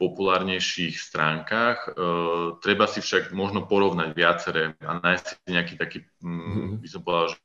populárnejších 0.00 0.96
stránkach. 0.96 1.92
Uh, 1.92 2.56
treba 2.64 2.88
si 2.88 3.04
však 3.04 3.36
možno 3.36 3.68
porovnať 3.68 4.16
viaceré 4.16 4.72
a 4.80 4.96
nájsť 4.96 5.44
nejaký 5.44 5.74
taký, 5.76 5.98
um, 6.24 6.80
by 6.80 6.88
som 6.88 7.04
povedal, 7.04 7.36
že 7.36 7.44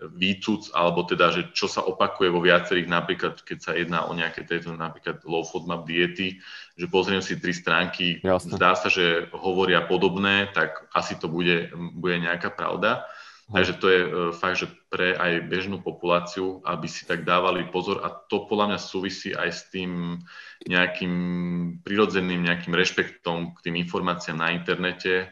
výcuc, 0.00 0.72
alebo 0.72 1.04
teda, 1.04 1.28
že 1.28 1.42
čo 1.52 1.68
sa 1.68 1.84
opakuje 1.84 2.32
vo 2.32 2.40
viacerých, 2.40 2.88
napríklad 2.88 3.44
keď 3.44 3.58
sa 3.60 3.72
jedná 3.76 4.08
o 4.08 4.16
nejaké 4.16 4.48
tieto 4.48 4.72
napríklad 4.72 5.20
low 5.28 5.44
FODMAP 5.44 5.84
diety, 5.84 6.40
že 6.76 6.86
pozriem 6.88 7.20
si 7.20 7.36
tri 7.36 7.52
stránky, 7.52 8.24
Jasne. 8.24 8.56
zdá 8.56 8.72
sa, 8.72 8.88
že 8.88 9.28
hovoria 9.36 9.84
podobné, 9.84 10.48
tak 10.56 10.88
asi 10.96 11.20
to 11.20 11.28
bude, 11.28 11.68
bude 12.00 12.16
nejaká 12.16 12.48
pravda. 12.48 13.04
Hm. 13.50 13.54
Takže 13.60 13.72
to 13.76 13.86
je 13.92 14.00
uh, 14.00 14.10
fakt, 14.32 14.64
že 14.64 14.72
pre 14.88 15.12
aj 15.12 15.44
bežnú 15.52 15.84
populáciu, 15.84 16.64
aby 16.64 16.88
si 16.88 17.04
tak 17.04 17.28
dávali 17.28 17.68
pozor 17.68 18.00
a 18.00 18.08
to 18.08 18.48
podľa 18.48 18.72
mňa 18.72 18.80
súvisí 18.80 19.36
aj 19.36 19.50
s 19.52 19.62
tým 19.68 20.16
nejakým 20.64 21.14
prirodzeným 21.84 22.40
nejakým 22.40 22.72
rešpektom 22.72 23.52
k 23.52 23.68
tým 23.68 23.76
informáciám 23.84 24.38
na 24.40 24.48
internete, 24.56 25.28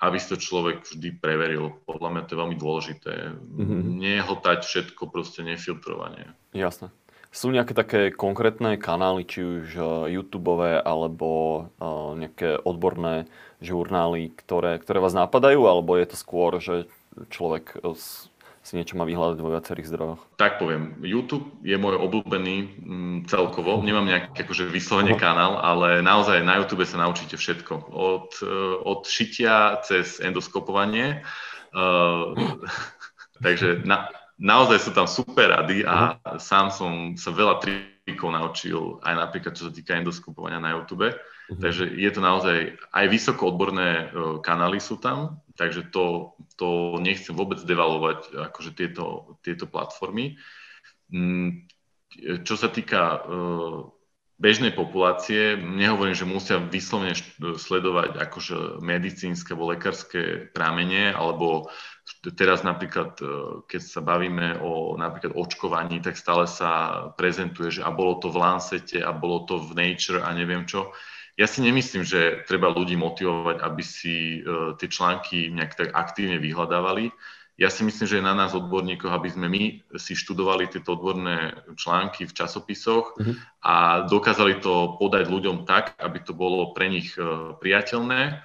aby 0.00 0.16
si 0.20 0.28
to 0.28 0.36
človek 0.36 0.84
vždy 0.84 1.16
preveril. 1.16 1.80
Podľa 1.88 2.08
mňa 2.12 2.22
to 2.24 2.30
je 2.36 2.40
veľmi 2.40 2.56
dôležité. 2.60 3.12
Mm-hmm. 3.32 3.80
Nehltať 3.96 4.58
všetko 4.64 5.08
proste 5.08 5.40
nefiltrovanie. 5.40 6.36
Jasné. 6.52 6.92
Sú 7.32 7.52
nejaké 7.52 7.76
také 7.76 8.00
konkrétne 8.12 8.80
kanály, 8.80 9.28
či 9.28 9.44
už 9.44 9.66
uh, 9.76 9.86
YouTube 10.08 10.56
alebo 10.64 11.28
uh, 11.76 12.16
nejaké 12.16 12.56
odborné 12.64 13.28
žurnály, 13.60 14.32
ktoré, 14.32 14.80
ktoré 14.80 15.04
vás 15.04 15.12
napadajú, 15.12 15.68
alebo 15.68 15.96
je 16.00 16.06
to 16.08 16.16
skôr, 16.16 16.56
že 16.60 16.88
človek 17.32 17.80
si 18.66 18.74
niečo 18.74 18.98
má 18.98 19.06
vyhľadať 19.06 19.38
vo 19.38 19.54
viacerých 19.54 19.86
zdrojoch? 19.86 20.20
Tak 20.42 20.58
poviem, 20.58 20.98
YouTube 20.98 21.46
je 21.62 21.78
môj 21.78 22.02
obľúbený 22.02 22.56
m, 22.58 22.68
mm, 22.82 23.18
celkovo. 23.30 23.78
Nemám 23.86 24.10
nejaký 24.10 24.42
akože 24.42 24.66
vyslovene 24.66 25.14
kanál, 25.14 25.62
ale 25.62 26.02
naozaj 26.02 26.42
na 26.42 26.58
YouTube 26.58 26.82
sa 26.82 26.98
naučíte 26.98 27.38
všetko. 27.38 27.94
Od, 27.94 28.28
e, 28.42 28.50
od 28.82 29.06
šitia 29.06 29.78
cez 29.86 30.18
endoskopovanie. 30.18 31.22
Uh, 31.76 32.34
takže 33.44 33.86
na, 33.86 34.10
naozaj 34.40 34.82
sú 34.82 34.90
tam 34.90 35.06
super 35.06 35.54
rady 35.54 35.86
a 35.86 36.18
sám 36.42 36.74
som 36.74 37.14
sa 37.14 37.30
veľa 37.30 37.62
trikov 38.06 38.30
naučil 38.30 39.02
aj 39.02 39.14
napríklad, 39.18 39.58
čo 39.58 39.66
sa 39.68 39.72
týka 39.74 39.98
endoskopovania 39.98 40.62
na 40.62 40.78
YouTube. 40.78 41.10
Mm-hmm. 41.10 41.58
Takže 41.58 41.84
je 41.90 42.10
to 42.14 42.20
naozaj, 42.22 42.56
aj 42.94 43.06
vysoko 43.10 43.50
odborné 43.50 44.14
kanály 44.46 44.78
sú 44.78 45.02
tam, 45.02 45.42
takže 45.58 45.90
to, 45.90 46.38
to 46.54 46.96
nechcem 47.02 47.34
vôbec 47.34 47.58
devalovať, 47.58 48.50
akože 48.54 48.78
tieto, 48.78 49.36
tieto 49.42 49.66
platformy. 49.66 50.38
Mm, 51.10 51.66
čo 52.46 52.54
sa 52.54 52.70
týka 52.70 53.26
bežnej 54.36 54.70
populácie, 54.76 55.56
nehovorím, 55.56 56.14
že 56.14 56.28
musia 56.28 56.56
vyslovene 56.60 57.16
sledovať 57.40 58.20
akože 58.20 58.84
medicínske 58.84 59.56
alebo 59.56 59.72
lekárske 59.72 60.52
prámenie, 60.52 61.10
alebo 61.10 61.72
teraz 62.34 62.62
napríklad, 62.62 63.18
e, 63.18 63.24
keď 63.66 63.82
sa 63.82 64.00
bavíme 64.02 64.62
o 64.62 64.94
napríklad 64.94 65.34
očkovaní, 65.34 65.98
tak 66.02 66.18
stále 66.18 66.46
sa 66.46 67.10
prezentuje, 67.18 67.80
že 67.80 67.82
a 67.82 67.90
bolo 67.90 68.18
to 68.22 68.30
v 68.30 68.40
Lancete 68.40 68.98
a 69.02 69.10
bolo 69.10 69.46
to 69.46 69.58
v 69.58 69.74
Nature 69.74 70.22
a 70.22 70.30
neviem 70.34 70.66
čo. 70.66 70.94
Ja 71.36 71.44
si 71.44 71.60
nemyslím, 71.60 72.00
že 72.00 72.48
treba 72.48 72.72
ľudí 72.72 72.96
motivovať, 72.96 73.60
aby 73.60 73.84
si 73.84 74.40
uh, 74.40 74.72
tie 74.80 74.88
články 74.88 75.52
nejak 75.52 75.76
tak 75.76 75.88
aktívne 75.92 76.40
vyhľadávali 76.40 77.12
ja 77.56 77.72
si 77.72 77.88
myslím, 77.88 78.04
že 78.04 78.16
je 78.20 78.28
na 78.28 78.36
nás 78.36 78.52
odborníkoch, 78.52 79.08
aby 79.08 79.28
sme 79.32 79.48
my 79.48 79.62
si 79.96 80.12
študovali 80.12 80.68
tieto 80.68 80.92
odborné 80.92 81.56
články 81.80 82.28
v 82.28 82.36
časopisoch 82.36 83.16
uh-huh. 83.16 83.34
a 83.64 83.74
dokázali 84.04 84.60
to 84.60 85.00
podať 85.00 85.24
ľuďom 85.32 85.64
tak, 85.64 85.96
aby 85.96 86.20
to 86.20 86.36
bolo 86.36 86.76
pre 86.76 86.92
nich 86.92 87.16
uh, 87.16 87.56
priateľné 87.56 88.44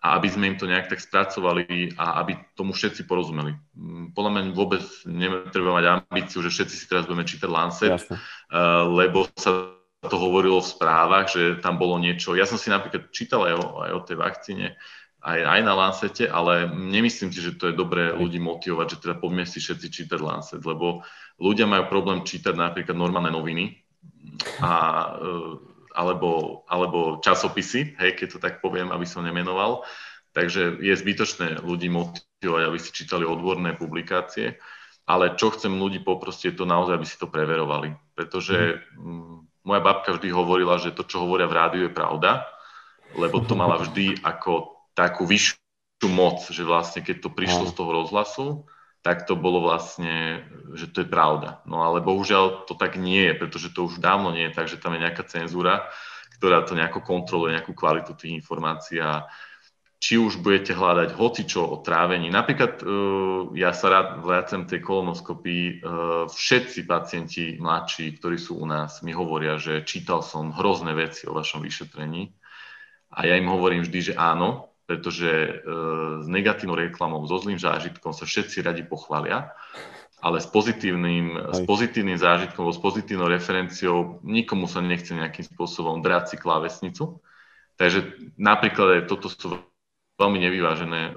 a 0.00 0.16
aby 0.16 0.28
sme 0.32 0.48
im 0.48 0.56
to 0.56 0.64
nejak 0.64 0.88
tak 0.88 1.00
spracovali 1.00 1.92
a 2.00 2.24
aby 2.24 2.32
tomu 2.56 2.72
všetci 2.72 3.04
porozumeli. 3.04 3.52
Mm, 3.76 4.16
podľa 4.16 4.30
mňa 4.32 4.42
vôbec 4.56 4.80
netreba 5.04 5.76
mať 5.76 5.84
ambíciu, 6.08 6.40
že 6.40 6.50
všetci 6.50 6.74
si 6.74 6.88
teraz 6.88 7.04
budeme 7.04 7.28
čítať 7.28 7.48
Lancet, 7.48 7.92
uh, 7.92 8.88
lebo 8.88 9.28
sa 9.36 9.76
to 10.00 10.16
hovorilo 10.16 10.64
v 10.64 10.72
správach, 10.72 11.28
že 11.28 11.60
tam 11.60 11.76
bolo 11.76 12.00
niečo. 12.00 12.32
Ja 12.32 12.48
som 12.48 12.56
si 12.56 12.72
napríklad 12.72 13.12
čítal 13.12 13.44
aj 13.44 13.54
o, 13.60 13.64
aj 13.84 13.90
o 13.92 14.00
tej 14.00 14.16
vakcíne, 14.16 14.66
aj, 15.20 15.40
aj 15.44 15.60
na 15.60 15.74
Lancete, 15.76 16.24
ale 16.24 16.64
nemyslím 16.72 17.28
si, 17.28 17.44
že 17.44 17.60
to 17.60 17.68
je 17.68 17.76
dobré 17.76 18.16
ľudí 18.16 18.40
motivovať, 18.40 18.96
že 18.96 19.00
teda 19.04 19.14
poďme 19.20 19.44
si 19.44 19.60
všetci 19.60 19.86
čítať 19.92 20.16
Lancet, 20.16 20.64
lebo 20.64 21.04
ľudia 21.36 21.68
majú 21.68 21.92
problém 21.92 22.24
čítať 22.24 22.56
napríklad 22.56 22.96
normálne 22.96 23.28
noviny 23.28 23.76
a, 24.64 24.72
e, 24.72 25.69
alebo, 25.94 26.62
alebo 26.70 27.18
časopisy, 27.20 27.98
hej, 27.98 28.10
keď 28.16 28.26
to 28.34 28.38
tak 28.38 28.64
poviem, 28.64 28.90
aby 28.94 29.06
som 29.06 29.26
nemenoval. 29.26 29.82
Takže 30.30 30.78
je 30.78 30.94
zbytočné 30.94 31.58
ľudí 31.66 31.90
motivovať, 31.90 32.62
aby 32.70 32.78
si 32.78 32.94
čítali 32.94 33.26
odborné 33.26 33.74
publikácie, 33.74 34.58
ale 35.10 35.34
čo 35.34 35.50
chcem 35.50 35.74
ľudí 35.74 35.98
poprosiť, 36.06 36.54
je 36.54 36.56
to 36.62 36.66
naozaj, 36.70 36.94
aby 36.94 37.06
si 37.06 37.18
to 37.18 37.26
preverovali. 37.26 37.98
Pretože 38.14 38.78
mm. 38.94 39.66
moja 39.66 39.82
babka 39.82 40.14
vždy 40.14 40.30
hovorila, 40.30 40.78
že 40.78 40.94
to, 40.94 41.02
čo 41.02 41.26
hovoria 41.26 41.50
v 41.50 41.56
rádiu, 41.58 41.82
je 41.90 41.92
pravda, 41.92 42.46
lebo 43.18 43.42
to 43.42 43.58
mala 43.58 43.82
vždy 43.82 44.22
ako 44.22 44.70
takú 44.94 45.26
vyššiu 45.26 46.08
moc, 46.14 46.46
že 46.46 46.62
vlastne 46.62 47.02
keď 47.02 47.26
to 47.26 47.30
prišlo 47.34 47.66
z 47.66 47.74
toho 47.74 47.90
rozhlasu, 47.90 48.46
tak 49.00 49.24
to 49.24 49.32
bolo 49.32 49.64
vlastne, 49.64 50.44
že 50.76 50.92
to 50.92 51.04
je 51.04 51.08
pravda. 51.08 51.64
No 51.64 51.80
ale 51.80 52.04
bohužiaľ 52.04 52.68
to 52.68 52.76
tak 52.76 53.00
nie 53.00 53.32
je, 53.32 53.34
pretože 53.36 53.72
to 53.72 53.88
už 53.88 53.96
dávno 53.96 54.28
nie 54.32 54.52
je 54.52 54.56
tak, 54.56 54.68
že 54.68 54.76
tam 54.76 54.92
je 54.92 55.04
nejaká 55.04 55.24
cenzúra, 55.24 55.88
ktorá 56.36 56.64
to 56.68 56.76
nejako 56.76 57.00
kontroluje, 57.00 57.56
nejakú 57.56 57.72
kvalitu 57.72 58.12
tých 58.12 58.36
informácií 58.44 59.00
a 59.00 59.24
či 60.00 60.16
už 60.16 60.40
budete 60.40 60.72
hľadať 60.72 61.12
hocičo 61.12 61.60
o 61.60 61.76
trávení. 61.84 62.32
Napríklad 62.32 62.80
uh, 62.80 63.52
ja 63.52 63.76
sa 63.76 63.92
rád 63.92 64.24
vracem 64.24 64.64
tej 64.64 64.80
kolonoskopii. 64.80 65.64
Uh, 65.84 66.24
všetci 66.24 66.88
pacienti 66.88 67.60
mladší, 67.60 68.16
ktorí 68.16 68.40
sú 68.40 68.56
u 68.56 68.64
nás, 68.64 69.04
mi 69.04 69.12
hovoria, 69.12 69.60
že 69.60 69.84
čítal 69.84 70.24
som 70.24 70.56
hrozné 70.56 70.96
veci 70.96 71.28
o 71.28 71.36
vašom 71.36 71.60
vyšetrení. 71.60 72.32
A 73.12 73.28
ja 73.28 73.36
im 73.36 73.52
hovorím 73.52 73.84
vždy, 73.84 74.12
že 74.12 74.14
áno, 74.16 74.69
pretože 74.90 75.30
e, 75.30 75.50
s 76.18 76.26
negatívnou 76.26 76.74
reklamou, 76.74 77.22
so 77.22 77.38
zlým 77.38 77.62
zážitkom 77.62 78.10
sa 78.10 78.26
všetci 78.26 78.66
radi 78.66 78.82
pochvália, 78.82 79.54
ale 80.18 80.42
s 80.42 80.50
pozitívnym, 80.50 81.54
s 81.54 81.62
pozitívnym 81.62 82.18
zážitkom, 82.18 82.66
s 82.74 82.82
pozitívnou 82.82 83.30
referenciou 83.30 84.18
nikomu 84.26 84.66
sa 84.66 84.82
nechce 84.82 85.14
nejakým 85.14 85.46
spôsobom 85.46 86.02
drať 86.02 86.34
si 86.34 86.36
klávesnicu. 86.42 87.22
Takže 87.78 88.34
napríklad 88.34 88.98
aj 88.98 89.02
toto 89.06 89.30
sú 89.30 89.62
veľmi 90.18 90.42
nevyvážené 90.42 91.00
e, 91.06 91.12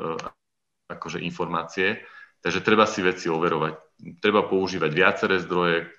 akože 0.93 1.26
informácie, 1.26 2.05
takže 2.45 2.61
treba 2.61 2.86
si 2.86 3.01
veci 3.01 3.26
overovať. 3.26 3.74
Treba 4.21 4.45
používať 4.45 4.91
viaceré 4.93 5.41
zdroje, 5.41 5.89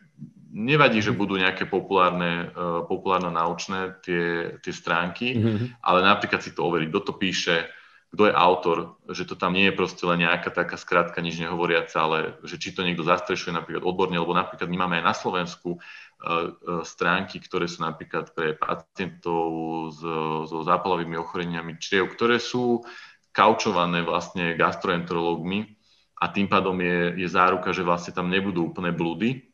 nevadí, 0.54 1.02
že 1.02 1.10
budú 1.10 1.34
nejaké 1.34 1.66
populárne, 1.66 2.54
uh, 2.54 2.86
populárne 2.86 3.34
naučné 3.34 3.98
tie, 4.06 4.56
tie 4.62 4.72
stránky, 4.72 5.34
mm-hmm. 5.34 5.82
ale 5.82 5.98
napríklad 6.06 6.40
si 6.46 6.54
to 6.54 6.62
overiť, 6.62 6.88
kto 6.94 7.00
to 7.02 7.12
píše, 7.18 7.66
kto 8.14 8.30
je 8.30 8.38
autor, 8.38 8.78
že 9.10 9.26
to 9.26 9.34
tam 9.34 9.58
nie 9.58 9.66
je 9.66 9.74
proste 9.74 10.06
len 10.06 10.22
nejaká 10.22 10.54
taká 10.54 10.78
skratka, 10.78 11.18
nič 11.18 11.42
nehovoriaca, 11.42 11.98
ale 11.98 12.18
že 12.46 12.62
či 12.62 12.70
to 12.70 12.86
niekto 12.86 13.02
zastrešuje 13.02 13.50
napríklad 13.50 13.82
odborne, 13.82 14.14
lebo 14.14 14.30
napríklad 14.30 14.70
my 14.70 14.86
máme 14.86 14.94
aj 15.02 15.04
na 15.10 15.14
Slovensku 15.18 15.70
uh, 15.74 15.78
uh, 16.22 16.86
stránky, 16.86 17.42
ktoré 17.42 17.66
sú 17.66 17.82
napríklad 17.82 18.30
pre 18.30 18.54
pacientov 18.54 19.50
so, 19.90 20.46
so 20.46 20.62
zápalovými 20.62 21.18
ochoreniami 21.18 21.82
čriev, 21.82 22.14
ktoré 22.14 22.38
sú 22.38 22.86
kaučované 23.34 24.06
vlastne 24.06 24.54
gastroenterológmi 24.54 25.74
a 26.22 26.30
tým 26.30 26.46
pádom 26.46 26.78
je, 26.78 27.18
je 27.18 27.26
záruka, 27.26 27.74
že 27.74 27.82
vlastne 27.82 28.14
tam 28.14 28.30
nebudú 28.30 28.70
úplné 28.70 28.94
blúdy, 28.94 29.53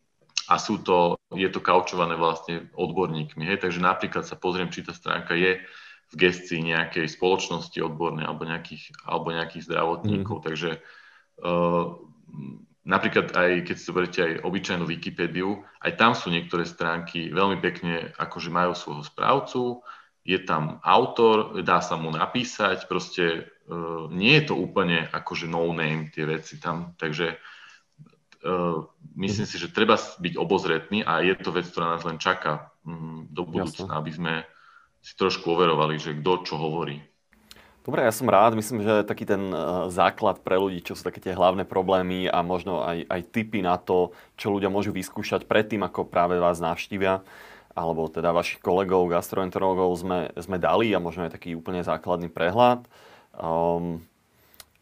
a 0.51 0.59
sú 0.59 0.83
to, 0.83 1.15
je 1.31 1.47
to 1.47 1.63
kaučované 1.63 2.19
vlastne 2.19 2.67
odborníkmi. 2.75 3.47
Hej? 3.47 3.63
Takže 3.63 3.79
napríklad 3.79 4.27
sa 4.27 4.35
pozriem, 4.35 4.67
či 4.67 4.83
tá 4.83 4.91
stránka 4.91 5.39
je 5.39 5.63
v 6.11 6.15
gestii 6.19 6.75
nejakej 6.75 7.07
spoločnosti 7.07 7.79
odbornej 7.79 8.27
alebo 8.27 8.43
nejakých, 8.43 9.07
alebo 9.07 9.31
nejakých 9.31 9.71
zdravotníkov. 9.71 10.43
Mm. 10.43 10.45
Takže 10.51 10.71
uh, 11.47 11.85
napríklad 12.83 13.31
aj 13.31 13.51
keď 13.63 13.75
si 13.79 13.87
zoberiete 13.87 14.21
aj 14.27 14.33
obyčajnú 14.43 14.85
Wikipédiu, 14.91 15.63
aj 15.87 15.93
tam 15.95 16.19
sú 16.19 16.35
niektoré 16.35 16.67
stránky 16.67 17.31
veľmi 17.31 17.63
pekne, 17.63 18.11
akože 18.19 18.51
majú 18.51 18.75
svojho 18.75 19.07
správcu, 19.07 19.87
je 20.27 20.39
tam 20.43 20.83
autor, 20.83 21.63
dá 21.63 21.79
sa 21.79 21.95
mu 21.95 22.11
napísať, 22.11 22.91
proste 22.91 23.47
uh, 23.71 24.11
nie 24.11 24.35
je 24.43 24.51
to 24.51 24.59
úplne 24.59 25.07
akože 25.15 25.47
no 25.47 25.71
name 25.71 26.11
tie 26.11 26.27
veci 26.27 26.59
tam, 26.59 26.99
takže 26.99 27.39
myslím 29.17 29.47
si, 29.47 29.57
že 29.61 29.73
treba 29.73 30.01
byť 30.01 30.35
obozretný 30.41 31.05
a 31.05 31.21
je 31.21 31.37
to 31.37 31.53
vec, 31.53 31.69
ktorá 31.69 31.97
nás 31.97 32.05
len 32.09 32.17
čaká 32.17 32.73
um, 32.85 33.29
do 33.29 33.45
budúcna, 33.45 34.01
aby 34.01 34.11
sme 34.13 34.35
si 35.01 35.13
trošku 35.17 35.53
overovali, 35.53 35.97
že 35.97 36.17
kto 36.17 36.45
čo 36.45 36.55
hovorí. 36.57 37.01
Dobre, 37.81 38.05
ja 38.05 38.13
som 38.13 38.29
rád. 38.29 38.53
Myslím, 38.61 38.85
že 38.85 39.09
taký 39.09 39.25
ten 39.25 39.53
uh, 39.53 39.89
základ 39.89 40.45
pre 40.45 40.61
ľudí, 40.61 40.85
čo 40.85 40.93
sú 40.93 41.01
také 41.01 41.21
tie 41.21 41.33
hlavné 41.33 41.65
problémy 41.65 42.29
a 42.29 42.45
možno 42.45 42.85
aj, 42.85 43.09
aj 43.09 43.21
tipy 43.33 43.65
na 43.65 43.81
to, 43.81 44.13
čo 44.37 44.53
ľudia 44.53 44.69
môžu 44.69 44.93
vyskúšať 44.93 45.49
predtým, 45.49 45.81
ako 45.81 46.05
práve 46.05 46.37
vás 46.37 46.61
navštívia, 46.61 47.25
alebo 47.73 48.13
teda 48.13 48.37
vašich 48.37 48.61
kolegov, 48.61 49.09
gastroenterologov 49.09 49.97
sme, 49.97 50.29
sme 50.37 50.61
dali 50.61 50.93
a 50.93 51.01
možno 51.01 51.25
aj 51.25 51.41
taký 51.41 51.57
úplne 51.57 51.81
základný 51.81 52.29
prehľad. 52.29 52.85
Um, 53.33 54.05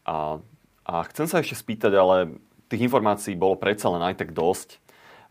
a, 0.03 0.43
a 0.83 0.93
chcem 1.07 1.27
sa 1.31 1.39
ešte 1.39 1.55
spýtať, 1.55 1.95
ale 1.95 2.35
tých 2.69 2.85
informácií 2.85 3.33
bolo 3.33 3.57
predsa 3.57 3.89
len 3.89 4.05
aj 4.05 4.15
tak 4.21 4.31
dosť. 4.31 4.77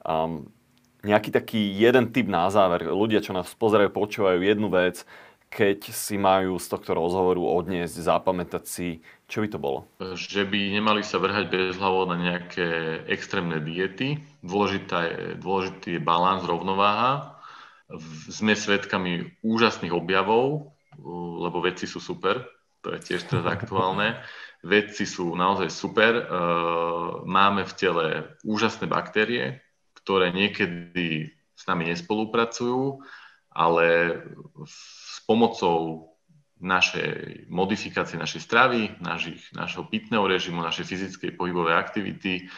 Um, 0.02 0.50
nejaký 1.06 1.30
taký 1.30 1.78
jeden 1.78 2.10
typ 2.10 2.26
na 2.26 2.50
záver. 2.50 2.90
Ľudia, 2.90 3.22
čo 3.22 3.30
nás 3.30 3.54
pozerajú, 3.54 3.94
počúvajú 3.94 4.42
jednu 4.42 4.66
vec, 4.68 5.06
keď 5.48 5.94
si 5.94 6.20
majú 6.20 6.60
z 6.60 6.66
tohto 6.68 6.92
rozhovoru 6.92 7.40
odniesť, 7.40 8.04
zapamätať 8.04 8.64
si, 8.68 9.00
čo 9.30 9.40
by 9.40 9.48
to 9.48 9.58
bolo? 9.62 9.88
Že 10.02 10.44
by 10.44 10.60
nemali 10.76 11.00
sa 11.00 11.16
vrhať 11.16 11.48
bez 11.48 11.78
hlavo 11.80 12.04
na 12.04 12.20
nejaké 12.20 13.00
extrémne 13.08 13.56
diety. 13.62 14.20
Dôležitá 14.44 15.08
je, 15.08 15.18
dôležitý 15.40 15.96
je 15.96 16.04
balans, 16.04 16.44
rovnováha. 16.44 17.40
Sme 18.28 18.52
svedkami 18.52 19.32
úžasných 19.40 19.96
objavov, 19.96 20.76
lebo 21.40 21.64
veci 21.64 21.88
sú 21.88 22.02
super, 22.02 22.44
to 22.84 22.92
je 22.92 23.00
tiež 23.00 23.24
teraz 23.30 23.46
aktuálne. 23.48 24.18
Vedci 24.62 25.06
sú 25.06 25.38
naozaj 25.38 25.70
super. 25.70 26.12
E, 26.18 26.24
máme 27.26 27.62
v 27.62 27.76
tele 27.78 28.06
úžasné 28.42 28.90
baktérie, 28.90 29.62
ktoré 30.02 30.34
niekedy 30.34 31.30
s 31.54 31.62
nami 31.66 31.90
nespolupracujú, 31.90 33.02
ale 33.54 34.18
s 34.66 35.22
pomocou 35.26 36.10
našej 36.58 37.46
modifikácie 37.46 38.18
našej 38.18 38.42
stravy, 38.42 38.98
našich, 38.98 39.46
našho 39.54 39.86
pitného 39.86 40.26
režimu, 40.26 40.58
našej 40.58 40.90
fyzickej 40.90 41.38
pohybovej 41.38 41.78
aktivity, 41.78 42.50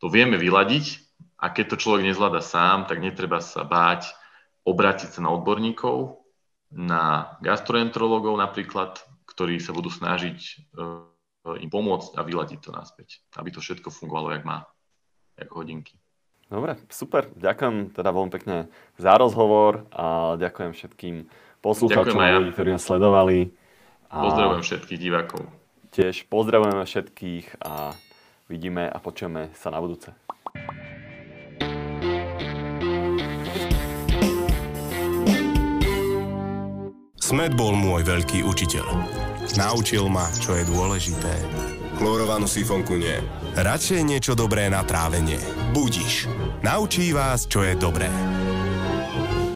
to 0.00 0.08
vieme 0.08 0.40
vyladiť 0.40 1.04
a 1.36 1.52
keď 1.52 1.76
to 1.76 1.80
človek 1.80 2.08
nezvláda 2.08 2.40
sám, 2.40 2.88
tak 2.88 3.04
netreba 3.04 3.44
sa 3.44 3.62
báť 3.62 4.08
obrátiť 4.64 5.14
sa 5.14 5.20
na 5.20 5.30
odborníkov, 5.36 6.22
na 6.72 7.36
gastroenterologov 7.44 8.40
napríklad, 8.40 9.04
ktorí 9.28 9.60
sa 9.60 9.76
budú 9.76 9.92
snažiť 9.92 10.38
e, 10.40 10.52
im 11.58 11.70
pomôcť 11.70 12.14
a 12.18 12.22
vyladiť 12.22 12.58
to 12.62 12.70
naspäť, 12.70 13.22
aby 13.34 13.50
to 13.50 13.58
všetko 13.58 13.90
fungovalo, 13.90 14.30
jak 14.34 14.46
má, 14.46 14.66
ako 15.34 15.66
hodinky. 15.66 15.98
Dobre, 16.52 16.76
super. 16.92 17.32
Ďakujem 17.32 17.96
teda 17.96 18.12
veľmi 18.12 18.28
pekne 18.28 18.68
za 19.00 19.16
rozhovor 19.16 19.88
a 19.88 20.36
ďakujem 20.36 20.76
všetkým 20.76 21.16
poslucháčom, 21.64 22.52
ktorí 22.52 22.76
nás 22.76 22.84
sledovali. 22.84 23.56
A 24.12 24.28
pozdravujem 24.28 24.60
všetkých 24.60 25.00
divákov. 25.00 25.48
Tiež 25.96 26.28
pozdravujeme 26.28 26.84
všetkých 26.84 27.64
a 27.64 27.96
vidíme 28.52 28.84
a 28.84 28.98
počujeme 29.00 29.48
sa 29.56 29.72
na 29.72 29.80
budúce. 29.80 30.12
Smet 37.16 37.56
bol 37.56 37.72
môj 37.72 38.04
veľký 38.04 38.44
učiteľ. 38.44 39.31
Naučil 39.52 40.08
ma, 40.08 40.32
čo 40.32 40.56
je 40.56 40.64
dôležité. 40.64 41.32
Chlorovanú 42.00 42.48
sifonku 42.48 42.96
nie. 42.96 43.20
Radšej 43.52 44.00
niečo 44.00 44.32
dobré 44.32 44.72
na 44.72 44.80
trávenie. 44.80 45.36
Budiš. 45.76 46.24
Naučí 46.64 47.12
vás, 47.12 47.44
čo 47.44 47.60
je 47.60 47.76
dobré. 47.76 48.08